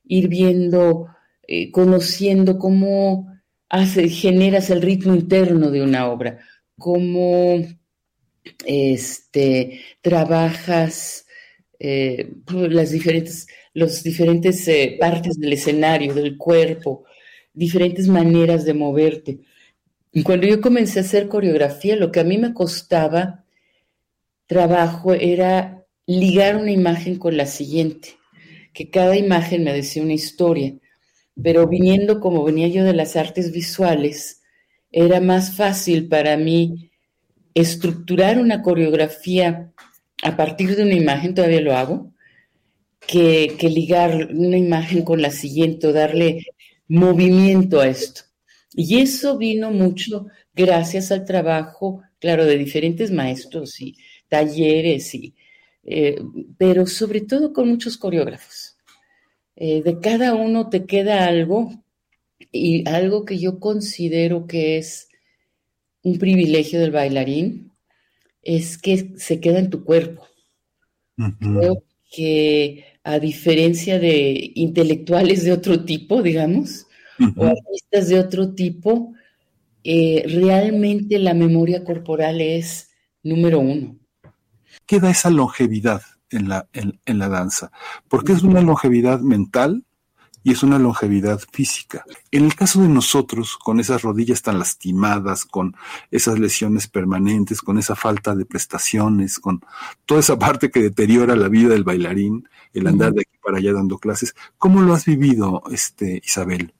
[0.05, 1.07] ir viendo,
[1.47, 3.27] eh, conociendo cómo
[3.69, 6.39] hace, generas el ritmo interno de una obra,
[6.77, 7.63] cómo
[8.65, 11.27] este, trabajas
[11.79, 13.47] eh, las diferentes
[14.67, 17.05] eh, partes del escenario, del cuerpo,
[17.53, 19.39] diferentes maneras de moverte.
[20.23, 23.45] Cuando yo comencé a hacer coreografía, lo que a mí me costaba
[24.47, 28.17] trabajo era ligar una imagen con la siguiente,
[28.73, 30.73] que cada imagen me decía una historia,
[31.41, 34.41] pero viniendo como venía yo de las artes visuales,
[34.91, 36.91] era más fácil para mí
[37.53, 39.71] estructurar una coreografía
[40.23, 42.11] a partir de una imagen, todavía lo hago,
[42.99, 46.47] que, que ligar una imagen con la siguiente o darle
[46.89, 48.23] movimiento a esto.
[48.73, 53.95] Y eso vino mucho gracias al trabajo, claro, de diferentes maestros y
[54.27, 55.35] talleres, y,
[55.83, 56.19] eh,
[56.57, 58.75] pero sobre todo con muchos coreógrafos.
[59.55, 61.71] Eh, de cada uno te queda algo
[62.51, 65.09] y algo que yo considero que es
[66.03, 67.71] un privilegio del bailarín
[68.41, 70.25] es que se queda en tu cuerpo.
[71.39, 76.85] Creo que a diferencia de intelectuales de otro tipo, digamos,
[77.35, 79.13] o artistas de otro tipo,
[79.83, 82.91] eh, realmente la memoria corporal es
[83.23, 83.97] número uno.
[84.85, 87.71] ¿Qué da esa longevidad en la, en la danza?
[88.07, 89.83] Porque es una longevidad mental,
[90.43, 92.05] y es una longevidad física.
[92.31, 95.75] En el caso de nosotros, con esas rodillas tan lastimadas, con
[96.11, 99.61] esas lesiones permanentes, con esa falta de prestaciones, con
[100.05, 103.73] toda esa parte que deteriora la vida del bailarín, el andar de aquí para allá
[103.73, 106.73] dando clases, ¿cómo lo has vivido, este, Isabel?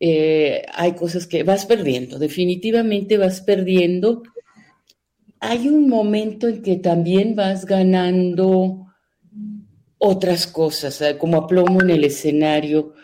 [0.00, 4.22] Eh, hay cosas que vas perdiendo, definitivamente vas perdiendo.
[5.40, 8.86] Hay un momento en que también vas ganando
[9.98, 12.94] otras cosas, como aplomo en el escenario.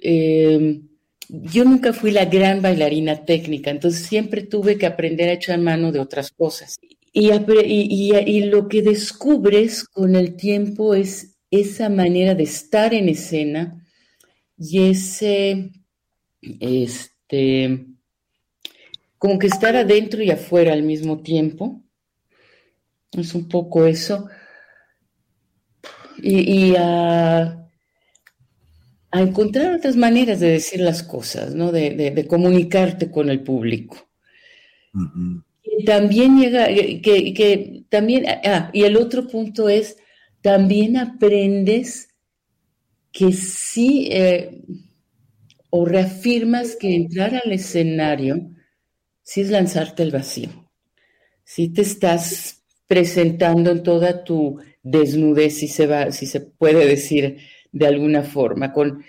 [0.00, 0.80] Eh,
[1.28, 5.90] yo nunca fui la gran bailarina técnica, entonces siempre tuve que aprender a echar mano
[5.90, 6.76] de otras cosas.
[7.12, 13.84] Y, y, lo que descubres con el tiempo es esa manera de estar en escena
[14.56, 15.70] y ese,
[16.40, 17.86] este,
[19.18, 21.82] como que estar adentro y afuera al mismo tiempo.
[23.12, 24.28] Es un poco eso
[26.24, 27.60] y, a,
[29.12, 31.70] encontrar otras maneras de decir las cosas, ¿no?
[31.70, 34.08] De, comunicarte con el público.
[35.62, 39.96] Y también llega, eh, que, también, ah, y el otro punto es,
[40.44, 42.10] también aprendes
[43.10, 44.60] que sí, eh,
[45.70, 48.50] o reafirmas que entrar al escenario
[49.22, 50.50] sí es lanzarte al vacío.
[51.44, 57.38] Si te estás presentando en toda tu desnudez, si se va, si se puede decir
[57.72, 59.02] de alguna forma, con,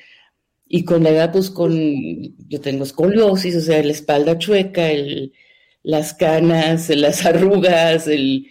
[0.66, 1.74] y con la edad, pues con,
[2.48, 5.34] yo tengo escoliosis, o sea, la espalda chueca, el,
[5.84, 8.48] las canas, las arrugas, el,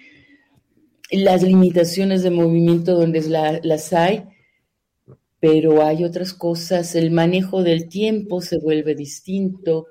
[1.11, 3.23] las limitaciones de movimiento donde
[3.63, 4.25] las hay,
[5.41, 9.89] pero hay otras cosas, el manejo del tiempo se vuelve distinto,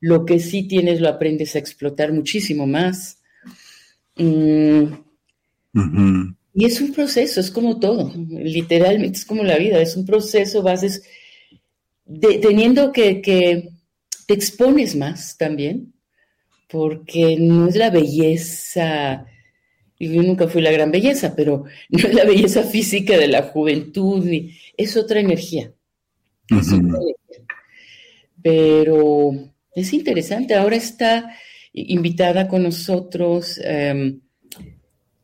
[0.00, 3.18] lo que sí tienes lo aprendes a explotar muchísimo más.
[4.16, 4.94] Mm,
[6.54, 10.60] Y es un proceso, es como todo, literalmente es como la vida, es un proceso,
[10.62, 10.82] vas
[12.40, 13.70] teniendo que, que
[14.26, 15.92] te expones más también,
[16.68, 19.26] porque no es la belleza,
[19.98, 24.24] yo nunca fui la gran belleza, pero no es la belleza física de la juventud,
[24.24, 25.72] ni, es otra energía.
[28.42, 29.32] Pero
[29.74, 31.34] es interesante, ahora está
[31.72, 34.20] invitada con nosotros em,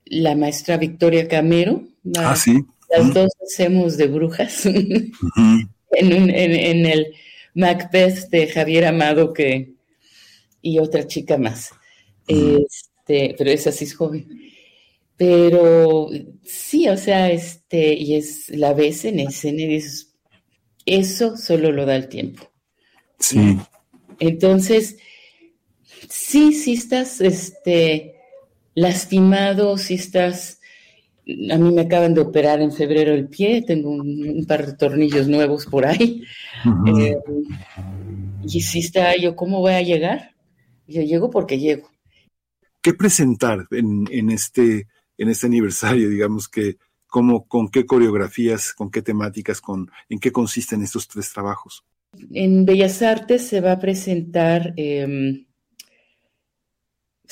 [0.06, 1.86] la maestra Victoria Camero.
[2.18, 2.58] Ah, sí.
[2.90, 7.14] Las dos hacemos de brujas en, en, el
[7.54, 9.72] Macbeth de Javier Amado que,
[10.60, 11.70] y otra chica más.
[12.26, 14.41] Este, pero esa sí es joven.
[15.16, 16.09] Pero
[16.43, 20.14] sí, o sea, este, y es la ves en escena y dices,
[20.86, 22.51] eso solo lo da el tiempo.
[23.18, 23.59] Sí.
[24.18, 24.97] Entonces,
[26.09, 28.16] sí, sí estás este,
[28.74, 30.60] lastimado, si estás...
[31.52, 35.28] A mí me acaban de operar en febrero el pie, tengo un, par de tornillos
[35.28, 36.24] nuevos por ahí.
[36.98, 37.16] Eh,
[38.43, 40.34] y si está yo, ¿cómo voy a llegar?
[40.89, 41.89] Yo llego porque llego.
[42.80, 44.89] ¿Qué presentar en, en este,
[45.22, 46.08] en este aniversario?
[46.08, 46.76] Digamos que,
[47.06, 51.84] cómo, con qué coreografías, con qué temáticas, con, en qué consisten estos tres trabajos.
[52.30, 55.46] En Bellas Artes se va a presentar em,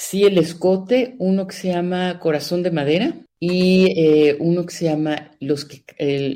[0.00, 4.86] Sí, el escote, uno que se llama Corazón de Madera y eh, uno que se
[4.86, 5.84] llama Los que,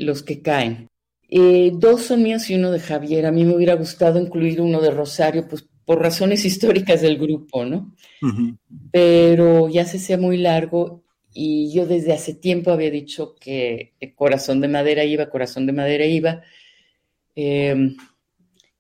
[0.01, 0.91] los que caen.
[1.31, 3.25] Eh, dos son mías y uno de Javier.
[3.25, 7.65] A mí me hubiera gustado incluir uno de Rosario, pues por razones históricas del grupo,
[7.65, 7.95] ¿no?
[8.93, 11.03] Pero ya se hacía muy largo
[11.35, 16.07] y yo desde hace tiempo había dicho que Corazón de Madera iba, Corazón de Madera
[16.07, 16.43] iba.
[17.35, 17.97] Em,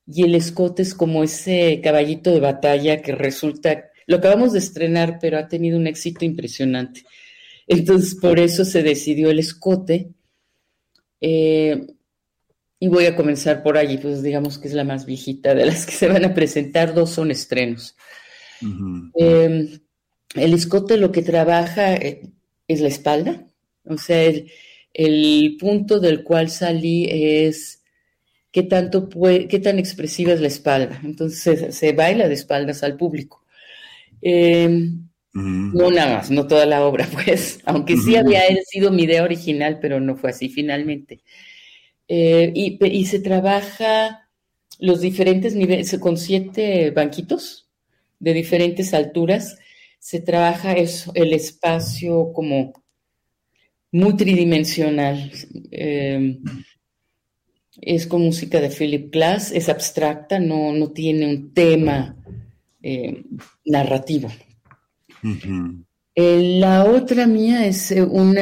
[0.06, 5.18] y el escote es como ese caballito de batalla que resulta lo acabamos de estrenar,
[5.20, 7.04] pero ha tenido un éxito impresionante.
[7.66, 10.10] Entonces, por eso se decidió el escote.
[11.20, 11.86] Eh,
[12.78, 15.86] y voy a comenzar por allí, pues digamos que es la más viejita de las
[15.86, 16.92] que se van a presentar.
[16.92, 17.96] Dos son estrenos.
[19.18, 19.80] Eh,
[20.34, 22.30] el escote lo que trabaja eh,
[22.68, 23.46] es la espalda.
[23.84, 24.50] O sea, el,
[24.92, 27.82] el punto del cual salí es
[28.52, 31.00] qué tanto puede, qué tan expresiva es la espalda.
[31.04, 33.44] Entonces se baila de espaldas al público.
[34.22, 34.90] Eh,
[35.34, 39.78] no nada más, no toda la obra, pues, aunque sí había sido mi idea original,
[39.82, 41.20] pero no fue así finalmente.
[42.06, 44.28] Eh, y, se trabaja
[44.78, 47.68] los diferentes niveles, con siete banquitos
[48.20, 49.58] de diferentes alturas,
[50.04, 52.74] se trabaja eso, el espacio como
[53.90, 55.32] muy tridimensional.
[55.70, 56.40] Eh,
[57.80, 62.16] es con música de Philip Glass, es abstracta, no, no tiene un tema
[62.82, 63.24] eh,
[63.64, 64.30] narrativo.
[66.14, 68.36] Eh, la otra mía es un,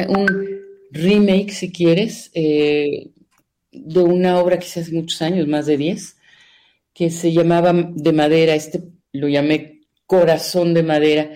[0.91, 3.09] remake, si quieres, de
[3.71, 6.17] una obra que hace muchos años, más de 10,
[6.93, 8.83] que se llamaba De Madera, este
[9.13, 9.72] lo llamé
[10.05, 11.31] Corazón de Madera.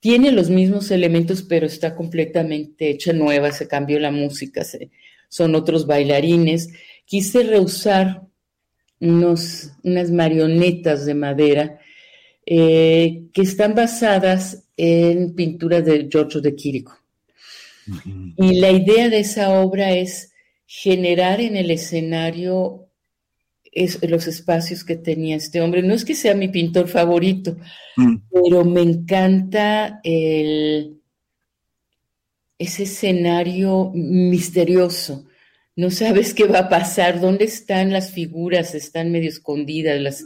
[0.00, 4.62] Tiene los mismos elementos, pero está completamente hecha nueva, se cambió la música,
[5.28, 6.68] son otros bailarines.
[7.04, 8.22] Quise reusar
[9.00, 11.80] unos, unas marionetas de madera
[12.46, 16.98] eh, que están basadas en pinturas de Giorgio de Quirico.
[18.36, 20.32] Y la idea de esa obra es
[20.66, 22.89] generar en el escenario
[23.72, 25.82] los espacios que tenía este hombre.
[25.82, 27.56] No es que sea mi pintor favorito,
[27.96, 28.16] mm.
[28.32, 31.00] pero me encanta el,
[32.58, 35.26] ese escenario misterioso.
[35.76, 40.24] No sabes qué va a pasar, dónde están las figuras, están medio escondidas, las,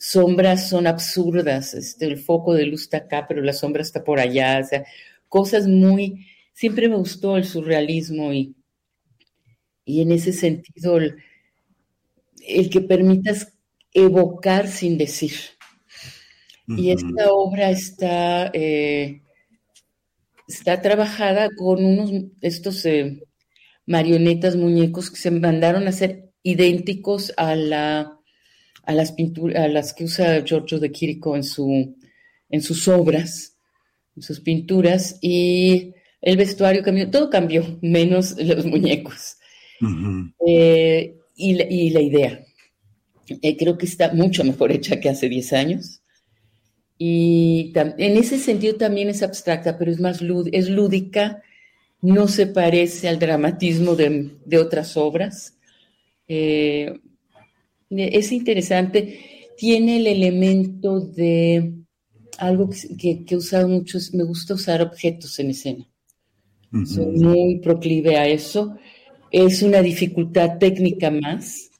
[0.00, 4.18] sombras son absurdas, este, el foco de luz está acá, pero la sombra está por
[4.18, 4.84] allá, o sea,
[5.28, 8.56] cosas muy, siempre me gustó el surrealismo y,
[9.84, 11.16] y en ese sentido el,
[12.70, 13.52] que permitas
[13.92, 15.32] evocar sin decir.
[16.68, 19.22] Y esta obra está, eh,
[20.46, 23.22] está trabajada con unos, estos eh,
[23.86, 28.20] marionetas, muñecos que se mandaron a ser idénticos a la
[28.90, 31.96] a las pinturas, a las que usa Giorgio de Quirico en, su,
[32.48, 33.56] en sus obras,
[34.16, 39.36] en sus pinturas, y el vestuario cambió, todo cambió, menos los muñecos.
[40.46, 42.44] Eh, y, la, idea.
[43.28, 46.02] Eh, creo que está mucho mejor hecha que hace 10 años.
[46.98, 50.20] Y en ese sentido también es abstracta, pero es más
[50.52, 51.42] es lúdica,
[52.02, 55.56] no se parece al dramatismo de, de otras obras.
[56.28, 56.92] Eh,
[57.90, 59.18] es interesante,
[59.56, 61.72] tiene el elemento de
[62.38, 65.88] algo que, he usado mucho, me gusta usar objetos en escena.
[66.86, 68.76] Soy muy proclive a eso.
[69.30, 71.70] Es una dificultad técnica más.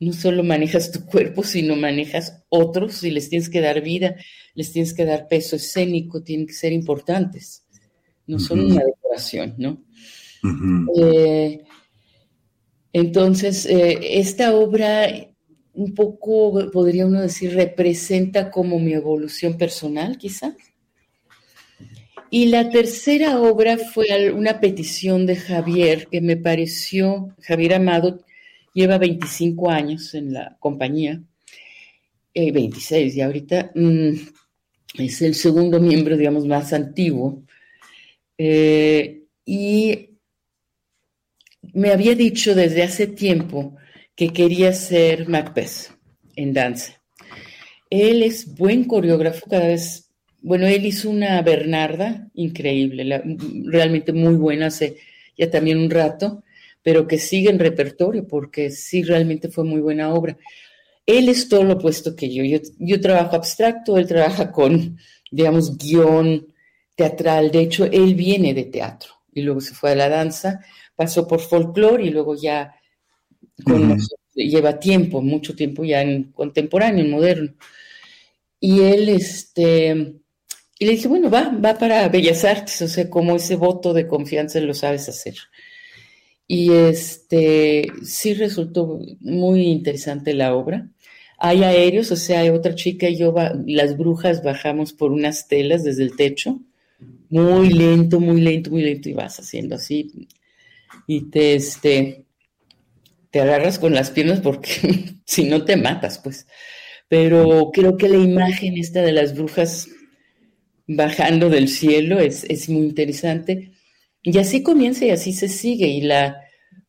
[0.00, 4.14] No solo manejas tu cuerpo, sino manejas otros y les tienes que dar vida,
[4.54, 7.64] les tienes que dar peso escénico, tienen que ser importantes.
[8.26, 9.82] No son una decoración, ¿no?
[10.96, 11.64] Eh,
[12.92, 15.08] entonces, eh, esta obra
[15.78, 20.56] un poco, podría uno decir, representa como mi evolución personal, quizá.
[22.30, 28.24] Y la tercera obra fue una petición de Javier que me pareció, Javier Amado
[28.74, 31.22] lleva 25 años en la compañía,
[32.34, 34.10] 26 y ahorita mm,
[34.98, 37.42] es el segundo miembro, digamos, más antiguo.
[38.36, 40.10] Eh, y
[41.72, 43.76] me había dicho desde hace tiempo
[44.14, 45.92] que quería ser Macbeth
[46.36, 47.00] en danza.
[47.90, 50.07] Él es buen coreógrafo, cada vez,
[50.40, 53.22] bueno, él hizo una Bernarda increíble,
[53.64, 54.96] realmente muy buena hace
[55.36, 56.42] ya también un rato,
[56.82, 60.36] pero que sigue en repertorio porque sí realmente fue muy buena obra.
[61.06, 62.44] Él es todo lo opuesto que yo.
[62.44, 62.58] yo.
[62.78, 64.98] Yo trabajo abstracto, él trabaja con,
[65.30, 66.46] digamos, guion
[66.94, 67.50] teatral.
[67.50, 70.60] De hecho, él viene de teatro y luego se fue a la danza,
[70.96, 72.74] pasó por folclore y luego ya
[74.34, 77.54] lleva tiempo, mucho tiempo ya en contemporáneo, en moderno.
[78.60, 80.14] Y él, este,
[80.78, 84.06] y le dije, bueno, va, va para Bellas Artes, o sea, como ese voto de
[84.06, 85.34] confianza lo sabes hacer.
[86.46, 90.88] Y este, sí resultó muy interesante la obra.
[91.36, 93.34] Hay aéreos, o sea, hay otra chica y yo,
[93.66, 96.60] las brujas bajamos por unas telas desde el techo,
[97.28, 100.28] muy lento, muy lento, muy lento, y vas haciendo así.
[101.06, 102.24] Y te, este,
[103.30, 104.70] te agarras con las piernas porque
[105.24, 106.46] si no te matas, pues.
[107.08, 109.88] Pero creo que la imagen esta de las brujas
[110.88, 113.72] bajando del cielo es, es muy interesante.
[114.22, 115.86] Y así comienza y así se sigue.
[115.86, 116.40] Y la,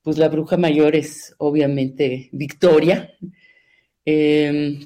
[0.01, 3.13] pues la bruja mayor es obviamente Victoria.
[4.05, 4.79] Em,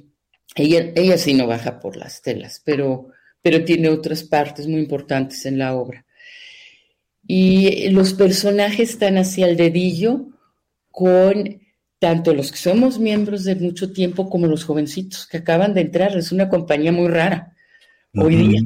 [0.55, 3.09] ella, ella sí no baja por las telas, pero,
[3.41, 6.05] pero tiene otras partes muy importantes en la obra.
[7.25, 10.27] Y los personajes están hacia el dedillo
[10.91, 11.61] con
[11.99, 16.17] tanto los que somos miembros de mucho tiempo como los jovencitos que acaban de entrar.
[16.17, 17.55] Es una compañía muy rara
[18.13, 18.61] hoy día,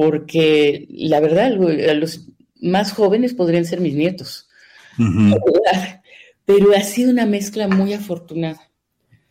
[0.00, 1.56] porque la verdad,
[1.96, 2.28] los
[2.60, 4.48] más jóvenes podrían ser mis nietos.
[6.44, 8.60] Pero ha sido una mezcla muy afortunada.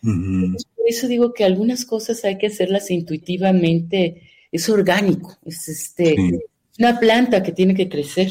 [0.02, 6.18] Por eso digo que algunas cosas hay que hacerlas intuitivamente, es orgánico, es este,
[6.77, 8.30] una planta que tiene que crecer.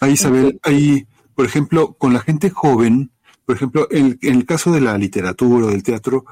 [0.00, 1.06] Ahí, Isabel, ahí
[1.36, 3.12] por ejemplo, con la gente joven,
[3.46, 6.24] por ejemplo, en, el caso de la literatura o del teatro,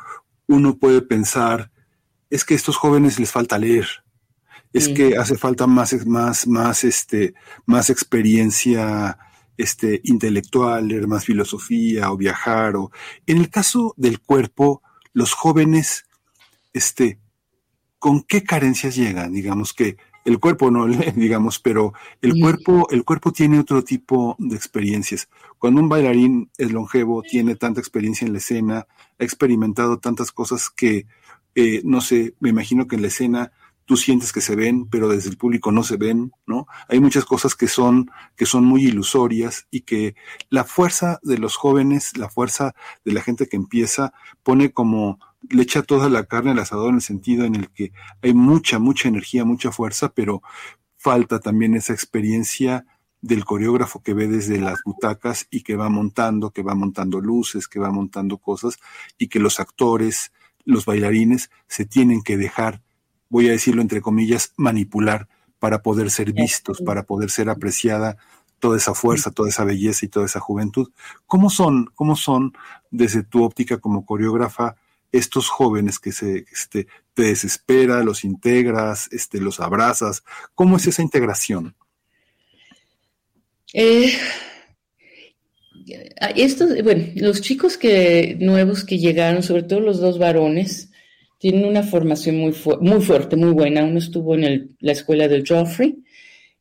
[0.49, 1.71] uno puede pensar,
[2.29, 3.87] es que a estos jóvenes les falta leer,
[4.77, 7.35] es que hace falta más, más, más, este,
[7.65, 9.19] más experiencia
[9.57, 12.77] este, intelectual, leer más filosofía o viajar.
[12.77, 12.91] O...
[13.27, 14.83] En el caso del cuerpo,
[15.15, 16.07] los jóvenes,
[16.75, 17.19] este,
[17.99, 19.33] ¿con qué carencias llegan?
[19.33, 19.97] Digamos que
[20.27, 20.87] el cuerpo no,
[21.17, 25.29] digamos, pero el cuerpo, el cuerpo tiene otro tipo de experiencias.
[25.59, 28.87] Cuando un bailarín es longevo, tiene tanta experiencia en la escena,
[29.19, 31.07] ha experimentado tantas cosas que,
[31.55, 33.53] eh, no sé, me imagino que en la escena
[33.87, 36.67] tú sientes que se ven, pero desde el público no se ven, ¿no?
[36.89, 40.17] Hay muchas cosas que son, que son muy ilusorias y que
[40.51, 45.19] la fuerza de los jóvenes, la fuerza de la gente que empieza, pone como
[45.49, 47.93] le echa toda la carne al asador en el sentido en el que
[48.23, 50.43] hay mucha, mucha energía, mucha fuerza, pero
[50.97, 52.85] falta también esa experiencia
[53.21, 57.69] del coreógrafo que ve desde las butacas y que va montando, que va montando luces,
[57.69, 58.79] que va montando cosas
[59.17, 60.33] y que los actores,
[60.65, 62.83] los bailarines se tienen que dejar,
[63.29, 65.29] voy a decirlo entre comillas, manipular
[65.59, 68.17] para poder ser vistos, para poder ser apreciada
[68.59, 70.91] toda esa fuerza, toda esa belleza y toda esa juventud.
[71.27, 72.53] ¿Cómo son, cómo son
[72.91, 74.77] desde tu óptica como coreógrafa
[75.13, 80.25] estos jóvenes que se este, te desespera, los integras, este, los abrazas?
[80.55, 81.75] ¿Cómo es esa integración?
[83.73, 84.13] Eh,
[86.35, 90.91] estos, bueno, los chicos que nuevos que llegaron, sobre todo los dos varones,
[91.47, 93.85] tienen una formación muy, muy fuerte, muy buena.
[93.85, 96.03] Uno estuvo en la escuela del Joffrey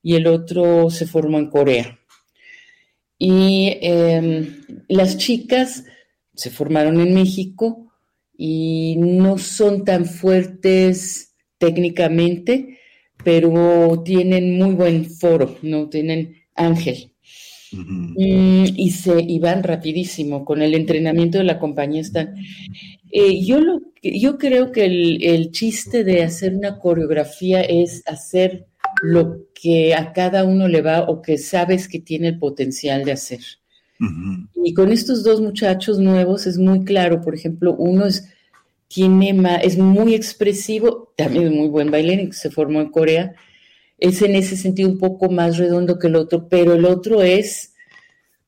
[0.04, 1.98] y el otro se formó en Corea.
[3.18, 5.86] Y em, las chicas
[6.36, 7.92] se formaron en México
[8.38, 12.78] y no son tan fuertes técnicamente,
[13.24, 15.90] pero tienen muy buen foro, ¿no?
[15.90, 17.12] Tienen ángel.
[17.72, 22.36] Mm, y se y van rapidísimo con el entrenamiento de la compañía están
[23.18, 28.68] eh, yo lo yo creo que el, el, chiste de hacer una coreografía es hacer
[29.02, 33.14] lo que a cada uno le va o que sabes que tiene el potencial de
[33.14, 33.40] hacer.
[34.54, 38.28] Y con estos dos muchachos nuevos es muy claro, por ejemplo, uno es,
[38.90, 39.34] tiene
[39.64, 43.34] es muy expresivo, también es muy buen bailarín, se formó en Corea,
[43.98, 47.74] es en ese sentido un poco más redondo que el otro, pero el otro es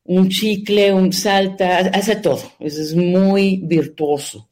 [0.03, 4.49] un chicle, un salta, hace todo, es muy virtuoso.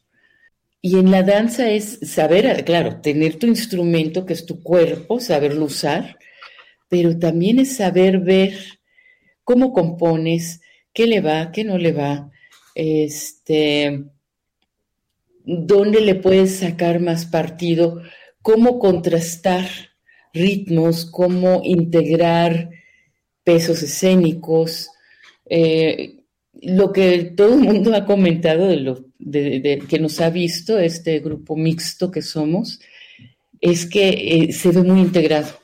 [0.87, 5.65] Y en la danza es saber, claro, tener tu instrumento, que es tu cuerpo, saberlo
[5.65, 6.19] usar,
[6.87, 8.53] pero también es saber ver
[9.43, 10.61] cómo compones,
[10.93, 12.29] qué le va, qué no le va,
[12.75, 14.05] este,
[15.43, 18.03] dónde le puedes sacar más partido,
[18.43, 19.67] cómo contrastar
[20.33, 22.69] ritmos, cómo integrar
[23.43, 24.91] pesos escénicos,
[25.49, 26.25] eh,
[26.61, 28.77] lo que todo el mundo ha comentado de
[29.19, 32.79] de, que nos ha visto este grupo mixto que somos
[33.61, 35.59] es que eh, se ve muy integrado.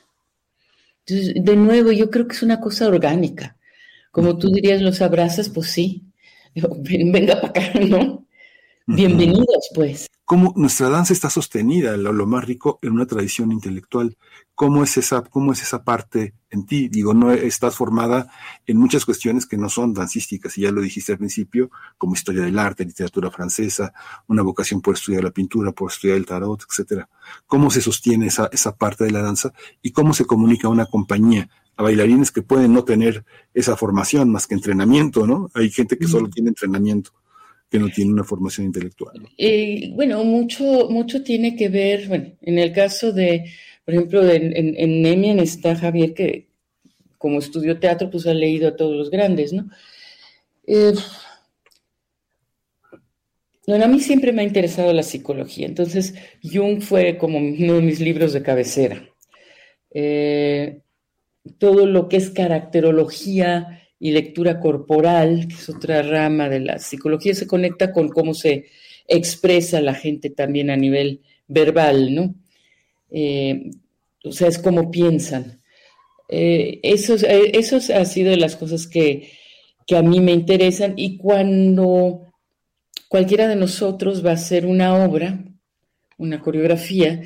[1.06, 3.56] Entonces, de nuevo, yo creo que es una cosa orgánica.
[4.10, 6.02] Como tú dirías, los abrazas, pues sí.
[6.54, 8.26] Venga para acá, ¿no?
[8.86, 10.08] Bienvenidos, pues.
[10.24, 14.16] Cómo nuestra danza está sostenida, lo, lo, más rico, en una tradición intelectual.
[14.54, 16.88] ¿Cómo es, esa, ¿Cómo es esa parte en ti?
[16.88, 18.32] Digo, no estás formada
[18.66, 22.42] en muchas cuestiones que no son dancísticas, y ya lo dijiste al principio, como historia
[22.42, 23.92] del arte, literatura francesa,
[24.26, 27.08] una vocación por estudiar la pintura, por estudiar el tarot, etcétera.
[27.46, 31.48] ¿Cómo se sostiene esa, esa parte de la danza y cómo se comunica una compañía?
[31.74, 35.50] a bailarines que pueden no tener esa formación más que entrenamiento, ¿no?
[35.54, 37.12] Hay gente que solo tiene entrenamiento,
[37.72, 39.26] que no tiene una formación intelectual.
[39.38, 43.50] Eh, bueno, mucho, mucho tiene que ver, bueno, en el caso de,
[43.82, 46.48] por ejemplo, en, en, Nemian está Javier, que
[47.16, 49.70] como estudió teatro, pues ha leído a todos los grandes, ¿no?
[50.66, 50.92] Eh,
[53.66, 57.80] bueno, a mí siempre me ha interesado la psicología, entonces Jung fue como uno de
[57.80, 59.08] mis libros de cabecera.
[59.94, 60.82] Eh,
[61.56, 67.36] todo lo que es caracterología y lectura corporal, que es otra rama de la psicología,
[67.36, 68.66] se conecta con cómo se
[69.06, 72.34] expresa la gente también a nivel verbal, ¿no?
[73.12, 73.70] Eh,
[74.24, 75.60] o sea, es cómo piensan.
[76.28, 77.52] Eh, eso, eh,
[77.94, 79.30] ha sido de las cosas que,
[79.86, 82.32] que a mí me interesan y cuando
[83.06, 85.44] cualquiera de nosotros va a hacer una obra,
[86.18, 87.22] una coreografía,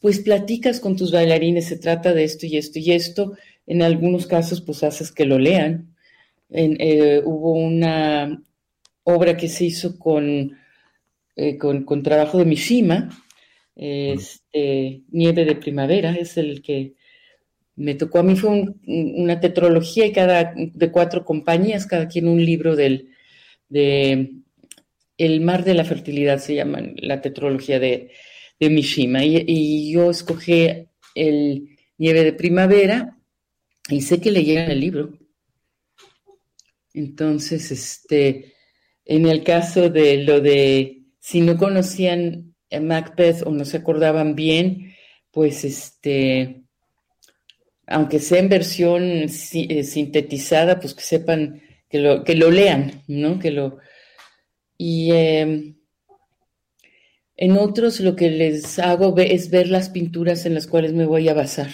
[0.00, 3.34] pues platicas con tus bailarines, se trata de esto y esto y esto,
[3.66, 5.93] en algunos casos, pues haces que lo lean.
[6.50, 8.42] Eh, hubo una
[9.04, 10.56] obra que se hizo con,
[11.36, 13.10] eh, con, trabajo de Mishima,
[13.74, 16.94] este, Nieve de Primavera, es el que
[17.76, 22.44] me tocó a mí, fue una tetrología y cada, de cuatro compañías, cada quien un
[22.44, 23.10] libro del,
[23.68, 24.32] de
[25.18, 28.10] El mar de la fertilidad, se llama la tetrología de,
[28.60, 31.68] Mishima, y, y yo escogí el
[31.98, 33.18] Nieve de Primavera
[33.90, 35.12] y sé que leyeron el libro.
[36.94, 38.54] Entonces, este,
[39.04, 44.34] en el caso de lo de si no conocían a Macbeth o no se acordaban
[44.34, 44.94] bien,
[45.30, 46.64] pues este,
[47.86, 49.28] aunque sea en versión eh,
[49.84, 53.38] sintetizada, pues que sepan, que lo, que lo lean, ¿no?
[53.38, 53.78] Que lo.
[54.78, 55.76] Y em,
[57.36, 61.28] en otros lo que les hago es ver las pinturas en las cuales me voy
[61.28, 61.70] a basar.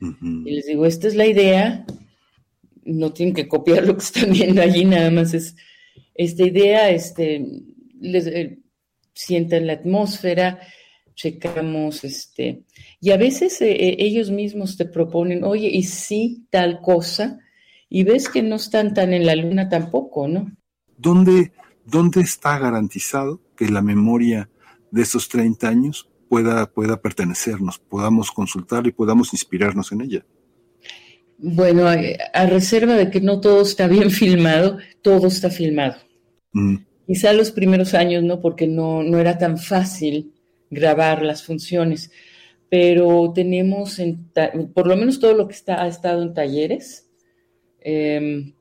[0.00, 1.86] Y les digo, esta es la idea,
[2.84, 5.56] no tienen que copiar lo que están viendo allí, nada más es
[6.14, 7.44] esta idea, este,
[8.00, 8.58] les eh,
[9.14, 10.60] sientan la atmósfera,
[11.14, 12.64] checamos, este,
[13.00, 17.38] y a veces eh, eh, ellos mismos te proponen, oye, y sí, tal cosa,
[17.88, 20.50] y ves que no están tan en la luna tampoco, ¿no?
[20.96, 21.52] ¿Dónde,
[21.84, 24.48] dónde está garantizado que la memoria
[24.90, 30.24] de esos 30 años pueda, pueda pertenecernos, podamos consultar y podamos inspirarnos en ella.
[31.44, 35.96] Bueno, a, reserva de que no todo está bien filmado, todo está filmado.
[36.52, 36.76] Mm.
[37.04, 40.32] Quizá los primeros años no, porque no, no era tan fácil
[40.70, 42.12] grabar las funciones,
[42.70, 44.00] pero tenemos,
[44.72, 47.10] por lo menos todo lo que está, ha estado en talleres,
[47.80, 48.54] eh,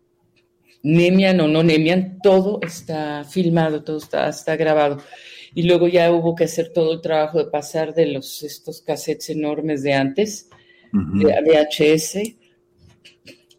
[0.81, 4.97] Nemian o no Nemian, todo está filmado, todo está, está grabado.
[5.53, 9.29] Y luego ya hubo que hacer todo el trabajo de pasar de los estos cassettes
[9.29, 10.49] enormes de antes,
[10.91, 12.40] de VHS,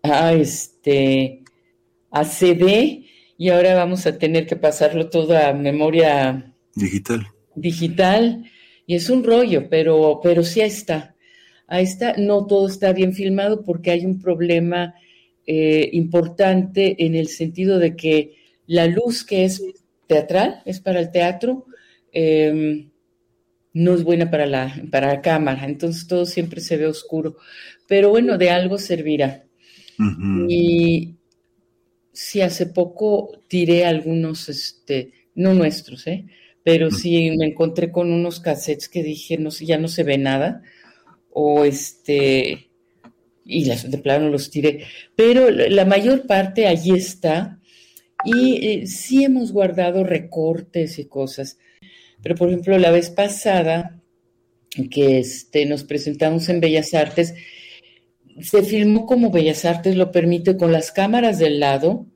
[0.02, 1.42] a este
[2.10, 3.04] a CD
[3.38, 7.26] y ahora vamos a tener que pasarlo todo a memoria digital.
[7.54, 8.44] Digital
[8.86, 11.14] y es un rollo, pero pero sí ahí está.
[11.66, 14.94] Ahí está, no todo está bien filmado porque hay un problema
[15.46, 19.62] eh, importante en el sentido de que la luz que es
[20.06, 21.66] teatral, es para el teatro,
[22.12, 22.90] Em,
[23.72, 27.36] no es buena para la, para la cámara, entonces todo siempre se ve oscuro.
[27.88, 29.44] Pero bueno, de algo servirá.
[30.48, 31.16] Y
[32.12, 36.26] sí, hace poco tiré algunos, este, no nuestros, ¿eh?
[36.64, 40.18] pero sí me encontré con unos cassettes que dije, no sé, ya no se ve
[40.18, 40.62] nada,
[41.30, 42.68] o este,
[43.44, 44.84] y las, de plano los tiré,
[45.16, 47.60] pero la mayor parte allí está,
[48.24, 51.58] y eh, sí hemos guardado recortes y cosas,
[52.22, 54.00] pero por ejemplo, la vez pasada
[54.90, 57.34] que este, nos presentamos en Bellas Artes,
[58.40, 62.06] se filmó como Bellas Artes lo permite con las cámaras del lado,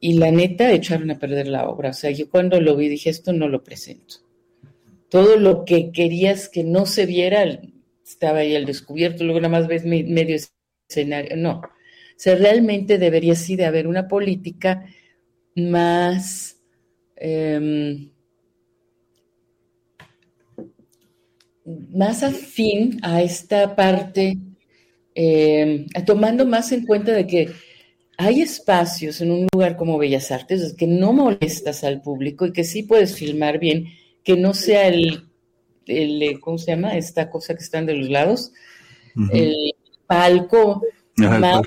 [0.00, 1.90] y la neta echaron a perder la obra.
[1.90, 4.16] O sea, yo cuando lo vi dije, esto no lo presento.
[5.10, 7.60] Todo lo que querías que no se viera
[8.04, 10.36] estaba ahí al descubierto, luego nada más ves medio
[10.88, 11.36] escenario.
[11.36, 11.58] No.
[11.60, 14.86] O sea, realmente debería sí de haber una política
[15.54, 16.56] más...
[17.16, 18.10] Em,
[21.92, 24.38] más afín a esta parte,
[25.14, 27.50] em, tomando más en cuenta de que
[28.16, 32.64] hay espacios en un lugar como Bellas Artes que no molestas al público y que
[32.64, 33.86] sí puedes filmar bien,
[34.22, 35.24] que no sea el,
[35.86, 36.96] el ¿cómo se llama?
[36.96, 38.52] Esta cosa que están de los lados,
[39.32, 39.54] el
[40.06, 40.82] palco
[41.16, 41.62] más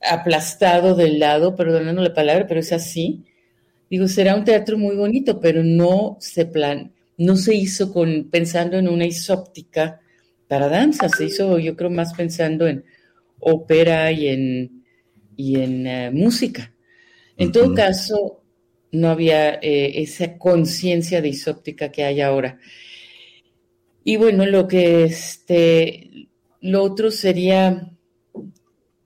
[0.00, 3.24] aplastado del lado, perdonando la palabra, pero es así.
[3.90, 8.78] Digo, será un teatro muy bonito, pero no se plan, no se hizo con pensando
[8.78, 10.00] en una isóptica
[10.50, 12.84] para danza, se hizo yo creo más pensando en
[13.38, 14.82] ópera y en
[15.36, 16.74] y en eh, música.
[17.36, 18.42] En todo caso,
[18.90, 22.58] no había eh, esa conciencia de isóptica que hay ahora.
[24.02, 26.28] Y bueno, lo que este,
[26.60, 27.92] lo otro sería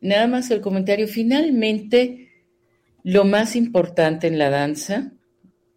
[0.00, 1.06] nada más el comentario.
[1.06, 2.30] Finalmente,
[3.02, 5.12] lo más importante en la danza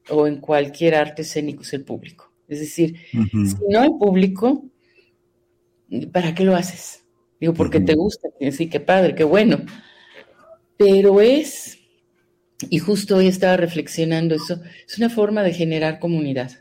[0.10, 2.31] o en cualquier arte escénico es el público.
[2.48, 4.72] Es decir, si no hay público,
[6.11, 7.03] ¿para qué lo haces?
[7.39, 9.59] Digo, porque te gusta, sí, qué padre, qué bueno
[10.77, 11.80] pero es,
[12.69, 16.51] y justo hoy estaba reflexionando eso, es una forma de generar comunidad.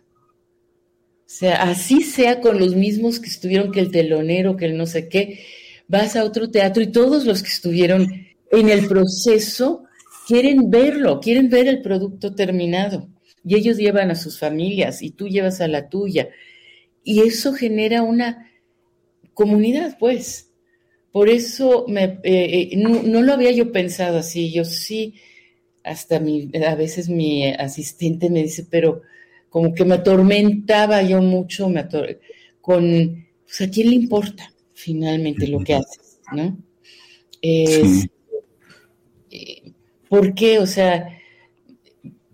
[1.20, 4.86] O sea, así sea con los mismos que estuvieron, que el telonero, que el no
[4.86, 5.40] sé qué,
[5.86, 8.08] vas a otro teatro y todos los que estuvieron
[8.50, 9.84] en el proceso
[10.26, 13.08] quieren verlo, quieren ver el producto terminado.
[13.44, 16.30] Y ellos llevan a sus familias y tú llevas a la tuya.
[17.04, 18.50] Y eso genera una
[19.36, 20.50] comunidad, pues.
[21.12, 24.50] Por eso me, eh, eh, no, lo había yo pensado así.
[24.50, 25.14] Yo sí,
[25.84, 29.02] hasta mi, a veces mi asistente me dice, pero
[29.48, 31.86] como que me atormentaba yo mucho, me
[32.60, 36.58] con, pues a quién le importa finalmente lo que haces, ¿no?
[37.40, 38.08] Es,
[39.30, 39.72] eh,
[40.08, 40.58] ¿Por qué?
[40.58, 41.18] O sea,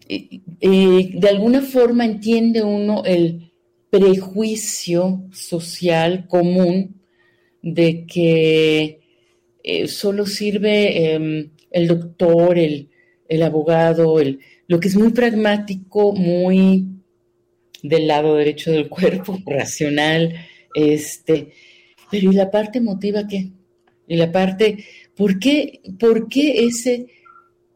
[0.09, 3.52] de alguna forma entiende uno el
[3.93, 7.03] prejuicio social común
[7.61, 9.01] de que
[9.63, 12.89] eh, solo sirve em, el doctor, el,
[13.43, 16.87] abogado, el, lo que es muy pragmático, muy
[17.83, 20.37] del lado derecho del cuerpo, racional,
[20.75, 21.53] este,
[22.11, 23.51] pero ¿y la parte emotiva qué?
[24.09, 27.09] Y la parte, ¿por qué, ¿por qué ese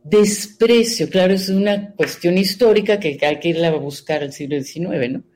[0.02, 1.10] desprecio?
[1.10, 5.35] Claro, es una cuestión histórica que hay que irla a buscar al siglo XIX, ¿no?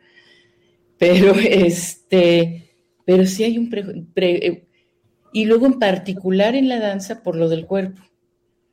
[1.00, 2.70] Pero este,
[3.06, 4.68] pero sí hay un pre, eh,
[5.32, 8.02] y luego en particular en la danza por lo del cuerpo.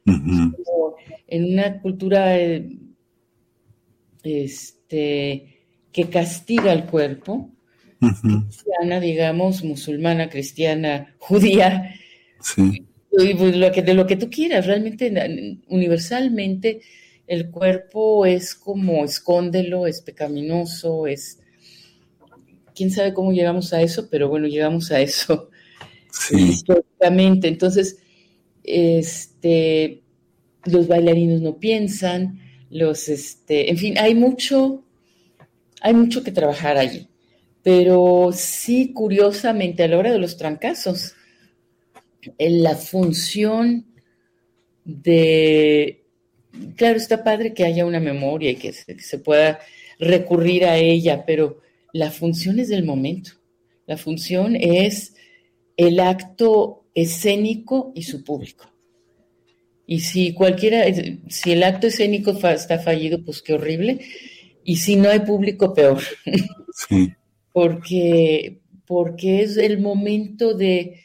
[0.06, 2.70] En una cultura eh,
[4.24, 7.50] este, que castiga al cuerpo,
[8.00, 11.94] cristiana, digamos, musulmana, cristiana, judía,
[12.42, 12.86] sí.
[13.12, 16.82] y pues lo que, de lo que tú quieras, realmente universalmente
[17.26, 21.40] el cuerpo es como escóndelo, es pecaminoso, es
[22.78, 25.50] quién sabe cómo llegamos a eso, pero bueno, llegamos a eso
[26.32, 27.48] históricamente.
[27.48, 27.98] Entonces,
[28.64, 30.04] este,
[30.66, 32.40] los bailarinos no piensan,
[32.70, 34.84] los, este, en fin, hay mucho,
[35.82, 37.08] hay mucho que trabajar allí.
[37.64, 41.16] Pero sí, curiosamente, a la hora de los trancazos,
[42.38, 43.88] en la función
[44.86, 46.06] de,
[46.76, 49.60] claro, está padre que haya una memoria y que se pueda
[50.00, 51.60] recurrir a ella, pero
[51.94, 53.32] la función es del momento.
[53.86, 55.16] La función es
[55.78, 58.66] el acto escénico y su público.
[59.86, 60.84] Y si cualquiera,
[61.30, 64.00] si el acto escénico está fallido, pues qué horrible.
[64.64, 66.02] Y si no hay público, peor.
[66.88, 67.12] Sí.
[67.54, 71.02] porque, porque es el momento de,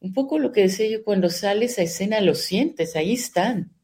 [0.00, 3.74] un poco lo que decía yo, cuando sales a escena lo sientes, ahí están.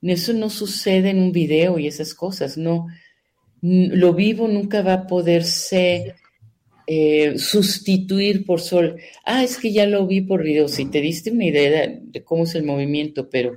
[0.00, 2.88] Eso no sucede en un video y esas cosas, no
[3.62, 6.16] lo vivo nunca va a poder ser
[6.86, 8.96] eh, sustituir por sol.
[9.24, 10.66] Ah, es que ya lo vi por video.
[10.66, 13.56] Si te diste una idea de, cómo es el movimiento, pero,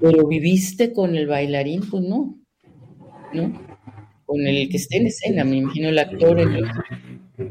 [0.00, 2.38] pero viviste con el bailarín, pues no.
[3.34, 3.62] ¿No?
[4.24, 6.38] Con el que esté en escena, me imagino el actor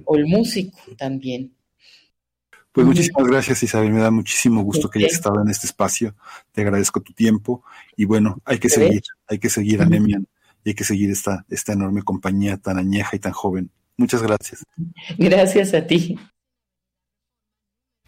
[0.05, 1.53] o el músico también.
[2.71, 6.13] Pues muchísimas gracias Isabel, me da muchísimo gusto que hayas estado en este espacio,
[6.51, 7.63] te agradezco tu tiempo
[7.95, 10.27] y bueno, hay que seguir, hay que seguir Anemian
[10.65, 13.71] y hay que seguir esta, esta enorme compañía tan añeja y tan joven.
[13.95, 14.63] Muchas gracias.
[15.17, 16.17] Gracias a ti.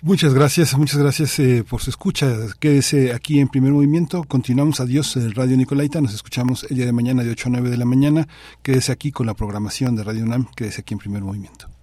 [0.01, 2.27] Muchas gracias, muchas gracias eh, por su escucha.
[2.59, 4.23] Quédese aquí en primer movimiento.
[4.23, 4.79] Continuamos.
[4.79, 6.01] Adiós, en Radio Nicolaita.
[6.01, 8.27] Nos escuchamos el día de mañana de 8 a 9 de la mañana.
[8.61, 10.47] Quédese aquí con la programación de Radio UNAM.
[10.55, 11.76] Quédese aquí en primer movimiento.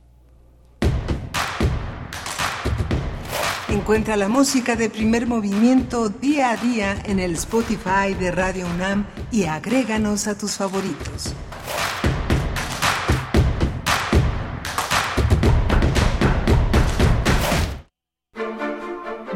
[3.74, 9.04] Encuentra la música de primer movimiento día a día en el Spotify de Radio UNAM
[9.32, 11.34] y agréganos a tus favoritos.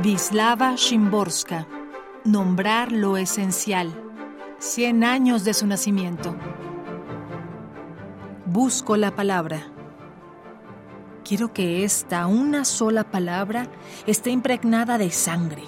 [0.00, 1.66] Vislava Shimborska.
[2.24, 3.92] Nombrar lo esencial.
[4.60, 6.36] Cien años de su nacimiento.
[8.46, 9.77] Busco la palabra.
[11.28, 13.70] Quiero que esta, una sola palabra,
[14.06, 15.62] esté impregnada de sangre,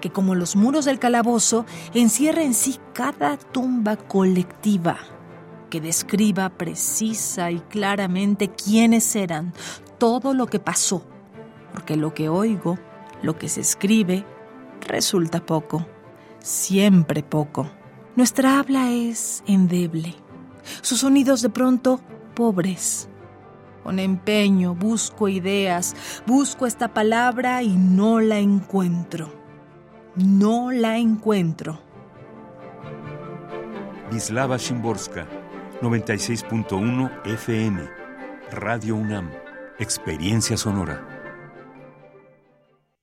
[0.00, 4.98] que como los muros del calabozo encierre en sí cada tumba colectiva,
[5.68, 9.52] que describa precisa y claramente quiénes eran,
[9.98, 11.04] todo lo que pasó,
[11.72, 12.78] porque lo que oigo,
[13.20, 14.24] lo que se escribe,
[14.80, 15.84] resulta poco,
[16.38, 17.68] siempre poco.
[18.14, 20.14] Nuestra habla es endeble,
[20.82, 22.00] sus sonidos de pronto
[22.36, 23.08] pobres
[23.84, 25.94] con empeño busco ideas,
[26.26, 29.30] busco esta palabra y no la encuentro.
[30.16, 31.78] No la encuentro.
[34.10, 35.26] Vislava Shimborska,
[35.82, 37.82] 96.1 FM,
[38.52, 39.30] Radio UNAM,
[39.78, 41.13] Experiencia Sonora.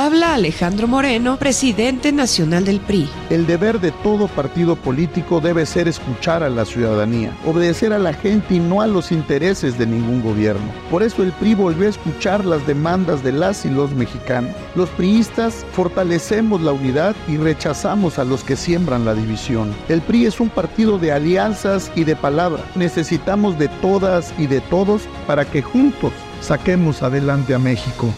[0.00, 3.08] Habla Alejandro Moreno, presidente nacional del PRI.
[3.30, 8.12] El deber de todo partido político debe ser escuchar a la ciudadanía, obedecer a la
[8.12, 10.70] gente y no a los intereses de ningún gobierno.
[10.88, 14.54] Por eso el PRI volvió a escuchar las demandas de las y los mexicanos.
[14.76, 19.74] Los priistas fortalecemos la unidad y rechazamos a los que siembran la división.
[19.88, 22.62] El PRI es un partido de alianzas y de palabra.
[22.76, 28.14] Necesitamos de todas y de todos para que juntos saquemos adelante a México.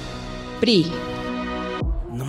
[0.61, 0.93] PRI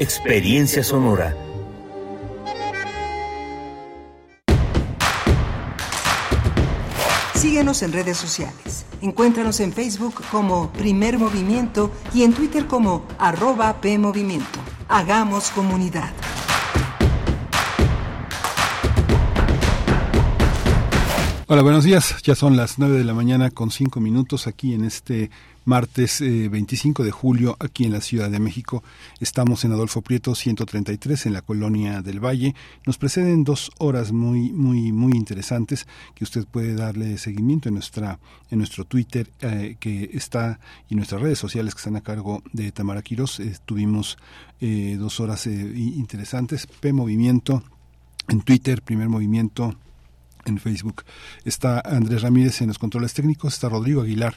[0.00, 1.36] Experiencia sonora.
[7.34, 8.86] Síguenos en redes sociales.
[9.02, 14.58] Encuéntranos en Facebook como Primer Movimiento y en Twitter como arroba PMovimiento.
[14.88, 16.10] Hagamos comunidad.
[21.46, 22.22] Hola, buenos días.
[22.22, 25.30] Ya son las 9 de la mañana con 5 minutos aquí en este
[25.70, 28.82] martes 25 eh, de julio aquí en la Ciudad de México.
[29.20, 32.56] Estamos en Adolfo Prieto 133 en la colonia del Valle.
[32.86, 35.86] Nos preceden dos horas muy muy muy interesantes
[36.16, 38.18] que usted puede darle seguimiento en nuestra
[38.50, 42.72] en nuestro Twitter eh, que está y nuestras redes sociales que están a cargo de
[42.72, 43.38] Tamara Quiroz.
[43.38, 44.18] Eh, tuvimos
[44.60, 46.66] dos horas interesantes.
[46.66, 47.62] P Movimiento
[48.28, 49.74] en Twitter, Primer Movimiento
[50.50, 51.04] en Facebook.
[51.44, 54.34] Está Andrés Ramírez en los controles técnicos, está Rodrigo Aguilar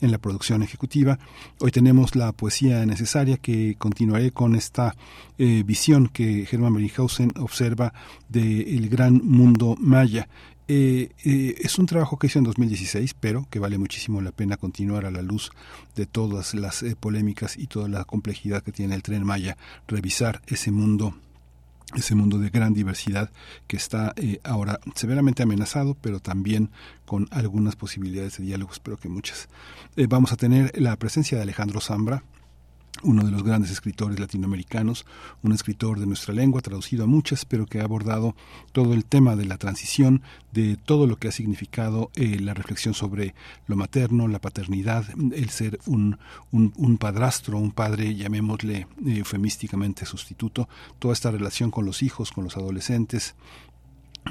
[0.00, 1.18] en la producción ejecutiva.
[1.58, 4.94] Hoy tenemos la poesía necesaria que continuaré con esta
[5.38, 7.92] eh, visión que Hermann Beringhausen observa
[8.28, 10.28] del gran mundo maya.
[10.66, 14.56] Eh, eh, es un trabajo que hizo en 2016, pero que vale muchísimo la pena
[14.56, 15.50] continuar a la luz
[15.96, 19.56] de todas las polémicas y toda la complejidad que tiene el tren Maya,
[19.88, 21.14] revisar ese mundo
[21.94, 23.30] ese mundo de gran diversidad
[23.66, 26.70] que está eh, ahora severamente amenazado, pero también
[27.04, 29.48] con algunas posibilidades de diálogo, espero que muchas.
[29.96, 32.24] Eh, vamos a tener la presencia de Alejandro Zambra,
[33.02, 35.04] uno de los grandes escritores latinoamericanos,
[35.42, 38.34] un escritor de nuestra lengua, traducido a muchas, pero que ha abordado
[38.72, 40.22] todo el tema de la transición,
[40.52, 43.34] de todo lo que ha significado eh, la reflexión sobre
[43.66, 46.18] lo materno, la paternidad, el ser un,
[46.52, 50.68] un, padrastro, un padre, llamémosle eufemísticamente sustituto,
[50.98, 53.34] toda esta relación con los hijos, con los adolescentes,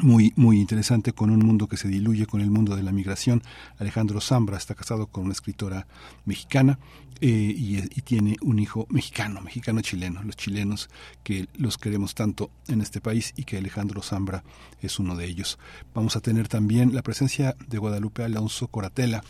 [0.02, 3.44] muy, muy interesante con un mundo que se diluye con el mundo de la migración.
[3.78, 5.88] Alejandro Zambra está casado con una escritora
[6.26, 6.80] mexicana
[7.22, 10.90] eh, y, tiene un hijo mexicano, mexicano-chileno, los chilenos
[11.24, 14.44] que los queremos tanto en este país y que Alejandro Zambra
[14.82, 15.58] es uno de ellos.
[15.94, 19.24] Vamos a tener también la presencia de Guadalupe Alonso Coratela,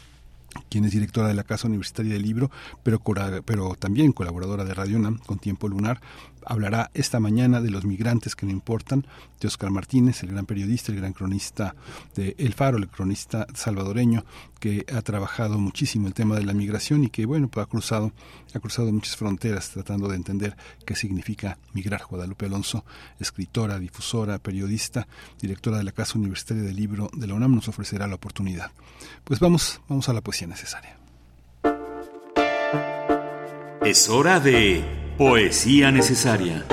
[0.70, 2.50] quien es directora de la Casa Universitaria del Libro,
[2.82, 3.00] pero,
[3.46, 6.02] pero también colaboradora de Radio UNAM con Tiempo Lunar,
[6.46, 9.06] hablará esta mañana de los migrantes que no importan,
[9.40, 11.76] de Oscar Martínez, el gran periodista, el gran cronista
[12.16, 14.24] de El Faro, el cronista salvadoreño,
[14.60, 18.14] que ha trabajado muchísimo el tema de la migración y que, bueno, pues ha cruzado,
[18.54, 20.56] ha cruzado muchas fronteras tratando de entender
[20.86, 22.04] qué significa migrar.
[22.10, 22.86] Guadalupe Alonso,
[23.20, 25.08] escritora, difusora, periodista,
[25.42, 28.72] directora de la Casa Universitaria del Libro de la UNAM, nos ofrecerá la oportunidad.
[29.24, 30.98] Pues vamos, vamos a la poesía necesaria.
[33.86, 36.66] Es hora de Poesía necesaria.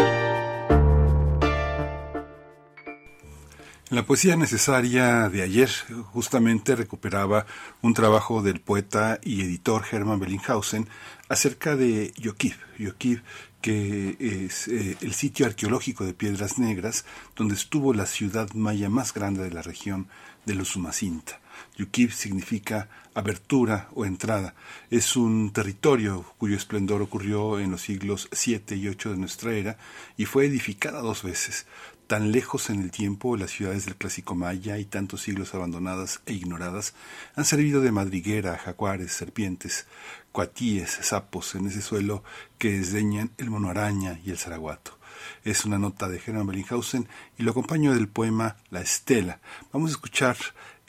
[3.90, 5.68] La poesía necesaria de ayer
[6.12, 7.44] justamente recuperaba
[7.82, 10.88] un trabajo del poeta y editor Hermann Bellinghausen
[11.28, 12.56] acerca de Yokiv.
[12.78, 13.22] Yokiv
[13.60, 17.04] que es eh, el sitio arqueológico de Piedras Negras
[17.36, 20.08] donde estuvo la ciudad maya más grande de la región
[20.46, 21.39] de los Umacinta.
[21.80, 24.54] Yukib significa abertura o entrada.
[24.90, 29.78] Es un territorio cuyo esplendor ocurrió en los siglos 7 y 8 de nuestra era
[30.18, 31.66] y fue edificada dos veces.
[32.06, 36.34] Tan lejos en el tiempo, las ciudades del clásico maya y tantos siglos abandonadas e
[36.34, 36.92] ignoradas
[37.34, 39.86] han servido de madriguera a jaguares, serpientes,
[40.32, 42.24] cuatíes, sapos en ese suelo
[42.58, 44.98] que desdeñan el mono araña y el zaraguato.
[45.44, 47.08] Es una nota de Hermann Bellinghausen
[47.38, 49.40] y lo acompaño del poema La Estela.
[49.72, 50.36] Vamos a escuchar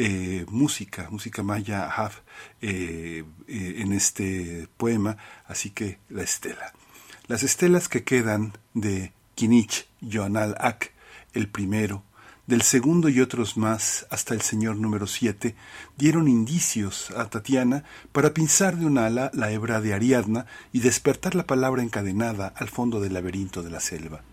[0.03, 1.87] eh, música, música maya
[2.59, 5.15] eh, eh, en este poema,
[5.45, 6.73] así que la estela.
[7.27, 10.91] Las estelas que quedan de Kinich Joanal Ak,
[11.33, 12.03] el primero,
[12.47, 15.55] del segundo y otros más hasta el señor número siete,
[15.97, 21.35] dieron indicios a Tatiana para pinzar de un ala la hebra de Ariadna y despertar
[21.35, 24.23] la palabra encadenada al fondo del laberinto de la selva.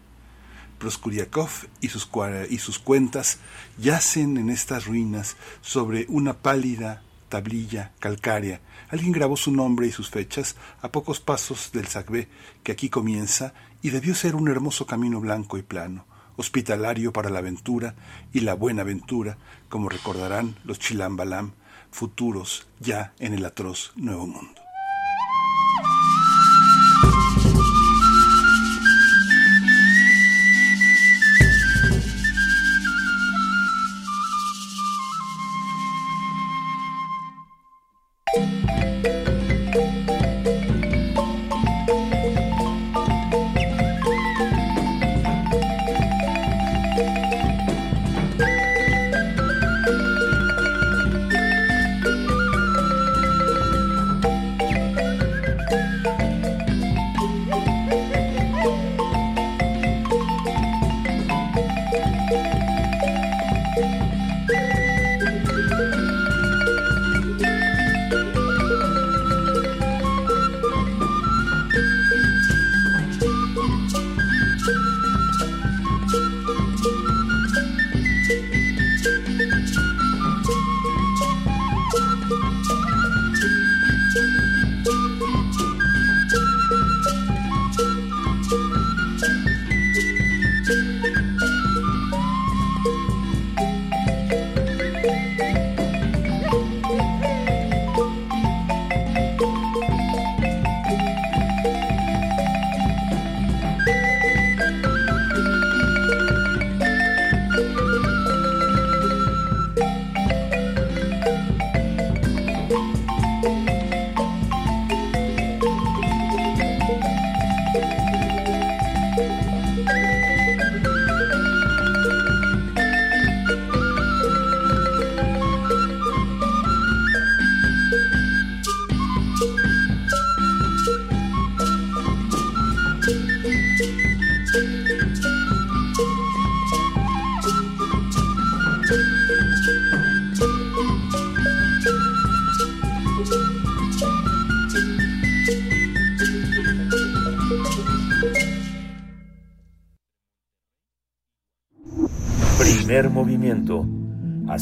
[0.79, 1.51] Proskuriakov
[1.81, 2.09] y sus,
[2.49, 3.39] y sus cuentas
[3.79, 8.61] yacen en estas ruinas sobre una pálida tablilla calcárea.
[8.91, 12.29] Alguien grabó su nombre y sus fechas a pocos pasos del Zagbé,
[12.63, 13.53] que aquí comienza,
[13.83, 16.07] y debió ser un hermoso camino blanco y plano,
[16.37, 17.95] hospitalario para la aventura
[18.33, 19.37] y la buena aventura,
[19.69, 21.53] como recordarán los Chilambalam,
[21.91, 24.68] futuros ya en el atroz Nuevo Mundo.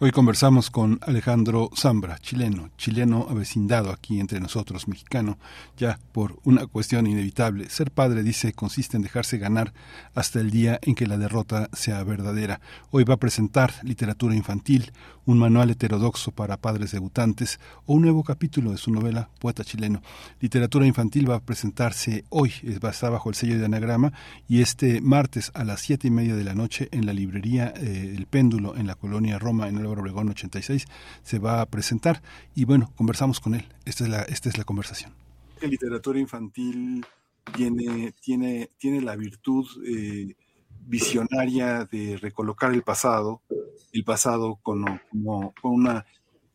[0.00, 5.38] Hoy conversamos con Alejandro Zambra, chileno, chileno avecindado aquí entre nosotros, mexicano,
[5.76, 7.68] ya por una cuestión inevitable.
[7.68, 9.72] Ser padre, dice, consiste en dejarse ganar
[10.14, 12.60] hasta el día en que la derrota sea verdadera.
[12.92, 14.92] Hoy va a presentar literatura infantil,
[15.26, 20.00] un manual heterodoxo para padres debutantes o un nuevo capítulo de su novela Poeta chileno.
[20.40, 24.12] Literatura infantil va a presentarse hoy, está bajo el sello de anagrama
[24.48, 28.14] y este martes a las siete y media de la noche en la librería eh,
[28.16, 30.86] El Péndulo en la colonia Roma, en el Obregón 86,
[31.22, 32.22] se va a presentar
[32.54, 33.66] y bueno, conversamos con él.
[33.84, 35.12] Esta es la, esta es la conversación.
[35.60, 37.04] La literatura infantil
[37.54, 40.34] tiene, tiene, tiene la virtud eh,
[40.86, 43.42] visionaria de recolocar el pasado,
[43.92, 44.84] el pasado con,
[45.60, 46.06] con una,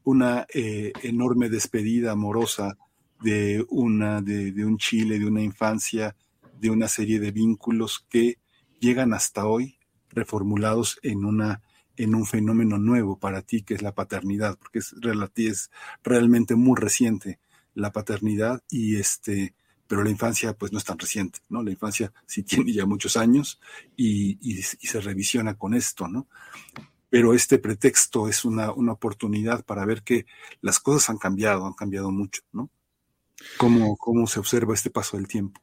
[0.03, 2.77] una eh, enorme despedida amorosa
[3.22, 6.15] de, una, de, de un Chile, de una infancia,
[6.60, 8.38] de una serie de vínculos que
[8.80, 9.77] llegan hasta hoy
[10.10, 11.61] reformulados en una
[11.98, 14.95] en un fenómeno nuevo para ti que es la paternidad, porque es,
[15.36, 15.72] es
[16.03, 17.40] realmente muy reciente
[17.76, 19.53] la paternidad y este
[19.88, 21.61] pero la infancia pues no es tan reciente, ¿no?
[21.61, 23.60] La infancia sí tiene ya muchos años
[23.95, 26.28] y, y, se revisiona con esto, ¿no?
[27.10, 30.26] Pero este pretexto es una, una, oportunidad para ver que
[30.61, 32.72] las cosas han cambiado, han cambiado mucho, ¿no?
[33.57, 35.61] Cómo, cómo se observa este paso del tiempo.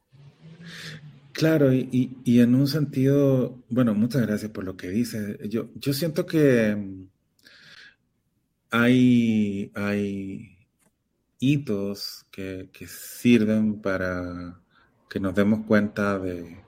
[1.33, 5.37] Claro, y, y, en un sentido, bueno, muchas gracias por lo que dices.
[5.49, 6.75] Yo, yo siento que
[8.71, 10.57] hay, hay
[11.39, 14.61] hitos que, sirven para
[15.09, 16.63] que nos demos cuenta de,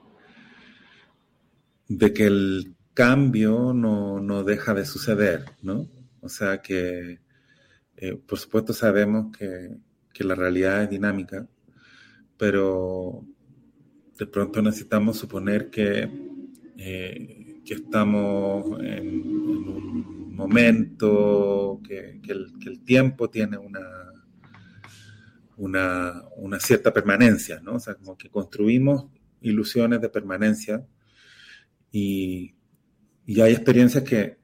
[1.88, 5.88] de que el cambio no, deja de suceder, ¿no?
[6.20, 7.20] O sea que,
[7.96, 9.76] eh, por supuesto, sabemos que,
[10.24, 11.48] la realidad es dinámica,
[12.38, 13.26] pero
[14.18, 16.08] de pronto necesitamos suponer que,
[16.78, 23.80] eh, que estamos en, un momento, que el tiempo tiene una
[25.56, 27.74] una, cierta permanencia, ¿no?
[27.74, 29.06] O sea, como que construimos
[29.40, 30.86] ilusiones de permanencia
[31.92, 32.54] y,
[33.26, 34.36] hay experiencias que,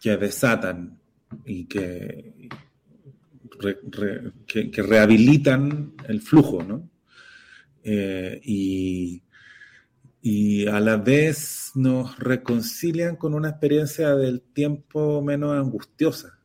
[0.00, 0.98] que desatan
[1.44, 2.48] y que,
[4.46, 6.90] que, rehabilitan el flujo, ¿no?
[7.88, 9.22] Eh, y,
[10.20, 16.36] y a la vez nos reconcilian con una experiencia del tiempo menos angustiosa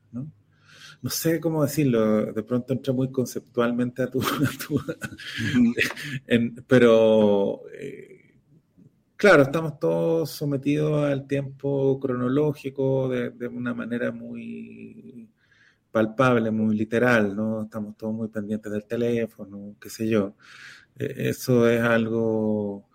[1.02, 4.22] no sé cómo decirlo, de pronto entra muy conceptualmente a tu...
[6.68, 8.36] pero, eh,
[9.16, 15.28] claro, estamos todos sometidos al tiempo cronológico de, una manera muy
[15.92, 17.64] palpable, muy literal, ¿no?
[17.64, 20.36] Estamos todos muy pendientes del teléfono, qué sé yo.
[21.02, 22.88] E, eso es algo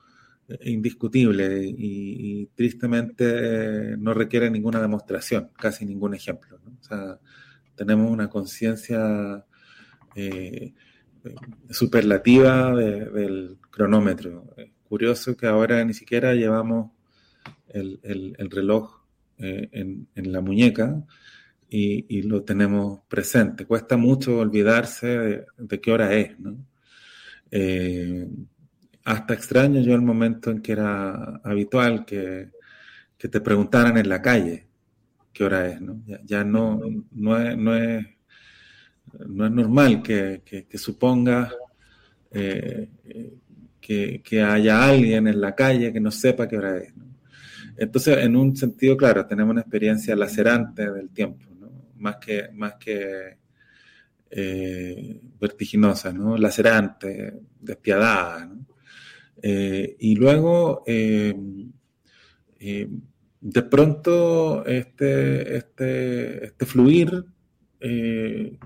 [0.63, 6.59] indiscutible y, tristemente no requiere ninguna demostración, casi ningún ejemplo.
[6.65, 6.79] ¿no?
[6.81, 7.19] O sea,
[7.75, 9.45] tenemos una conciencia
[10.15, 10.73] eh,
[11.71, 14.47] superlativa del cronómetro.
[14.89, 16.93] Curioso que ahora ni siquiera llevamos
[17.69, 19.01] el, reloj
[19.39, 21.03] eh, en, la muñeca
[21.69, 23.67] y, lo tenemos presente.
[23.67, 26.37] Cuesta mucho olvidarse de, qué hora es.
[27.51, 28.29] Eh,
[29.05, 32.51] hasta extraño yo el momento en que era habitual que,
[33.17, 34.67] que te preguntaran en la calle
[35.33, 36.03] qué hora es, ¿no?
[36.25, 36.81] Ya, no,
[37.13, 38.07] no, es, no, es,
[39.29, 41.53] no es normal que, que, suponga
[42.31, 42.89] eh,
[43.81, 46.93] que, que, haya alguien en la calle que no sepa qué hora es.
[47.77, 51.71] Entonces, en un sentido, claro, tenemos una experiencia lacerante del tiempo, ¿no?
[51.97, 53.37] más que, más que
[54.31, 56.37] eh, vertiginosa, ¿no?
[56.37, 58.51] lacerante, despiadada.
[59.43, 60.83] Eh, y luego,
[63.49, 67.25] de pronto este, este, este fluir,
[67.81, 68.59] eh,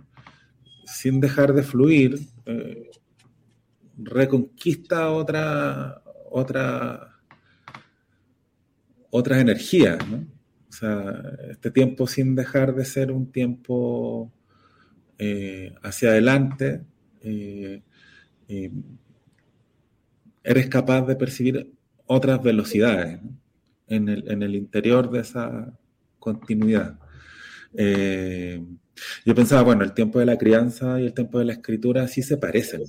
[0.87, 2.91] sin dejar de fluir, eh,
[3.99, 7.21] reconquista otra, otra,
[9.11, 9.99] otras energías.
[10.03, 14.33] O sea, este tiempo sin dejar de ser un tiempo
[15.21, 16.83] eh, hacia adelante,
[20.43, 21.73] eres capaz de percibir
[22.07, 23.23] otras velocidades.
[23.23, 23.41] ¿no?
[23.91, 24.09] en
[24.43, 25.73] el, interior de esa
[26.19, 26.99] continuidad.
[27.75, 28.65] Eh,
[29.25, 32.23] yo pensaba, bueno, el tiempo de la crianza y el tiempo de la escritura sí
[32.23, 32.85] se parecen,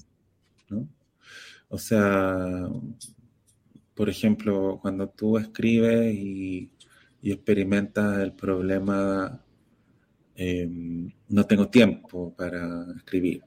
[0.70, 0.88] ¿no?
[1.70, 2.68] O sea,
[3.96, 6.72] por ejemplo, cuando tú escribes y,
[7.24, 9.44] experimentas el problema,
[10.36, 13.44] em, no tengo tiempo para escribir.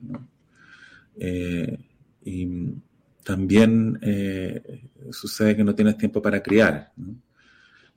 [1.16, 1.78] Eh,
[2.24, 2.48] y
[3.24, 6.93] también eh, sucede que no tienes tiempo para criar.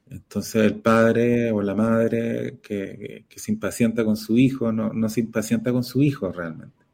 [0.10, 5.20] Entonces el padre o la madre que, se impacienta con su hijo, no, no, se
[5.20, 6.86] impacienta con su hijo realmente,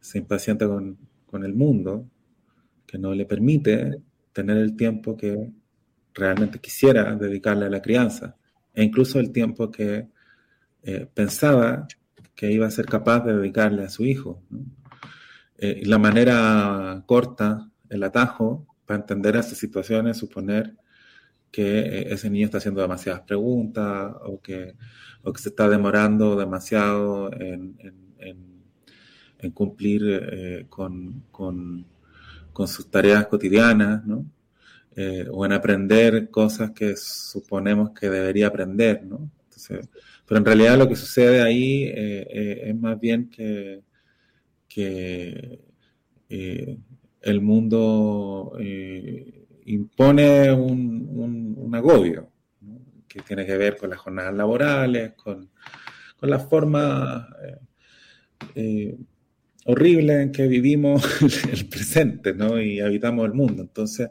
[0.00, 0.96] se impacienta con,
[1.26, 2.08] con el mundo,
[2.86, 4.00] que no le permite
[4.32, 5.50] tener el tiempo que
[6.14, 8.36] realmente quisiera dedicarle a la crianza,
[8.72, 10.08] e incluso el tiempo que
[10.82, 11.86] eh, pensaba
[12.34, 14.42] que iba a ser capaz de dedicarle a su hijo.
[15.58, 20.76] Eh, la manera corta, el atajo, para entender estas situaciones es suponer
[21.50, 24.76] que eh, ese niño está haciendo demasiadas preguntas o que,
[25.22, 27.76] o que se está demorando demasiado en,
[29.54, 31.24] cumplir con,
[32.66, 34.26] sus tareas cotidianas, ¿no?
[35.32, 39.30] O en aprender cosas que suponemos que debería aprender, ¿no?
[40.28, 43.80] Pero en realidad lo que sucede ahí eh, eh, es más bien que,
[44.68, 45.58] que
[46.28, 48.52] el mundo
[49.64, 52.30] impone un, agobio,
[53.08, 55.50] que tiene que ver con las jornadas laborales, con,
[56.18, 57.26] con las formas
[59.68, 61.02] horrible en que vivimos
[61.52, 62.60] el presente, ¿no?
[62.60, 63.62] Y habitamos el mundo.
[63.62, 64.08] Entonces,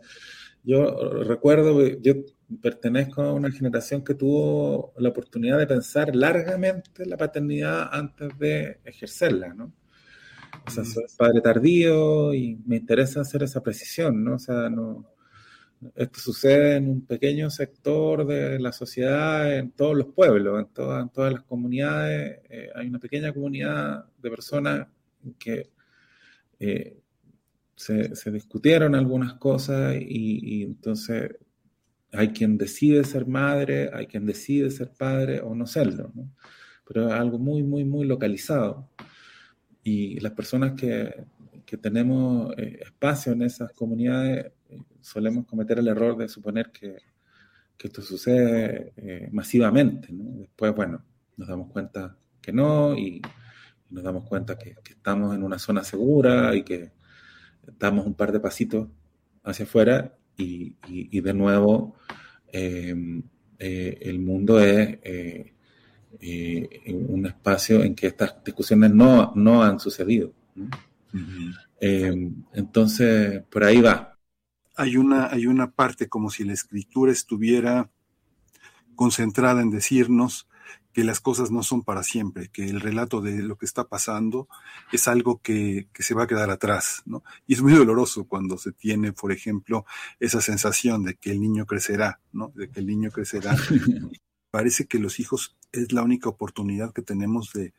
[0.64, 2.14] yo recuerdo, yo
[2.61, 8.80] pertenezco a una generación que tuvo la oportunidad de pensar largamente la paternidad antes de
[8.86, 9.74] ejercerla, ¿no?
[10.65, 14.36] O sea, soy padre tardío y me interesa hacer esa precisión, ¿no?
[14.36, 15.06] O sea, no,
[15.95, 21.11] esto sucede en un pequeño sector de la sociedad, en todos los pueblos, en, todas,
[21.11, 22.40] todas las comunidades.
[22.50, 24.88] Eh, hay una pequeña comunidad de personas
[25.38, 25.69] que
[26.59, 26.98] eh,
[27.76, 31.35] se, discutieron algunas cosas y, entonces
[32.11, 36.11] hay quien decide ser madre, hay quien decide ser padre o no serlo,
[36.86, 38.90] pero es algo muy, muy, muy localizado.
[39.84, 41.26] Y las personas que,
[41.82, 46.98] tenemos eh, espacio en esas comunidades eh, solemos cometer el error de suponer que,
[47.77, 50.08] esto sucede masivamente.
[50.11, 51.06] Después, bueno,
[51.38, 53.22] nos damos cuenta que no y
[53.90, 56.92] nos damos cuenta que, estamos en una zona segura y que
[57.77, 58.90] damos un par de pasitos
[59.44, 61.95] hacia afuera y, de nuevo
[62.51, 63.24] em,
[63.59, 65.53] eh, el mundo es eh,
[66.19, 70.33] eh, un espacio en que estas discusiones no, no han sucedido.
[71.80, 74.17] Em, entonces, por ahí va.
[74.75, 77.90] Hay una, hay una parte como si la escritura estuviera
[78.95, 80.48] concentrada en decirnos
[80.94, 84.48] que las cosas no son para siempre, que el relato de lo que está pasando
[84.92, 87.24] es algo que, se va a quedar atrás, ¿no?
[87.46, 89.86] Y es muy doloroso cuando se tiene, por ejemplo,
[90.20, 92.52] esa sensación de que el niño crecerá, ¿no?
[92.56, 93.56] De que el niño crecerá.
[94.50, 97.74] Parece que los hijos es la única oportunidad que tenemos de,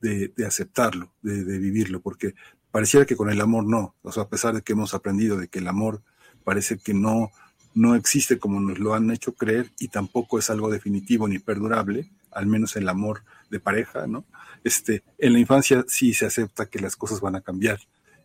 [0.00, 2.34] de, aceptarlo, de, de, vivirlo, porque
[2.70, 5.48] pareciera que con el amor no, o sea, a pesar de que hemos aprendido de
[5.48, 6.02] que el amor
[6.42, 7.30] parece que no,
[7.74, 12.10] no existe como nos lo han hecho creer y tampoco es algo definitivo ni perdurable,
[12.34, 14.24] al menos el amor de pareja, ¿no?
[14.64, 17.78] Este, en la infancia sí se acepta que las cosas van a cambiar.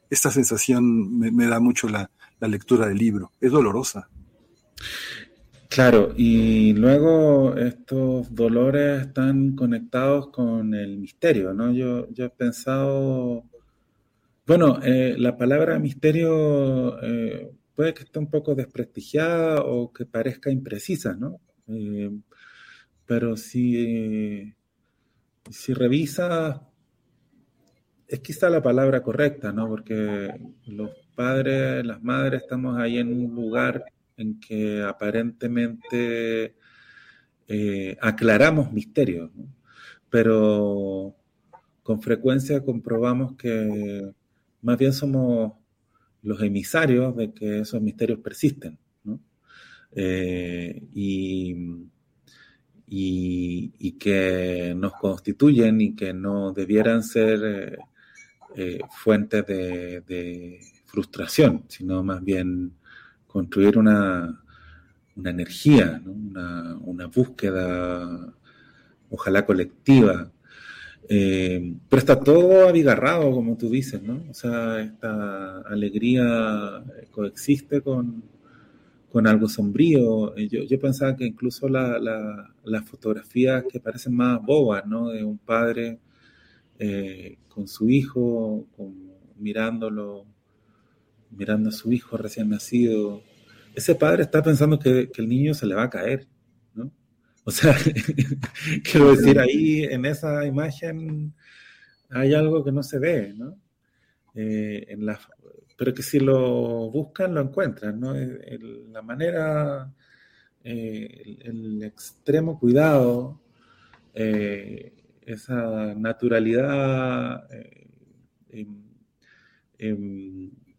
[0.10, 2.10] Esta sensación me, da mucho la,
[2.42, 3.32] lectura del libro.
[3.42, 4.10] Es dolorosa.
[5.68, 11.72] Claro, y luego estos dolores están conectados con el misterio, ¿no?
[11.72, 13.44] Yo, yo he pensado,
[14.48, 20.50] bueno, eh, la palabra misterio eh, puede que esté un poco desprestigiada o que parezca
[20.50, 21.40] imprecisa, ¿no?
[21.68, 22.10] Eh,
[23.10, 24.54] pero si,
[25.50, 26.62] si revisas,
[28.08, 29.68] es quizá la palabra correcta, ¿no?
[29.68, 30.32] Porque
[30.68, 33.84] los padres, las madres, estamos ahí en un lugar
[34.16, 36.56] en que aparentemente
[37.48, 39.32] eh, aclaramos misterios,
[40.12, 41.16] pero
[41.82, 44.14] con frecuencia comprobamos que
[44.62, 45.54] más bien somos
[46.22, 48.78] los emisarios de que esos misterios persisten.
[49.04, 49.20] ¿no?
[49.94, 51.90] Eh, y
[52.90, 57.78] y, que nos constituyen y que no debieran ser eh,
[58.56, 62.74] eh, fuentes de, frustración, sino más bien
[63.28, 64.42] construir una,
[65.16, 68.34] una energía, una, búsqueda,
[69.12, 70.32] ojalá colectiva.
[71.08, 74.24] Eh, pero está todo abigarrado, como tú dices, ¿no?
[74.32, 78.24] O sea, esta alegría coexiste con,
[79.12, 80.36] con algo sombrío.
[80.38, 85.10] Eh, yo, yo pensaba que incluso las la, fotografías que parecen más bobas, ¿no?
[85.10, 86.00] De un padre
[86.78, 88.68] eh, con su hijo,
[89.38, 90.26] mirándolo,
[91.32, 93.22] mirando a su hijo recién nacido.
[93.76, 96.28] ese padre está pensando que, el niño se le va a caer,
[96.74, 96.92] ¿no?
[97.44, 97.76] O sea,
[98.84, 101.34] quiero decir, ahí en esa imagen
[102.10, 103.58] hay algo que no se ve, ¿no?
[104.36, 105.20] Eh, en la,
[105.80, 108.14] pero que si lo buscan, lo encuentran, ¿no?
[108.14, 109.90] la manera,
[110.62, 113.40] eh, el, extremo cuidado,
[114.14, 117.48] eh, esa naturalidad,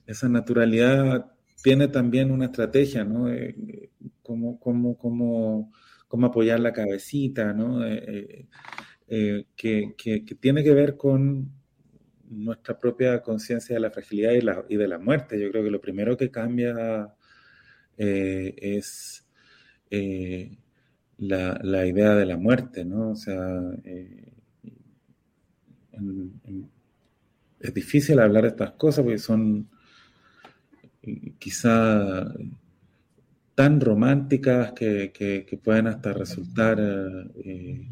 [0.07, 3.27] esa naturalidad tiene también una estrategia, ¿no?
[4.23, 5.73] cómo, cómo, cómo,
[6.09, 7.87] cómo, apoyar la cabecita, ¿no?
[7.87, 8.47] Eh,
[9.09, 11.51] eh, que, que, tiene que ver con
[12.31, 15.41] nuestra propia conciencia de la fragilidad y, de la muerte.
[15.41, 17.15] Yo creo que lo primero que cambia
[17.99, 19.27] eh, es
[21.19, 23.11] la, la, idea de la muerte, ¿no?
[23.11, 23.61] O sea,
[27.61, 29.69] es difícil hablar de estas cosas porque son
[31.39, 32.33] quizá
[33.55, 37.89] tan románticas que, pueden hasta resultar eh,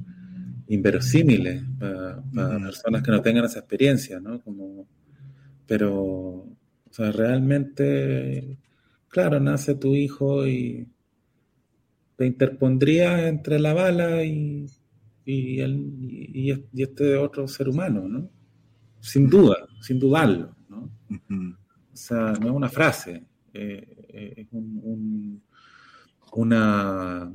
[0.69, 2.23] inverosímiles para,
[2.59, 4.41] personas que no tengan esa experiencia, ¿no?
[4.43, 4.87] Como,
[5.67, 6.57] pero, o
[6.91, 8.59] sea, realmente,
[9.09, 10.87] claro, nace tu hijo y
[12.17, 14.67] te interpondría entre la bala y,
[15.25, 18.31] y, el, y, este otro ser humano, ¿no?
[19.01, 20.91] Sin duda, sin dudarlo, ¿no?
[21.11, 23.25] O sea, no es una frase,
[23.55, 25.43] eh, eh, es un,
[26.33, 27.33] una,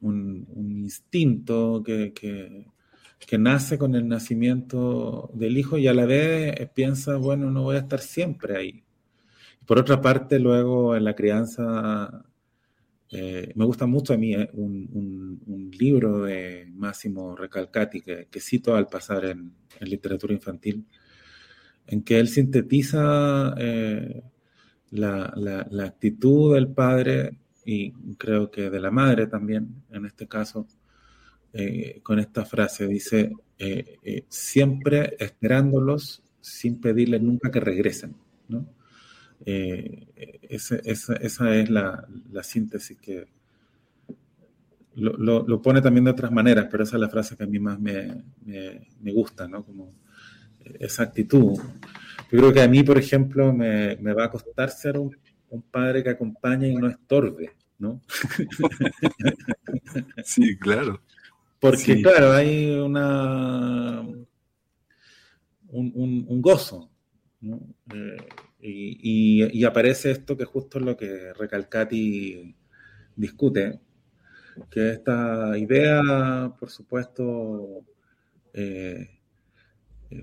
[0.00, 0.46] un,
[0.82, 7.50] instinto que, que, nace con el nacimiento del hijo y a la vez piensa, bueno,
[7.50, 8.84] no voy a estar siempre ahí.
[9.66, 12.24] Por otra parte, luego en la crianza,
[13.10, 18.74] eh, me gusta mucho a mí un, un, libro de Máximo Recalcati que, que cito
[18.74, 20.86] al pasar en, en literatura infantil,
[21.86, 24.22] en que él sintetiza eh,
[24.90, 27.38] la, la, actitud del padre
[27.70, 30.66] y creo que de la madre también, en este caso,
[31.52, 32.86] eh, con esta frase.
[32.86, 38.14] Dice, eh, siempre esperándolos sin pedirles nunca que regresen.
[38.48, 38.66] ¿no?
[39.44, 43.26] esa, esa, es la, la síntesis que...
[44.94, 47.60] Lo, lo, pone también de otras maneras, pero esa es la frase que a mí
[47.60, 49.64] más me, me, me gusta, ¿no?
[49.64, 49.92] Como,
[50.78, 51.56] esa actitud.
[52.30, 55.16] Yo creo que a mí, por ejemplo, me, va a costar ser un,
[55.70, 58.02] padre que acompañe y no estorbe, ¿no?
[60.24, 61.00] Sí, claro.
[61.60, 64.02] Porque, claro, hay una
[65.70, 66.90] un, gozo,
[67.40, 67.60] ¿no?
[67.94, 68.16] Eh,
[68.60, 72.54] y, aparece esto que justo es lo que Recalcati
[73.16, 73.80] discute,
[74.70, 77.84] que esta idea, por supuesto,
[78.52, 79.08] eh,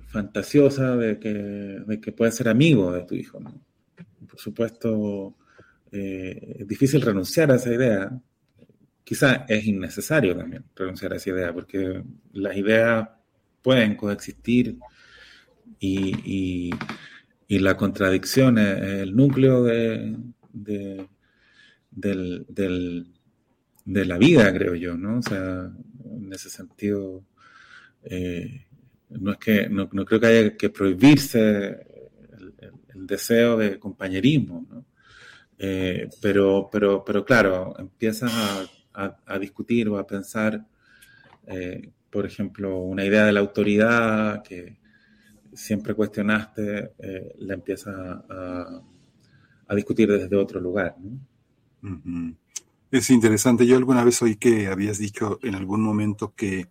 [0.07, 3.39] fantasiosa de que, de que puedes ser amigo de tu hijo.
[4.29, 5.35] Por supuesto,
[5.95, 8.11] eh, es difícil renunciar a esa idea.
[9.03, 13.07] Quizá es innecesario también renunciar a esa idea, porque las ideas
[13.61, 14.77] pueden coexistir
[15.79, 16.71] y,
[17.47, 20.17] y, la contradicción es el núcleo de,
[20.53, 21.07] de,
[23.85, 25.19] la vida, creo yo, ¿no?
[25.19, 25.71] O sea,
[26.03, 27.23] en ese sentido,
[28.03, 28.65] eh,
[29.09, 31.85] no es que no, creo que haya que prohibirse
[32.59, 34.85] el, deseo de compañerismo,
[35.57, 38.31] eh, pero, pero, pero claro, empiezas
[38.93, 40.65] a, discutir o a pensar,
[41.47, 44.77] eh, por ejemplo, una idea de la autoridad que
[45.53, 48.81] siempre cuestionaste, eh, la empiezas a,
[49.75, 50.95] discutir desde otro lugar.
[52.91, 53.65] Es interesante.
[53.65, 56.67] Yo alguna vez oí que habías dicho en algún momento que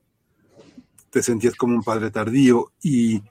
[1.11, 3.23] te sentías como un padre tardío y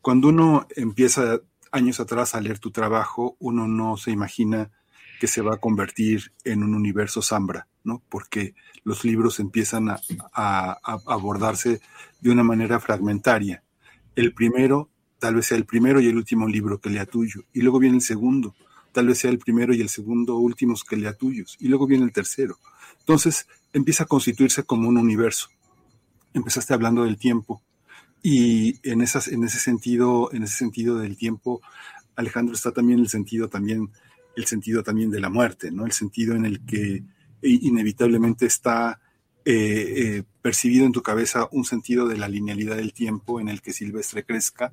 [0.00, 1.40] cuando uno empieza
[1.72, 4.70] años atrás a leer tu trabajo, uno no se imagina
[5.20, 8.02] que se va a convertir en un universo Zambra, ¿no?
[8.08, 8.54] Porque
[8.84, 9.98] los libros empiezan a,
[11.06, 11.80] abordarse
[12.20, 13.62] de una manera fragmentaria.
[14.14, 17.62] El primero, tal vez sea el primero y el último libro que lea tuyo, y
[17.62, 18.54] luego viene el segundo,
[18.92, 22.04] tal vez sea el primero y el segundo últimos que lea tuyos, y luego viene
[22.04, 22.58] el tercero.
[23.00, 25.48] Entonces empieza a constituirse como un universo
[26.36, 27.62] empezaste hablando del tiempo
[28.22, 31.60] y en, ese sentido, en ese sentido del tiempo,
[32.16, 33.90] Alejandro está también el sentido también,
[34.36, 35.86] el sentido también de la muerte, ¿no?
[35.86, 37.04] El sentido en el que
[37.42, 39.00] inevitablemente está
[39.44, 43.62] eh, eh, percibido en tu cabeza un sentido de la linealidad del tiempo en el
[43.62, 44.72] que Silvestre crezca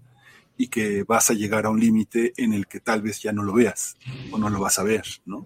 [0.58, 3.44] y que vas a llegar a un límite en el que tal vez ya no
[3.44, 3.98] lo veas
[4.32, 5.46] o no lo vas a ver, ¿no?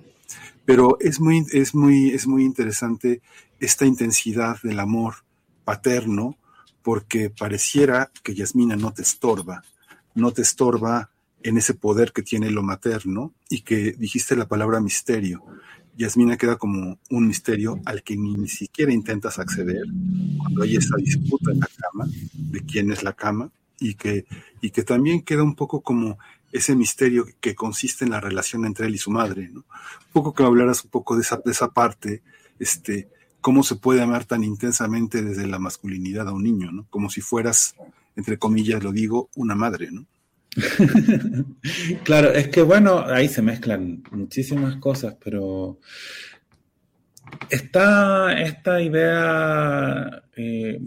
[0.66, 3.22] Pero es muy, es muy, es muy interesante
[3.60, 5.16] esta intensidad del amor
[5.64, 6.38] paterno,
[6.88, 9.62] porque pareciera que Yasmina no te estorba,
[10.16, 11.10] no te estorba
[11.44, 15.44] en ese poder que tiene lo materno y que dijiste la palabra misterio.
[15.98, 19.84] Yasmina queda como un misterio al que ni, siquiera intentas acceder
[20.38, 23.52] cuando hay esa disputa en la cama de quién es la cama
[23.82, 24.26] y que,
[24.62, 26.18] y que también queda un poco como
[26.54, 29.60] ese misterio que consiste en la relación entre él y su madre, ¿no?
[29.60, 32.22] Un poco que hablaras un poco de esa, de esa parte,
[32.60, 33.10] este,
[33.42, 36.88] cómo se puede amar tan intensamente desde la masculinidad a un niño, ¿no?
[36.90, 37.76] Como si fueras,
[38.16, 40.06] entre comillas lo digo, una madre, ¿no?
[42.04, 45.80] claro, es que bueno, ahí se mezclan muchísimas cosas, pero
[47.50, 50.80] está esta idea eh,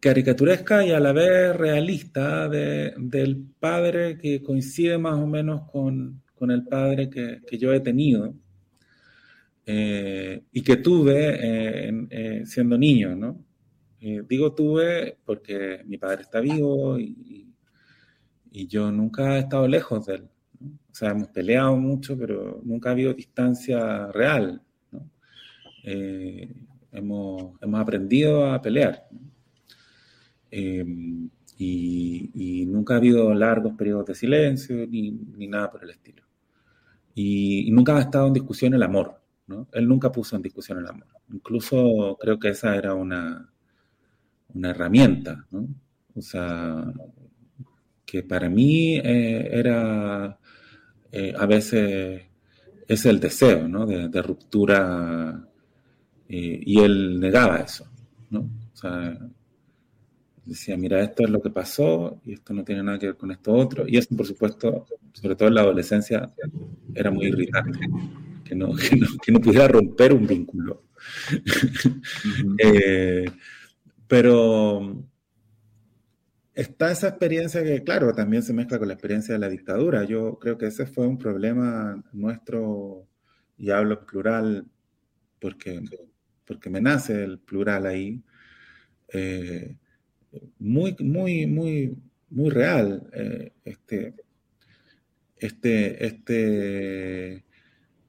[0.00, 6.64] caricaturesca y a la vez realista del padre que coincide más o menos con, el
[6.64, 8.34] padre que, yo he tenido
[9.72, 11.38] eh, y que tuve
[12.10, 13.44] eh, siendo niño, ¿no?
[14.02, 17.46] Eh, digo tuve porque mi padre está vivo y,
[18.52, 20.28] yo nunca he estado lejos de él.
[20.60, 24.60] O sea, hemos peleado mucho, pero nunca ha habido distancia real.
[25.84, 26.52] Eh,
[26.90, 29.06] hemos, aprendido a pelear.
[30.50, 30.84] Eh,
[31.58, 35.12] y, nunca ha habido largos periodos de silencio ni,
[35.46, 36.24] nada por el estilo.
[37.14, 39.19] Y, nunca ha estado en discusión el amor.
[39.72, 41.06] Él nunca puso en discusión el amor.
[41.32, 43.50] Incluso creo que esa era una,
[44.54, 45.68] una herramienta, ¿no?
[46.14, 46.84] O sea,
[48.04, 50.38] que para mí eh, era
[51.12, 52.22] eh, a veces
[52.86, 53.86] es el deseo, ¿no?
[53.86, 55.48] De, ruptura
[56.28, 57.86] eh, y él negaba eso,
[58.30, 58.48] ¿no?
[60.44, 63.30] Decía, mira, esto es lo que pasó y esto no tiene nada que ver con
[63.30, 63.86] esto otro.
[63.86, 66.28] Y eso, por supuesto, sobre todo en la adolescencia,
[66.92, 67.78] era muy irritante,
[68.50, 68.72] que no,
[69.22, 70.84] que no, pudiera romper un vínculo.
[74.08, 75.06] Pero
[76.52, 80.04] está esa experiencia que, claro, también se mezcla con la experiencia de la dictadura.
[80.04, 83.06] Yo creo que ese fue un problema nuestro,
[83.56, 84.66] y hablo plural
[85.38, 85.80] porque,
[86.44, 88.20] porque me nace el plural ahí,
[89.12, 89.76] eh,
[90.58, 91.96] muy, muy, muy,
[92.30, 93.08] muy real.
[93.12, 94.14] Eh, este,
[95.36, 97.44] este, este,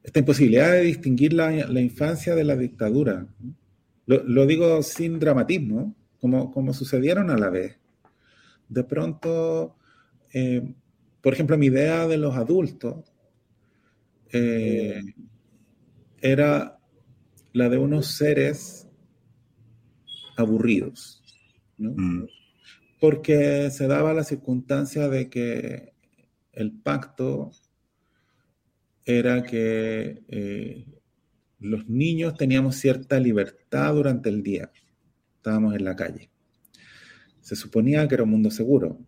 [0.04, 3.28] esta imposibilidad de distinguir la, la infancia de la dictadura.
[4.06, 7.78] Lo, digo sin dramatismo, como, como sucedieron a la vez.
[8.68, 9.76] De pronto,
[10.34, 10.74] eh,
[11.22, 13.12] por ejemplo, mi idea de los adultos
[14.34, 15.02] eh,
[16.20, 16.80] era
[17.54, 18.88] la de unos seres
[20.38, 21.22] aburridos,
[21.78, 22.24] mm.
[23.00, 25.94] porque se daba la circunstancia de que
[26.54, 27.52] el pacto
[29.06, 30.86] era que eh,
[31.60, 34.72] los niños teníamos cierta libertad durante el día.
[35.38, 36.30] Estábamos en la calle.
[37.40, 39.00] Se suponía que era un mundo seguro.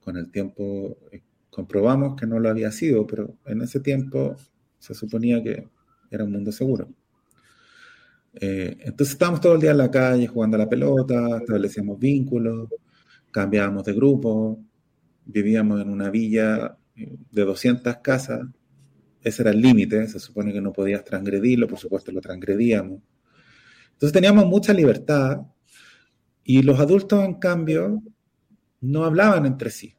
[0.00, 4.36] Con el tiempo eh, comprobamos que no lo había sido, pero en ese tiempo
[4.78, 5.68] se suponía que
[6.10, 6.88] era un mundo seguro.
[8.34, 12.68] Eh, entonces estábamos todo el día en la calle jugando a la pelota, establecíamos vínculos,
[13.32, 14.60] cambiábamos de grupo,
[15.24, 18.42] vivíamos en una villa eh, de 200 casas
[19.28, 23.00] ese era el límite, se supone que no podías transgredirlo, por supuesto lo transgredíamos.
[23.92, 25.42] Entonces teníamos mucha libertad
[26.44, 28.02] y los adultos, en cambio,
[28.80, 29.94] no hablaban entre sí,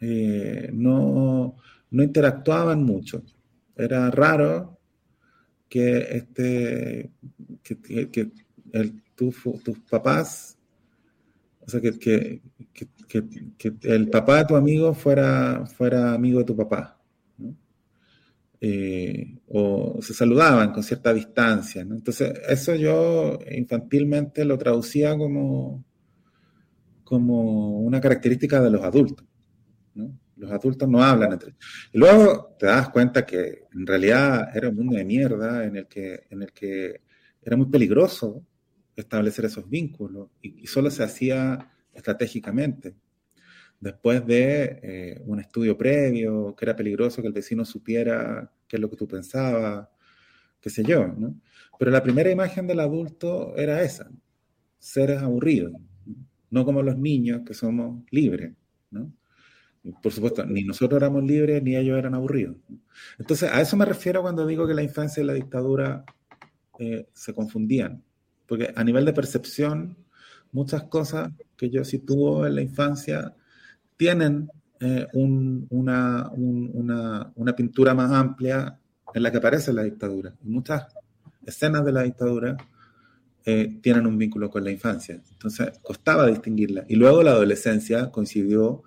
[0.00, 1.56] eh, no,
[1.90, 3.22] interactuaban mucho.
[3.76, 4.78] Era raro
[5.68, 7.10] que, este,
[7.62, 8.30] que,
[9.14, 10.58] tus papás,
[11.60, 12.40] o sea, que,
[13.82, 16.97] el papá de tu amigo fuera, fuera amigo de tu papá.
[18.60, 21.82] Eh, o se saludaban con cierta distancia.
[21.82, 25.84] Entonces, eso yo infantilmente lo traducía como,
[27.04, 29.24] como una característica de los adultos.
[30.36, 31.54] Los adultos no hablan entre
[31.92, 35.86] Y luego te das cuenta que en realidad era un mundo de mierda en el
[35.86, 37.02] que, en el que
[37.42, 38.44] era muy peligroso
[38.94, 42.94] establecer esos vínculos y solo se hacía estratégicamente
[43.80, 48.80] después de eh, un estudio previo, que era peligroso que el vecino supiera qué es
[48.80, 49.88] lo que tú pensabas,
[50.60, 51.40] qué sé yo, ¿no?
[51.78, 54.10] Pero la primera imagen del adulto era esa,
[54.78, 55.72] seres aburridos,
[56.50, 58.52] no como los niños que somos libres,
[58.90, 59.12] ¿no?
[60.02, 62.56] Por supuesto, ni nosotros éramos libres ni ellos eran aburridos.
[63.18, 66.04] Entonces, a eso me refiero cuando digo que la infancia y la dictadura
[66.80, 68.02] eh, se confundían,
[68.46, 69.96] porque a nivel de percepción,
[70.50, 73.36] muchas cosas que yo sitúo en la infancia
[73.98, 74.48] tienen
[74.80, 78.78] eh, una, una, pintura más amplia
[79.12, 80.34] en la que aparece la dictadura.
[80.42, 80.86] muchas
[81.44, 82.56] escenas de la dictadura
[83.44, 85.20] eh, tienen un vínculo con la infancia.
[85.32, 86.84] Entonces, costaba distinguirla.
[86.88, 88.82] Y luego la adolescencia coincidió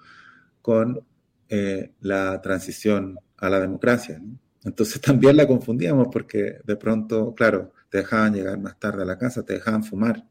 [0.61, 1.03] con
[1.49, 4.21] eh, la transición a la democracia.
[4.63, 9.17] Entonces también la confundíamos porque de pronto, claro, te dejaban llegar más tarde a la
[9.17, 10.25] casa, te dejaban fumar,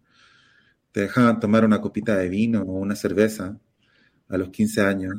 [0.93, 3.59] te dejaban tomar una copita de vino o una cerveza
[4.31, 5.15] a los 15 años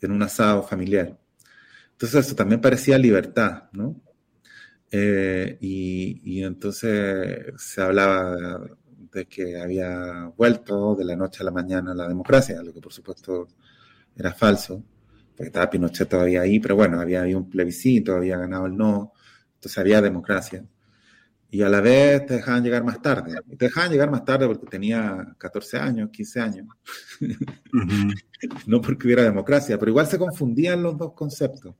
[0.00, 1.18] en un asado familiar.
[1.92, 4.00] Entonces eso también parecía libertad, ¿no?
[4.90, 8.36] Eh, y, entonces se hablaba
[9.12, 12.92] de, que había vuelto de la noche a la mañana la democracia, lo que por
[12.92, 13.48] supuesto
[14.16, 14.82] era falso,
[15.36, 19.12] porque estaba Pinochet todavía ahí, pero bueno, había habido un plebiscito, había ganado el no,
[19.54, 20.64] entonces había democracia.
[21.52, 23.40] Y a la vez te dejaban llegar más tarde.
[23.50, 26.66] Y te dejaban llegar más tarde porque tenía 14 años, 15 años.
[28.66, 31.74] no porque hubiera democracia, pero igual se confundían los dos conceptos.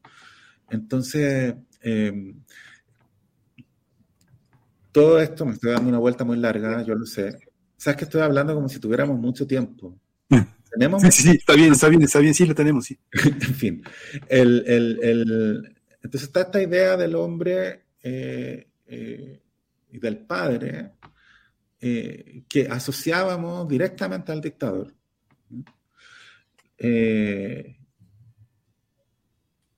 [0.69, 2.35] Entonces, eh,
[4.93, 7.39] todo esto me estoy dando una vuelta muy larga, yo lo sé.
[7.77, 9.99] Sabes que estoy hablando como si tuviéramos mucho tiempo.
[10.71, 11.03] ¿Tenemos?
[11.03, 12.99] Sí, sí, está bien, está bien, está bien, sí lo tenemos, sí.
[13.25, 13.83] en fin,
[14.29, 19.41] el, el, el, entonces está esta idea del hombre eh, eh,
[19.93, 20.93] y del padre
[21.81, 24.95] eh, que asociábamos directamente al dictador.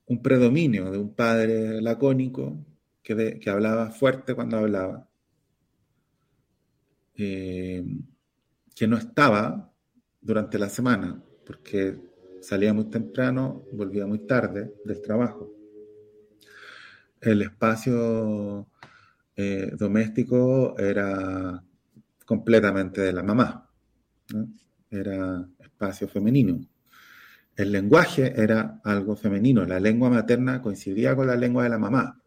[0.05, 2.65] un predominio de un padre lacónico
[3.03, 5.09] que, hablaba fuerte cuando hablaba,
[7.15, 7.83] eh,
[8.73, 9.71] que no estaba
[10.21, 11.99] durante la semana, porque
[12.41, 15.51] salía muy temprano, volvía muy tarde del trabajo.
[17.19, 18.67] El espacio
[19.35, 21.63] eh, doméstico era
[22.25, 23.69] completamente de la mamá,
[24.89, 26.59] era espacio femenino.
[27.55, 32.19] El lenguaje era algo femenino, la lengua materna coincidía con la lengua de la mamá.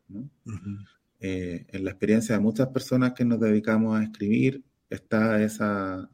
[1.19, 6.09] Eh, en la experiencia de muchas personas que nos dedicamos a escribir está esa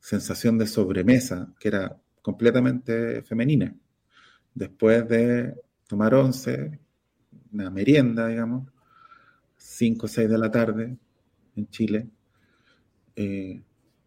[0.00, 3.74] sensación de sobremesa que era completamente femenina.
[4.54, 5.54] Después de
[5.86, 6.78] tomar once,
[7.52, 8.68] una merienda, digamos,
[9.56, 10.96] 5 o 6 de la tarde
[11.56, 12.08] en Chile,
[13.16, 13.62] eh,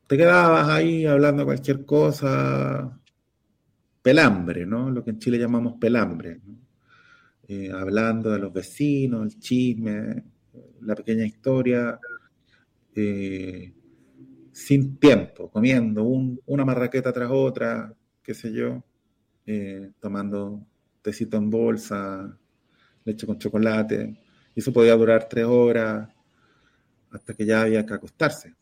[0.07, 2.99] te quedabas ahí hablando cualquier cosa,
[4.01, 4.89] pelambre, ¿no?
[4.89, 6.41] Lo que en Chile llamamos pelambre.
[7.47, 10.23] Eh, hablando de los vecinos, el chisme,
[10.81, 11.99] la pequeña historia,
[12.95, 13.73] eh,
[14.51, 18.83] sin tiempo, comiendo una marraqueta tras otra, qué sé yo,
[19.45, 20.65] eh, tomando
[21.01, 22.37] tecito en bolsa,
[23.05, 24.19] leche con chocolate.
[24.59, 26.09] Y eso podía durar tres horas
[27.11, 28.53] hasta que ya había que acostarse.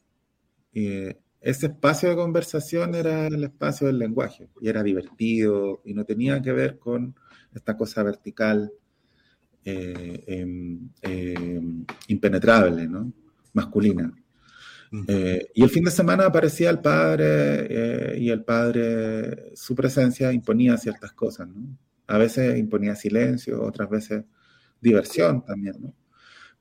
[0.72, 1.08] Y
[1.42, 6.40] ese espacio de conversación era el espacio del lenguaje y era divertido y no tenía
[6.40, 7.16] que ver con
[7.52, 8.72] esta cosa vertical
[9.66, 13.12] eh, em, em, impenetrable, ¿no?
[13.54, 14.14] masculina.
[15.08, 20.32] Eh, y el fin de semana aparecía el padre eh, y el padre, su presencia
[20.32, 21.76] imponía ciertas cosas, ¿no?
[22.06, 24.26] A veces imponía silencio, otras veces
[24.82, 25.94] diversión también, ¿no?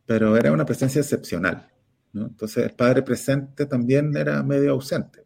[0.05, 1.69] Pero era una presencia excepcional,
[2.13, 2.27] ¿no?
[2.27, 5.25] Entonces el padre presente también era medio ausente.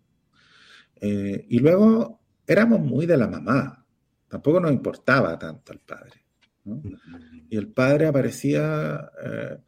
[1.02, 3.86] y luego éramos muy de la mamá,
[4.28, 6.24] tampoco nos importaba tanto el padre.
[7.48, 9.58] Y el padre aparecía eh,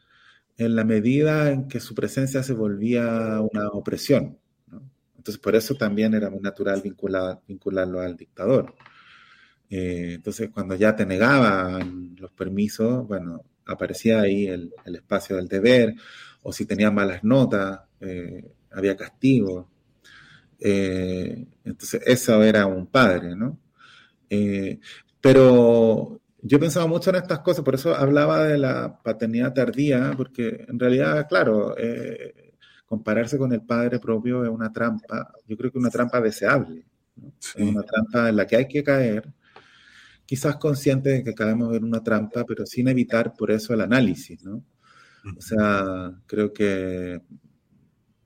[0.56, 4.38] en la medida en que su presencia se volvía una opresión.
[5.16, 8.74] Entonces, por eso también era muy natural vincular, vincularlo al dictador.
[9.74, 15.94] Eh, entonces, cuando ya te negaban los permisos, bueno, aparecía ahí el, espacio del deber,
[16.42, 19.70] o si tenía malas notas, eh, había castigo.
[20.60, 23.58] entonces, eso era un padre, ¿no?
[25.20, 30.66] pero yo pensaba mucho en estas cosas, por eso hablaba de la paternidad tardía, porque
[30.68, 32.52] en realidad, claro, eh,
[32.84, 36.84] compararse con el padre propio es una trampa, yo creo que una trampa deseable,
[37.38, 39.32] es una trampa en la que hay que caer,
[40.32, 44.42] quizás consciente de que caemos en una trampa, pero sin evitar por eso el análisis,
[44.42, 44.64] ¿no?
[45.36, 47.20] O sea, creo que,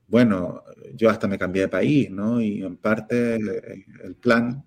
[0.06, 0.62] bueno,
[0.94, 2.40] yo hasta me cambié de país, ¿no?
[2.40, 4.64] Y en parte eh, el plan,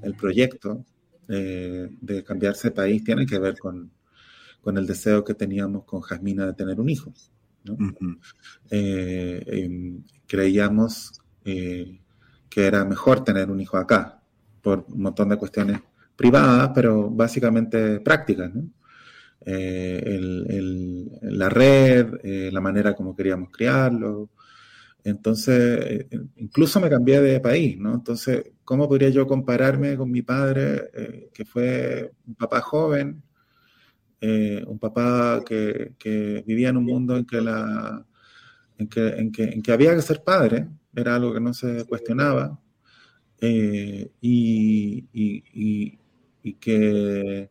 [0.00, 0.86] el proyecto,
[1.28, 3.92] eh, de cambiarse de país tiene que ver con,
[4.62, 7.12] con, el deseo que teníamos con Jasmina de tener un hijo.
[8.70, 12.00] Eh, em, creíamos eh,
[12.48, 14.22] que era mejor tener un hijo acá,
[14.62, 15.82] por un montón de cuestiones
[16.22, 18.50] privadas, pero básicamente prácticas.
[21.40, 22.06] la red,
[22.52, 24.30] la manera como queríamos criarlo,
[25.04, 27.94] entonces, eh, incluso me cambié de país, ¿no?
[27.94, 33.22] Entonces, ¿cómo podría yo compararme con mi padre, eh, que fue un papá joven,
[34.20, 35.94] eh, un papá que,
[36.46, 38.06] vivía en un mundo en que, la,
[38.78, 41.84] en que, en que, en que había que ser padre, era algo que no se
[41.86, 42.58] cuestionaba,
[43.40, 45.98] y, y, y
[46.54, 47.50] que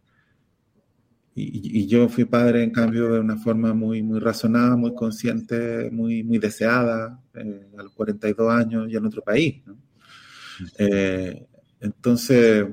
[1.33, 6.23] y, yo fui padre, en cambio, de una forma muy, muy razonada, muy consciente, muy,
[6.23, 9.61] muy deseada, eh, a los 42 años y en otro país.
[10.77, 11.47] Eh,
[11.79, 12.67] entonces,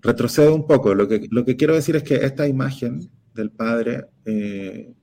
[0.00, 0.94] retrocedo un poco.
[0.94, 4.94] Lo que, lo que quiero decir es que esta imagen del padre, eh,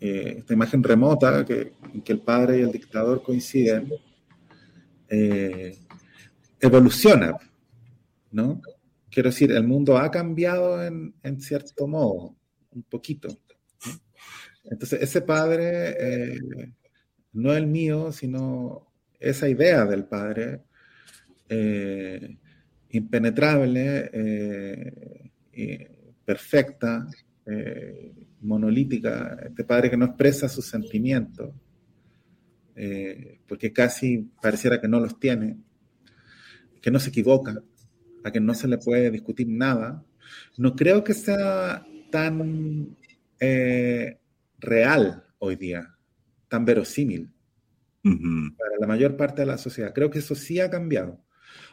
[0.00, 3.92] esta imagen remota, que, en que el padre y el dictador coinciden,
[6.60, 7.36] evoluciona,
[8.32, 8.60] ¿no?
[9.16, 12.36] Quiero decir, el mundo ha cambiado en, cierto modo,
[12.70, 13.28] un poquito.
[14.62, 16.38] Entonces, ese padre eh,
[17.32, 20.64] no el mío, sino esa idea del padre
[21.48, 22.36] eh,
[22.90, 25.30] impenetrable, eh,
[26.22, 27.06] perfecta,
[28.42, 31.54] monolítica, este padre que no expresa sus sentimientos,
[33.48, 35.56] porque casi pareciera que no los tiene,
[36.82, 37.62] que no se equivoca,
[38.26, 40.04] a que no se le puede discutir nada,
[40.56, 42.96] no creo que sea tan
[43.38, 44.18] eh,
[44.58, 45.94] real hoy día,
[46.48, 47.30] tan verosímil
[48.56, 49.92] para la mayor parte de la sociedad.
[49.94, 51.20] Creo que eso sí ha cambiado.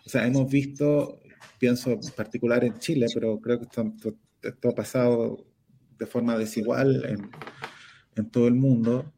[0.05, 1.19] O sea, hemos visto,
[1.59, 5.45] pienso en particular en Chile, pero creo que esto, ha pasado
[5.97, 7.29] de forma desigual en,
[8.15, 9.11] en todo el mundo.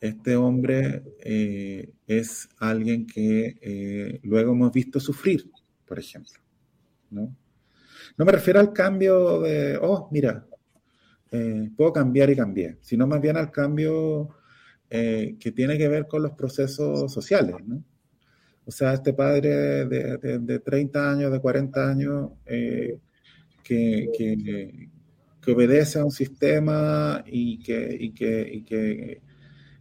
[0.00, 5.50] Este hombre eh, es alguien que eh, luego hemos visto sufrir,
[5.84, 6.39] por ejemplo.
[7.10, 7.34] ¿No?
[8.16, 10.46] No me refiero al cambio de, oh, mira,
[11.30, 14.30] eh, puedo cambiar y cambié, sino más bien al cambio
[14.88, 17.82] eh, que tiene que ver con los procesos sociales, ¿no?
[18.66, 22.98] O sea, este padre de, 30 años, de 40 años, eh,
[23.62, 24.88] que, que,
[25.52, 29.20] obedece a un sistema y que, y que, que,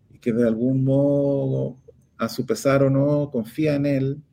[0.10, 1.78] y que de algún modo,
[2.18, 4.24] a su pesar o no, confía en él,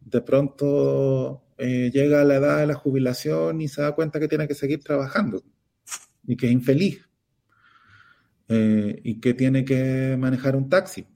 [0.00, 4.28] de pronto eh, llega a la edad de la jubilación y se da cuenta que
[4.28, 5.42] tiene que seguir trabajando
[6.26, 7.00] y que es infeliz
[8.48, 11.06] eh, y que tiene que manejar un taxi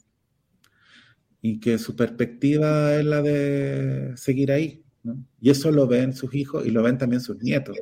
[1.43, 4.83] y que su perspectiva es la de seguir ahí.
[5.41, 7.77] Y eso lo ven sus hijos y lo ven también sus nietos.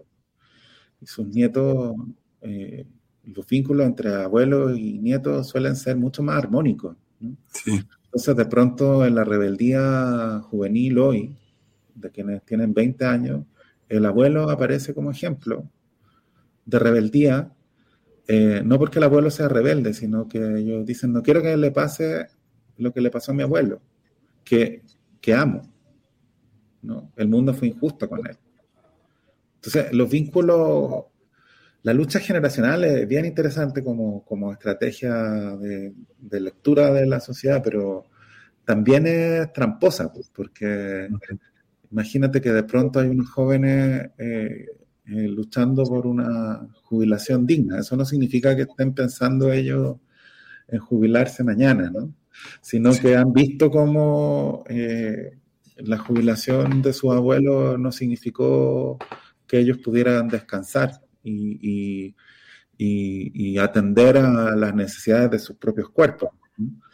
[1.00, 1.94] Y sus nietos,
[2.40, 2.86] eh,
[3.24, 6.96] los vínculos entre abuelos y nietos suelen ser mucho más armónicos.
[7.66, 11.36] Entonces, de pronto, en la rebeldía juvenil hoy,
[12.00, 13.44] de quienes tienen 20 años,
[13.88, 15.68] el abuelo aparece como ejemplo
[16.64, 17.50] de rebeldía,
[18.26, 21.70] eh, no porque el abuelo sea rebelde, sino que ellos dicen, no quiero que le
[21.70, 22.28] pase
[22.76, 23.80] lo que le pasó a mi abuelo,
[24.44, 24.82] que,
[25.20, 25.62] que amo.
[26.82, 27.10] ¿no?
[27.16, 28.36] El mundo fue injusto con él.
[29.56, 31.06] Entonces, los vínculos,
[31.82, 35.14] la lucha generacional es bien interesante como, como estrategia
[35.56, 38.04] de, de, lectura de la sociedad, pero
[38.64, 41.08] también es tramposa, pues, porque
[41.90, 44.66] Imagínate que de pronto hay unos jóvenes eh,
[45.06, 47.80] eh, luchando por una jubilación digna.
[47.80, 49.96] Eso no significa que estén pensando ellos
[50.68, 52.12] en jubilarse mañana, ¿no?
[52.60, 55.38] Sino que han visto cómo eh,
[55.78, 58.98] la jubilación de sus abuelos no significó
[59.46, 62.14] que ellos pudieran descansar y,
[62.76, 66.30] y atender a las necesidades de sus propios cuerpos.
[66.58, 66.87] ¿no?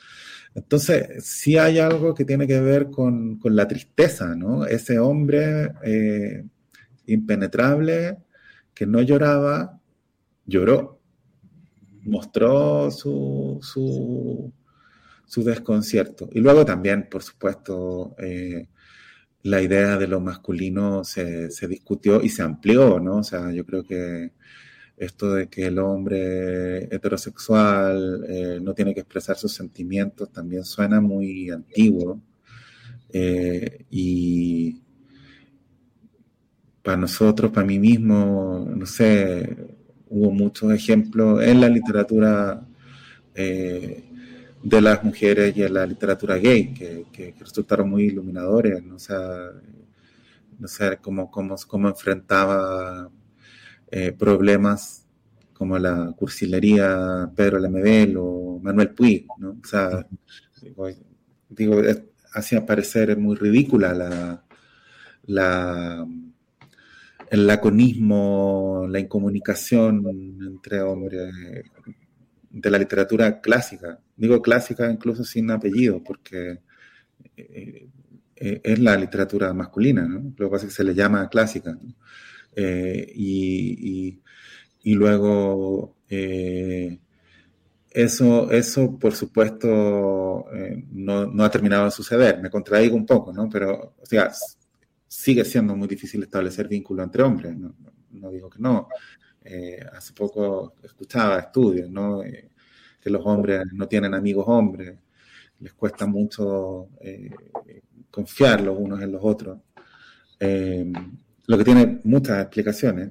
[0.55, 4.65] Entonces, sí hay algo que tiene que ver con, la tristeza, ¿no?
[4.67, 6.45] Ese hombre eh,
[7.07, 8.19] impenetrable
[8.73, 9.81] que no lloraba,
[10.47, 11.01] lloró,
[12.03, 16.29] mostró su, su, desconcierto.
[16.33, 18.69] Y luego también, por supuesto, eh,
[19.43, 23.19] la idea de lo masculino se, se, discutió y se amplió, ¿no?
[23.19, 24.33] O sea, yo creo que
[24.97, 31.01] esto de que el hombre heterosexual eh, no tiene que expresar sus sentimientos también suena
[31.01, 32.21] muy antiguo.
[33.13, 34.81] Eh, y
[36.83, 39.57] para nosotros, para mí mismo, no sé,
[40.09, 42.67] hubo muchos ejemplos en la literatura
[43.35, 44.05] eh,
[44.63, 48.97] de las mujeres y en la literatura gay que, resultaron muy iluminadores, ¿no?
[50.59, 53.11] no sé cómo, cómo, cómo enfrentaba
[53.97, 55.07] eh, problemas
[55.53, 59.51] como la cursilería Pedro Lemebel o Manuel Puig, ¿no?
[59.51, 60.05] O sea,
[61.49, 61.81] digo,
[62.33, 64.45] hacía parecer muy ridícula la,
[65.27, 66.05] la,
[67.31, 70.05] el laconismo, la incomunicación
[70.45, 71.33] entre hombres
[72.51, 74.01] de la literatura clásica.
[74.17, 76.59] Digo clásica incluso sin apellido, porque
[77.37, 77.89] eh,
[78.35, 80.35] eh, es la literatura masculina, ¿no?
[80.37, 81.71] Lo que pasa es que se le llama clásica.
[81.81, 81.95] ¿no?
[82.57, 84.21] Eh, y,
[84.83, 86.99] y, luego eh,
[87.91, 92.41] eso, eso, por supuesto, eh, no, no, ha terminado de suceder.
[92.41, 93.49] Me contradigo un poco, ¿no?
[93.49, 94.31] Pero, o sea,
[95.09, 98.89] sigue siendo muy difícil establecer vínculos entre hombres, no, digo que no.
[99.93, 102.23] Hace poco escuchaba estudios, ¿no?
[103.01, 104.97] Que los hombres no tienen amigos hombres,
[105.61, 106.89] les cuesta mucho
[108.11, 109.59] confiar los unos en los otros,
[111.47, 113.11] lo que tiene muchas explicaciones,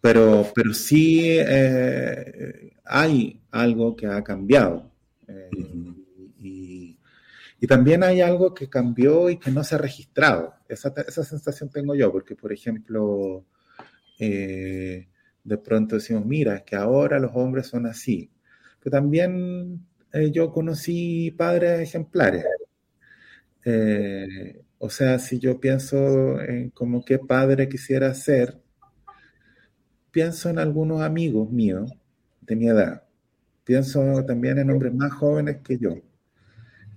[0.00, 1.38] pero, pero sí
[2.84, 4.90] hay algo que ha cambiado.
[6.38, 6.98] Y,
[7.60, 10.54] y, también hay algo que cambió y que no se ha registrado.
[10.68, 13.46] Esa, esa sensación tengo yo, porque, por ejemplo,
[14.18, 15.08] eh,
[15.42, 18.30] de pronto decimos, mira, es que ahora los hombres son así.
[18.78, 22.44] Pero también eh, yo conocí padres ejemplares.
[23.64, 28.60] Eh, o sea, si yo pienso en como qué padre quisiera ser,
[30.10, 31.92] pienso en algunos amigos míos
[32.40, 33.04] de mi edad.
[33.62, 35.94] Pienso también en hombres más jóvenes que yo.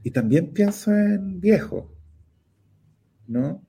[0.01, 1.85] Y también pienso en viejos,
[3.27, 3.63] ¿no?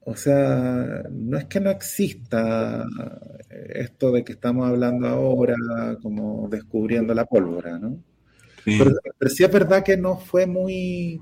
[0.00, 2.86] O sea, no es que no exista
[3.68, 5.56] esto de que estamos hablando ahora
[6.02, 8.02] como descubriendo la pólvora, ¿no?
[8.64, 8.94] Pero,
[9.28, 11.20] sí es verdad que no fue muy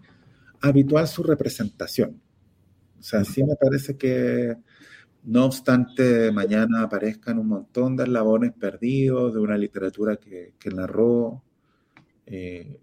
[0.68, 2.20] habitual su representación.
[2.98, 4.56] O sea, sí me parece que,
[5.24, 11.42] no obstante, mañana aparezcan un montón de eslabones perdidos de una literatura que, narró
[12.26, 12.80] eh,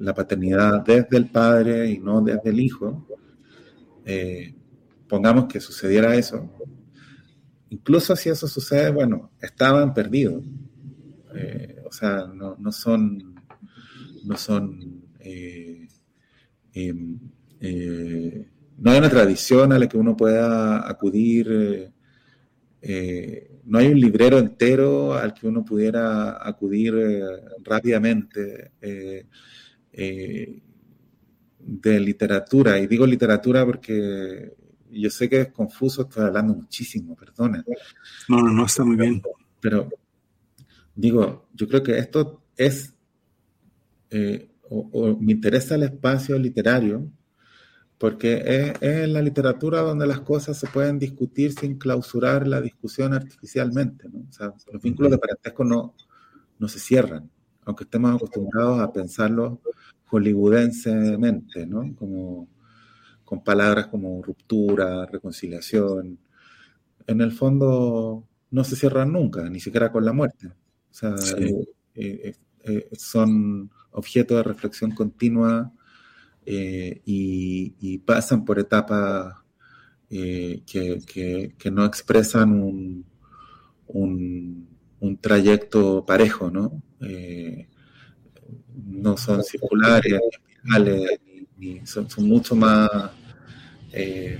[0.00, 3.06] la paternidad desde el padre y no desde el hijo
[4.04, 4.54] eh,
[5.08, 6.50] pongamos que sucediera eso,
[7.70, 10.44] incluso si eso sucede, bueno, estaban perdidos.
[11.34, 12.70] Eh, o sea, no, no
[14.24, 15.73] no son, eh,
[16.74, 17.20] no
[18.90, 21.92] hay una tradición a la que uno pueda acudir,
[23.64, 26.94] no hay un librero entero al que uno pudiera acudir
[27.62, 28.72] rápidamente
[31.60, 34.54] de literatura, y digo literatura porque
[34.90, 37.64] yo sé que es confuso, estoy hablando muchísimo, perdona.
[38.28, 39.22] No, no, no, está muy bien.
[39.60, 39.88] Pero
[40.94, 42.94] digo, yo creo que esto es,
[44.10, 44.48] eh,
[44.92, 47.10] o, me interesa el espacio literario,
[47.98, 48.42] porque
[48.80, 54.08] es, en la literatura donde las cosas se pueden discutir sin clausurar la discusión artificialmente.
[54.08, 54.26] ¿no?
[54.28, 55.94] O sea, los vínculos de parentesco no,
[56.58, 57.30] no se cierran,
[57.64, 59.60] aunque estemos acostumbrados a pensarlo
[60.06, 61.94] hollywoodensemente, ¿no?
[61.96, 62.48] Como,
[63.24, 66.18] con palabras como ruptura, reconciliación.
[67.06, 70.48] En el fondo no se cierran nunca, ni siquiera con la muerte.
[70.48, 75.72] O sea, eh, eh, eh, son objeto de reflexión continua
[76.46, 79.34] y, pasan por etapas
[80.08, 83.04] que, no expresan
[83.86, 84.68] un,
[85.20, 86.82] trayecto parejo, ¿no?
[88.74, 90.20] no son circulares,
[91.56, 92.90] ni son, mucho más
[93.92, 94.38] eh,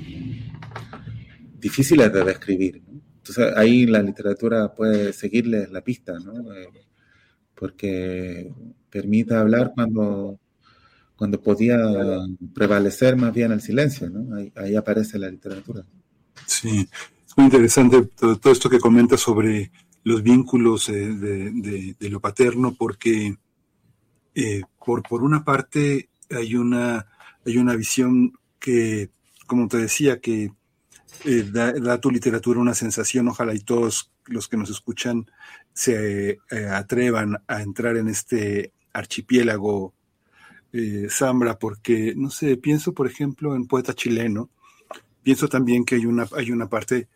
[1.59, 2.83] difíciles de describir.
[3.19, 6.53] Entonces ahí la literatura puede seguirles la pista, ¿no?
[6.53, 6.69] Eh,
[7.55, 8.53] porque
[8.95, 10.39] permite hablar cuando,
[11.17, 11.77] cuando podía
[12.55, 14.37] prevalecer más bien el silencio, ¿no?
[14.55, 15.83] Ahí, aparece la literatura.
[16.47, 16.89] Sí,
[17.27, 19.73] es muy interesante todo, esto que comenta sobre
[20.05, 23.37] los vínculos de, de lo paterno, porque
[24.33, 27.07] eh, por, por una parte hay una,
[27.45, 29.11] hay una visión que,
[29.47, 30.53] como te decía, que
[31.25, 35.31] eh, da, a tu literatura una sensación, ojalá y todos los que nos escuchan
[35.73, 39.93] se eh, atrevan a entrar en este archipiélago
[41.09, 44.49] Zambra, porque, no sé, pienso, por ejemplo, en poeta chileno,
[45.23, 47.07] pienso también que hay una, hay una parte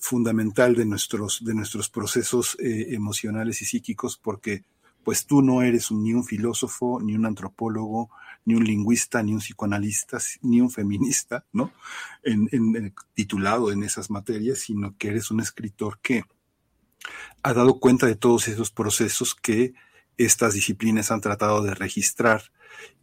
[0.00, 4.62] fundamental de nuestros, de nuestros procesos emocionales y psíquicos, porque
[5.06, 8.10] pues tú no eres ni un filósofo, ni un antropólogo,
[8.44, 11.72] ni un lingüista, ni un psicoanalista, ni un feminista, ¿no?
[12.24, 16.24] En, titulado en esas materias, sino que eres un escritor que
[17.44, 19.74] ha dado cuenta de todos esos procesos que
[20.18, 22.42] estas disciplinas han tratado de registrar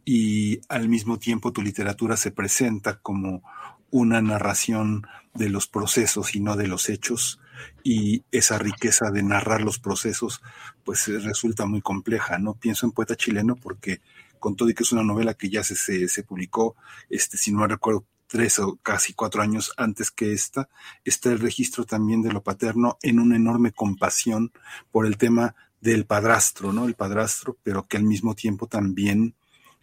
[0.04, 3.42] y al mismo tiempo tu literatura se presenta como
[3.90, 7.40] una narración de los procesos y no de los hechos
[7.82, 10.42] y esa riqueza de narrar los procesos
[10.84, 12.54] pues eh, resulta muy compleja, ¿no?
[12.54, 14.00] Pienso en Poeta Chileno porque
[14.38, 16.76] con todo y que es una novela que ya se, se, publicó,
[17.08, 20.68] este, si no recuerdo, tres o casi cuatro años antes que esta,
[21.04, 24.52] está el registro también de lo paterno en una enorme compasión
[24.90, 26.86] por el tema del padrastro, ¿no?
[26.86, 29.34] El padrastro, pero que al mismo tiempo también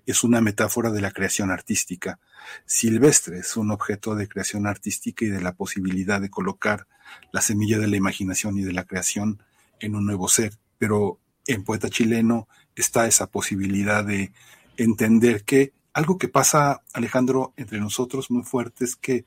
[0.07, 2.19] es una metáfora de la creación artística.
[2.65, 6.87] Silvestre es un objeto de creación artística y de la posibilidad de colocar
[7.31, 9.43] la semilla de la imaginación y de la creación
[9.79, 10.57] en un nuevo ser.
[10.79, 14.33] Pero en Poeta Chileno está esa posibilidad de
[14.77, 19.25] entender que algo que pasa, Alejandro, entre nosotros muy fuerte es que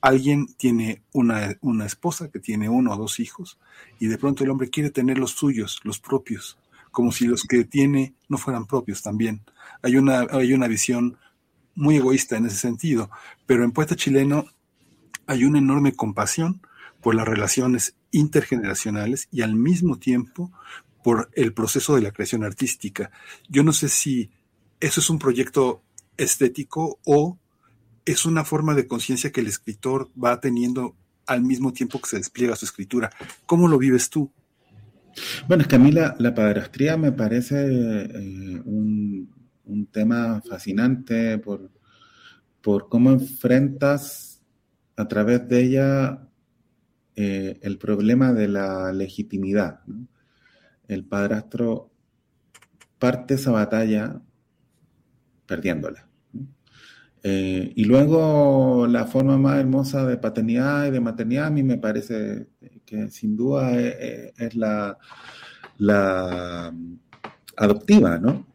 [0.00, 3.58] alguien tiene una, una esposa que tiene uno o dos hijos
[3.98, 6.58] y de pronto el hombre quiere tener los suyos, los propios,
[6.90, 9.42] como si los que tiene no fueran propios también.
[9.82, 11.18] Hay una, hay una visión
[11.74, 13.10] muy egoísta en ese sentido,
[13.46, 14.46] pero en Poeta Chileno
[15.26, 16.60] hay una enorme compasión
[17.00, 20.52] por las relaciones intergeneracionales y al mismo tiempo
[21.02, 23.10] por el proceso de la creación artística.
[23.48, 24.30] Yo no sé si
[24.80, 25.82] eso es un proyecto
[26.16, 27.38] estético o
[28.10, 32.16] es una forma de conciencia que el escritor va teniendo al mismo tiempo que se
[32.16, 33.10] despliega su escritura.
[33.46, 34.32] ¿Cómo lo vives tú?
[35.48, 39.28] Bueno, es que a mí la, padrastría me parece eh, un,
[39.92, 41.70] tema fascinante por,
[42.60, 44.42] por cómo enfrentas
[44.96, 46.28] a través de ella
[47.16, 49.80] eh, el problema de la legitimidad.
[50.88, 51.90] El padrastro
[52.98, 54.20] parte esa batalla
[55.46, 56.09] perdiéndola.
[57.22, 61.76] Eh, y luego la forma más hermosa de paternidad y de maternidad a mí me
[61.76, 62.48] parece
[62.86, 64.96] que sin duda es, la,
[65.78, 66.72] la,
[67.56, 68.46] adoptiva, ¿no?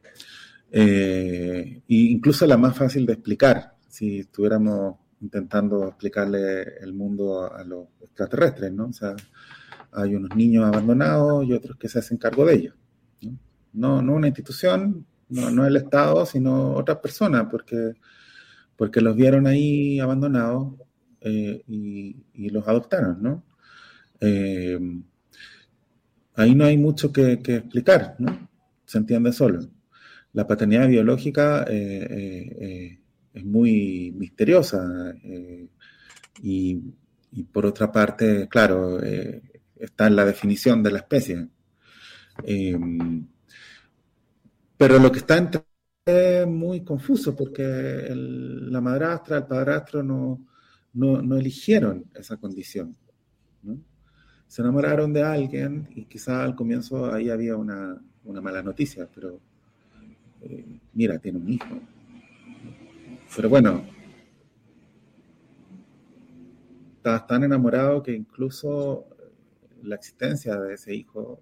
[0.71, 7.63] Eh, e incluso la más fácil de explicar, si estuviéramos intentando explicarle el mundo a
[7.63, 8.87] los extraterrestres, ¿no?
[8.87, 9.15] O sea,
[9.91, 12.75] hay unos niños abandonados y otros que se hacen cargo de ellos.
[13.73, 17.93] No, no, una institución, no, no el Estado, sino otras personas, porque
[18.75, 20.73] porque los vieron ahí abandonados
[21.21, 23.43] eh, y, los adoptaron, ¿no?
[24.19, 24.79] Eh,
[26.35, 28.49] ahí no hay mucho que, explicar, ¿no?
[28.85, 29.67] Se entiende solo.
[30.33, 32.99] La paternidad biológica eh,
[33.33, 35.13] es muy misteriosa
[36.43, 36.81] y,
[37.31, 41.47] y, por otra parte, claro, está en la definición de la especie.
[44.77, 45.61] pero lo que está entre
[46.05, 47.63] es muy confuso porque
[48.13, 50.39] la madrastra, el padrastro no,
[50.93, 52.95] no, eligieron esa condición.
[54.47, 59.39] Se enamoraron de alguien y quizá al comienzo ahí había una, mala noticia, pero
[60.41, 61.79] eh, mira, tiene un hijo.
[63.35, 63.83] Pero bueno,
[66.97, 69.07] estabas tan enamorado que incluso
[69.81, 71.39] la existencia de ese hijo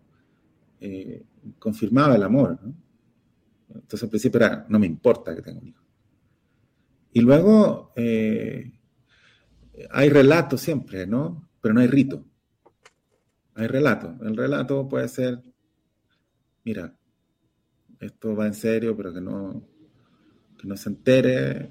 [0.79, 1.21] eh,
[1.59, 2.57] confirmaba el amor.
[2.63, 2.82] ¿no?
[3.73, 5.83] Entonces al principio era, no me importa que tenga un hijo.
[7.11, 8.71] Y luego eh,
[9.91, 11.49] hay relato siempre, ¿no?
[11.61, 12.25] Pero no hay rito.
[13.55, 14.17] Hay relato.
[14.21, 15.41] El relato puede ser,
[16.63, 16.95] mira,
[17.99, 19.63] esto va en serio, pero que no,
[20.57, 21.69] que no se entere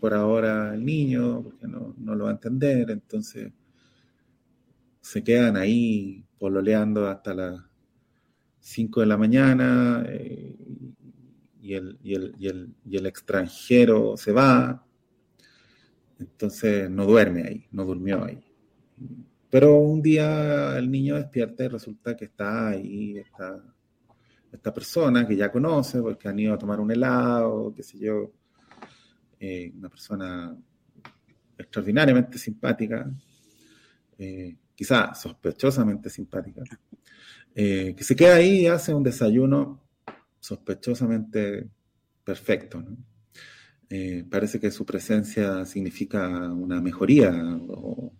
[0.00, 2.90] por ahora el niño, porque no, lo va a entender.
[2.90, 3.52] Entonces
[5.00, 7.60] se quedan ahí pololeando hasta las
[8.60, 10.04] 5 de la mañana.
[10.08, 10.56] Eh,
[11.66, 14.86] y el, y el, y el, y el extranjero se va,
[16.20, 18.38] entonces no duerme ahí, no durmió ahí.
[19.50, 23.60] Pero un día el niño despierta y resulta que está ahí esta,
[24.52, 28.30] esta persona que ya conoce, porque han ido a tomar un helado, qué sé yo,
[29.40, 30.56] eh, una persona
[31.58, 33.10] extraordinariamente simpática,
[34.18, 36.62] eh, quizá sospechosamente simpática,
[37.56, 39.85] eh, que se queda ahí y hace un desayuno
[40.46, 41.68] sospechosamente
[42.22, 42.84] perfecto.
[43.88, 47.32] Eh, parece que su presencia significa una mejoría
[47.68, 48.12] o,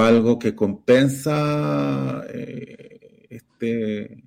[0.00, 4.24] algo que compensa eh, este,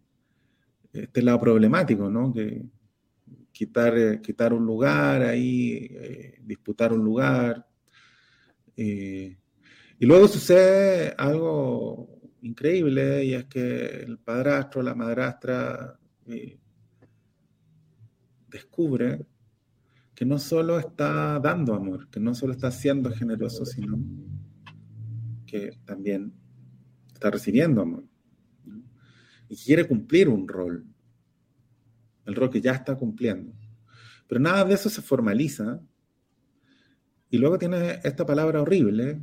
[0.93, 2.31] este lado problemático, ¿no?
[3.51, 5.89] Quitar, eh, quitar un lugar ahí,
[6.43, 7.65] disputar un lugar.
[8.75, 9.35] y
[9.99, 16.59] luego sucede algo increíble y es que el padrastro, la madrastra eh,
[18.47, 19.25] descubre
[20.13, 23.99] que no solo está dando amor, que no solo está siendo generoso, sino
[25.45, 26.33] que también
[27.13, 28.03] está recibiendo amor.
[29.49, 30.85] Y quiere cumplir un rol,
[32.25, 33.53] el rol que ya está cumpliendo.
[34.27, 35.81] Pero nada de eso se formaliza.
[37.29, 39.21] Y luego tiene esta palabra horrible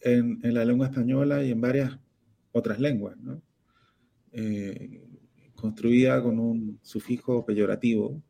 [0.00, 1.98] en, en la lengua española y en varias
[2.52, 3.42] otras lenguas, ¿no?
[4.32, 5.08] Eh,
[5.54, 8.20] construida con un sufijo peyorativo,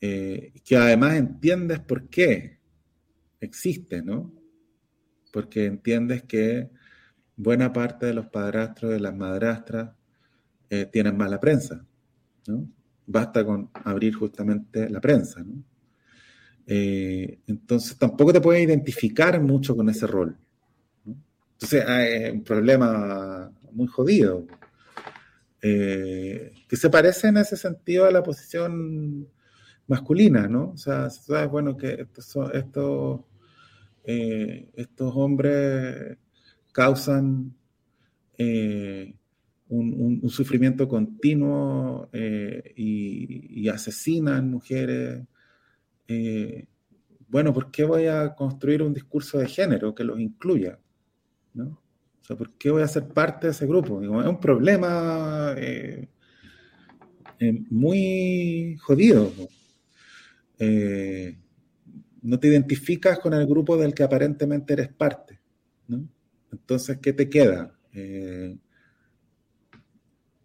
[0.00, 2.58] eh, que además entiendes por qué
[3.40, 4.32] existe, ¿no?
[5.32, 6.70] Porque entiendes que
[7.36, 9.94] buena parte de los padrastros, de las madrastras,
[10.70, 11.84] eh, tienen mala prensa,
[12.46, 12.68] ¿no?
[13.06, 15.62] Basta con abrir justamente la prensa, ¿no?
[16.68, 20.36] entonces tampoco te puedes identificar mucho con ese rol.
[21.56, 24.46] Entonces hay un problema muy jodido.
[25.62, 29.28] eh, que se parece en ese sentido a la posición
[29.88, 30.70] masculina, ¿no?
[30.74, 32.06] O sea, sabes, bueno, que
[34.04, 36.18] eh, estos hombres
[36.72, 37.54] causan
[38.38, 39.16] eh,
[39.68, 42.10] un, sufrimiento continuo
[42.76, 45.26] y, asesinan mujeres.
[47.28, 50.78] bueno, ¿por qué voy a construir un discurso de género que los incluya?
[51.56, 51.80] ¿No?
[52.22, 54.02] O sea, ¿por qué voy a ser parte de ese grupo?
[54.02, 56.08] es un problema eh,
[57.38, 59.32] eh, muy jodido.
[60.58, 61.38] Eh,
[62.22, 65.38] no te identificas con el grupo del que aparentemente eres parte.
[66.50, 67.72] Entonces, ¿qué te queda?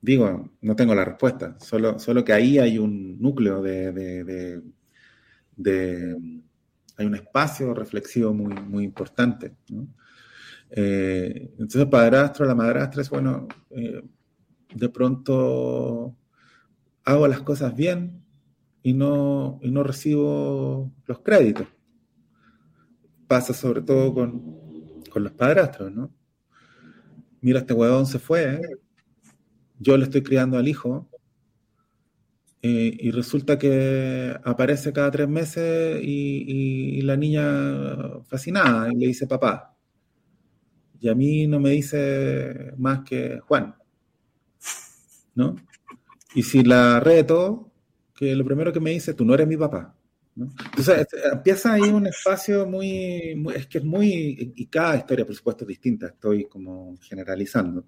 [0.01, 4.61] digo, no tengo la respuesta, solo, solo que ahí hay un núcleo de,
[6.97, 9.55] hay un espacio reflexivo muy, muy importante.
[9.69, 9.87] ¿no?
[10.73, 14.01] Eh, entonces el padrastro, la madrastra es, bueno, eh,
[14.73, 16.15] de pronto
[17.03, 18.23] hago las cosas bien
[18.81, 21.67] y no, y no recibo los créditos.
[23.27, 26.13] Pasa sobre todo con, con los padrastros, ¿no?
[27.41, 28.61] Mira, este huevón se fue, ¿eh?
[29.79, 31.09] yo le estoy criando al hijo,
[32.63, 39.25] y resulta que aparece cada tres meses y, y, la niña fascinada y le dice
[39.25, 39.70] papá
[41.01, 43.75] y a mí no me dice más que Juan,
[45.33, 45.55] ¿no?
[46.35, 47.71] Y si la reto,
[48.13, 49.97] que lo primero que me dice, tú no eres mi papá.
[50.35, 50.53] ¿no?
[50.63, 55.35] Entonces este, empieza ahí un espacio muy, es que es muy, y cada historia por
[55.35, 57.87] supuesto es distinta, estoy como generalizando,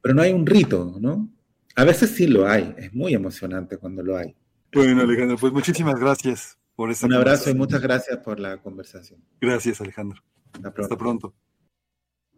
[0.00, 1.30] pero no hay un rito, ¿no?
[1.76, 4.34] A veces sí lo hay, es muy emocionante cuando lo hay.
[4.72, 9.20] Bueno, Alejandro, pues muchísimas gracias por esta Un abrazo y muchas gracias por la conversación.
[9.40, 10.22] Gracias, Alejandro.
[10.54, 11.34] Hasta pronto.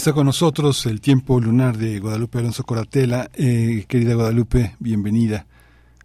[0.00, 3.28] está con nosotros el tiempo lunar de Guadalupe Alonso Coratela.
[3.34, 5.44] Eh, querida Guadalupe, bienvenida.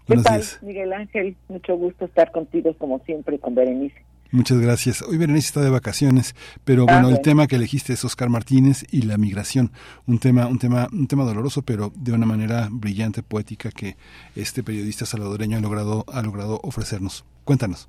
[0.06, 0.59] Buenos ¿Qué tal, días.
[0.64, 1.38] Miguel Ángel?
[1.48, 3.95] Mucho gusto estar contigo, como siempre, con Berenice.
[4.32, 5.01] Muchas gracias.
[5.01, 8.83] Hoy Berenice está de vacaciones, pero ah, bueno, el tema que elegiste es Oscar Martínez
[8.91, 9.72] y la migración,
[10.07, 13.95] un tema, un tema, un tema doloroso, pero de una manera brillante, poética que
[14.35, 17.24] este periodista salvadoreño ha logrado, ha logrado ofrecernos.
[17.45, 17.88] Cuéntanos.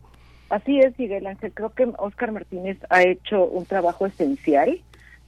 [0.51, 1.51] Así es, Miguel Ángel.
[1.53, 4.81] Creo que Oscar Martínez ha hecho un trabajo esencial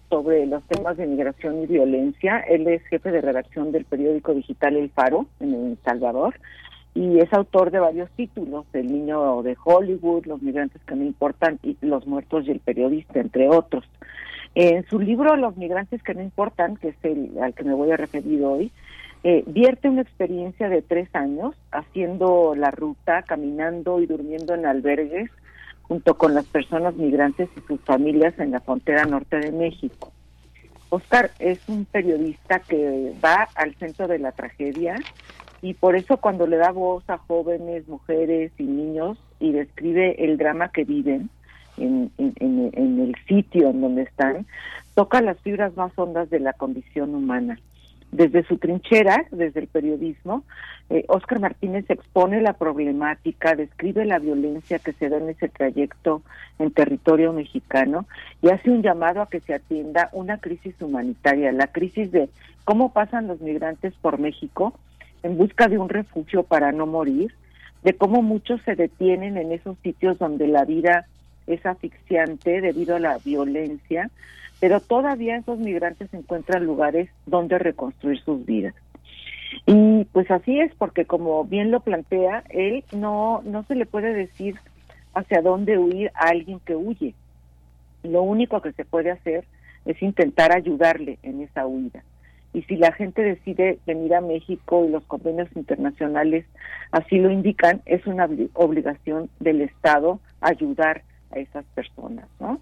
[0.09, 2.41] sobre los temas de migración y violencia.
[2.41, 6.35] Él es jefe de redacción del periódico digital El Faro en El Salvador
[6.95, 11.59] y es autor de varios títulos, El niño de Hollywood, Los migrantes que no importan
[11.63, 13.85] y Los muertos y el periodista, entre otros.
[14.55, 17.91] En su libro Los migrantes que no importan, que es el al que me voy
[17.93, 18.73] a referir hoy,
[19.25, 25.31] eh, vierte una experiencia de tres años haciendo la ruta, caminando y durmiendo en albergues
[25.89, 30.13] junto con las personas migrantes y sus familias en la frontera norte de México.
[30.91, 34.97] Oscar es un periodista que va al centro de la tragedia
[35.61, 40.39] y por eso cuando le da voz a jóvenes, mujeres y niños y describe el
[40.39, 41.31] drama que viven
[41.77, 44.47] en, en el sitio en donde están,
[44.95, 47.59] toca las fibras más hondas de la condición humana.
[48.11, 50.45] Desde su trinchera, desde el periodismo,
[51.09, 56.23] Oscar eh, Martínez expone la problemática, describe la violencia que se da en ese trayecto
[56.59, 58.07] en territorio mexicano
[58.41, 62.31] y hace un llamado a que se atienda una crisis humanitaria, la crisis de
[62.65, 64.73] cómo pasan los migrantes por México
[65.23, 67.35] en busca de un refugio para no morir,
[67.83, 71.07] de cómo muchos se detienen en esos sitios donde la vida
[71.49, 74.11] es asfixiante debido a la violencia,
[74.61, 78.75] pero todavía esos migrantes encuentran lugares donde reconstruir sus vidas.
[79.67, 84.13] Y pues así es, porque como bien lo plantea, él no, no se le puede
[84.13, 84.57] decir
[85.15, 87.15] hacia dónde huir a alguien que huye.
[88.03, 89.45] Lo único que se puede hacer
[89.85, 92.03] es intentar ayudarle en esa huida.
[92.53, 96.47] Y si la gente decide venir a México y los convenios internacionales
[96.93, 102.61] así lo indican, es una obligación del Estado ayudar a esas personas, ¿no?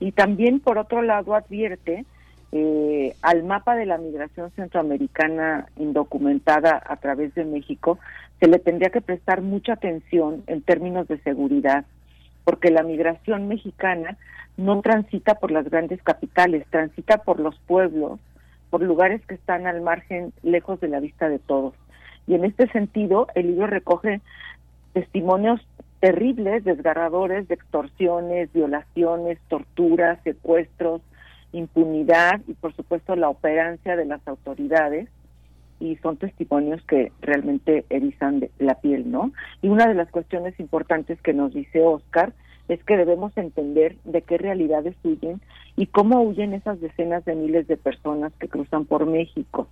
[0.00, 2.04] Y también, por otro lado, advierte
[2.52, 7.98] eh, al mapa de la migración centroamericana indocumentada a través de México,
[8.40, 11.84] se le tendría que prestar mucha atención en términos de seguridad,
[12.44, 14.16] porque la migración mexicana
[14.56, 18.18] no transita por las grandes capitales, transita por los pueblos
[18.70, 21.74] por lugares que están al margen, lejos de la vista de todos.
[22.26, 24.20] Y en este sentido, el libro recoge
[24.92, 25.60] testimonios
[26.00, 31.02] terribles, desgarradores de extorsiones, violaciones, torturas, secuestros,
[31.52, 35.08] impunidad y por supuesto la operancia de las autoridades
[35.80, 39.32] y son testimonios que realmente erizan la piel, ¿no?
[39.62, 42.32] Y una de las cuestiones importantes que nos dice Oscar
[42.68, 45.40] es que debemos entender de qué realidades huyen
[45.76, 49.68] y cómo huyen esas decenas de miles de personas que cruzan por México.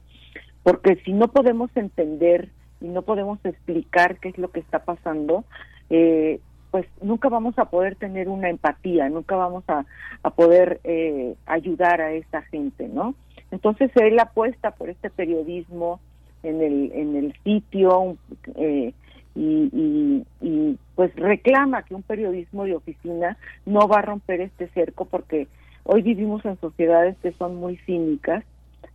[0.62, 2.48] Porque si no podemos entender
[2.80, 5.44] y no podemos explicar qué es lo que está pasando,
[5.90, 6.40] eh,
[6.70, 9.86] pues nunca vamos a poder tener una empatía, nunca vamos a,
[10.22, 13.14] a poder eh, ayudar a esa gente, ¿no?
[13.50, 16.00] Entonces él apuesta por este periodismo
[16.42, 18.16] en el, en el sitio
[18.56, 18.92] eh,
[19.34, 25.04] y, y, pues reclama que un periodismo de oficina no va a romper este cerco
[25.04, 25.46] porque
[25.84, 28.44] hoy vivimos en sociedades que son muy cínicas,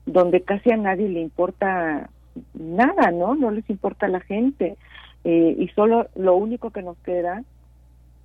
[0.06, 2.10] donde casi a nadie le importa
[2.54, 3.36] nada, ¿no?
[3.36, 4.78] No les importa la gente.
[5.24, 7.44] Eh, y solo lo único que nos queda,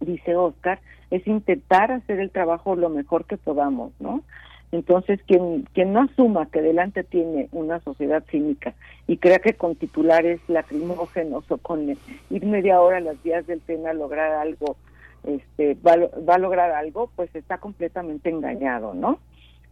[0.00, 4.22] dice Oscar, es intentar hacer el trabajo lo mejor que podamos, ¿no?
[4.72, 8.74] Entonces, quien, quien no asuma que delante tiene una sociedad cínica
[9.06, 13.60] y crea que con titulares lacrimógenos o con ir media hora a las vías del
[13.60, 14.76] tren a lograr algo,
[15.24, 15.96] este, va,
[16.28, 19.20] va a lograr algo, pues está completamente engañado, ¿no?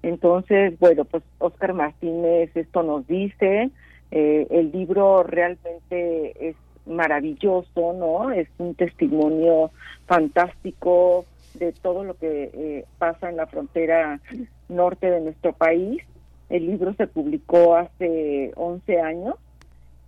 [0.02, 3.70] Entonces, bueno, pues Oscar Martínez esto nos dice,
[4.10, 6.56] eh, el libro realmente es
[6.86, 8.30] maravilloso, ¿no?
[8.30, 9.70] Es un testimonio
[10.06, 14.20] fantástico de todo lo que eh, pasa en la frontera
[14.68, 16.02] norte de nuestro país.
[16.48, 19.34] El libro se publicó hace 11 años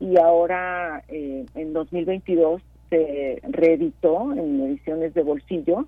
[0.00, 5.86] y ahora eh, en 2022 se reeditó en ediciones de bolsillo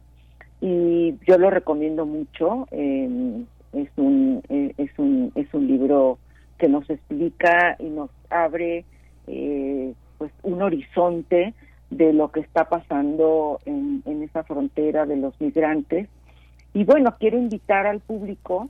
[0.61, 2.67] y yo lo recomiendo mucho.
[2.71, 6.19] es un eh, es un es un libro
[6.59, 8.85] que nos explica y nos abre
[9.27, 11.55] eh, pues un horizonte
[11.91, 16.09] de lo que está pasando en, en esa frontera de los migrantes.
[16.75, 18.69] Y bueno, quiero invitar al público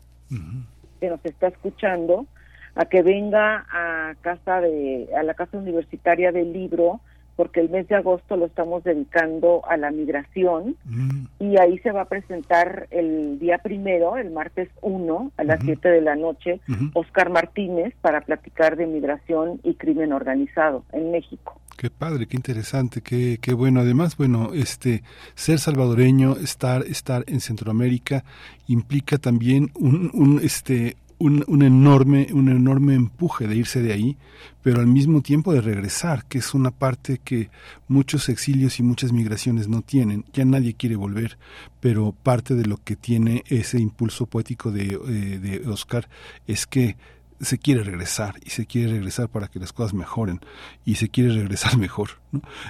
[1.00, 2.26] que nos está escuchando
[2.74, 7.00] a que venga a casa de a la casa universitaria del libro
[7.38, 11.26] porque el mes de agosto lo estamos dedicando a la migración mm.
[11.38, 15.88] y ahí se va a presentar el día primero, el martes 1 a las 7
[15.88, 16.60] de la noche,
[16.94, 21.60] Oscar Martínez para platicar de migración y crimen organizado en México.
[21.76, 23.82] Qué padre, qué interesante, qué, qué bueno.
[23.82, 25.04] Además, bueno, este
[25.36, 28.24] ser salvadoreño, estar estar en Centroamérica
[28.66, 34.16] implica también un, un este un, un, enorme, un enorme empuje de irse de ahí,
[34.62, 37.50] pero al mismo tiempo de regresar, que es una parte que
[37.88, 40.24] muchos exilios y muchas migraciones no tienen.
[40.32, 41.38] Ya nadie quiere volver,
[41.80, 46.08] pero parte de lo que tiene ese impulso poético de, eh, de Oscar
[46.46, 46.96] es que
[47.40, 50.40] se quiere regresar y se quiere regresar para que las cosas mejoren
[50.84, 52.10] y se quiere regresar mejor.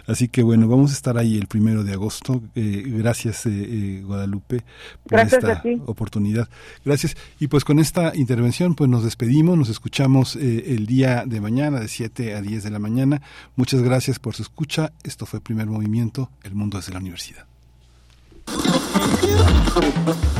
[0.06, 2.42] Así que bueno, vamos a estar ahí el primero de agosto.
[2.54, 4.64] Eh, gracias eh, eh, Guadalupe
[5.08, 6.48] por esta oportunidad.
[6.84, 7.16] Gracias.
[7.40, 11.88] Y pues con esta intervención pues nos despedimos, nos escuchamos el día de mañana de
[11.88, 13.22] 7 a 10 de la mañana.
[13.56, 14.92] Muchas gracias por su escucha.
[15.02, 17.46] Esto fue Primer Movimiento, El Mundo desde la Universidad.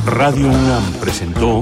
[0.05, 1.61] Radio UNAM presentó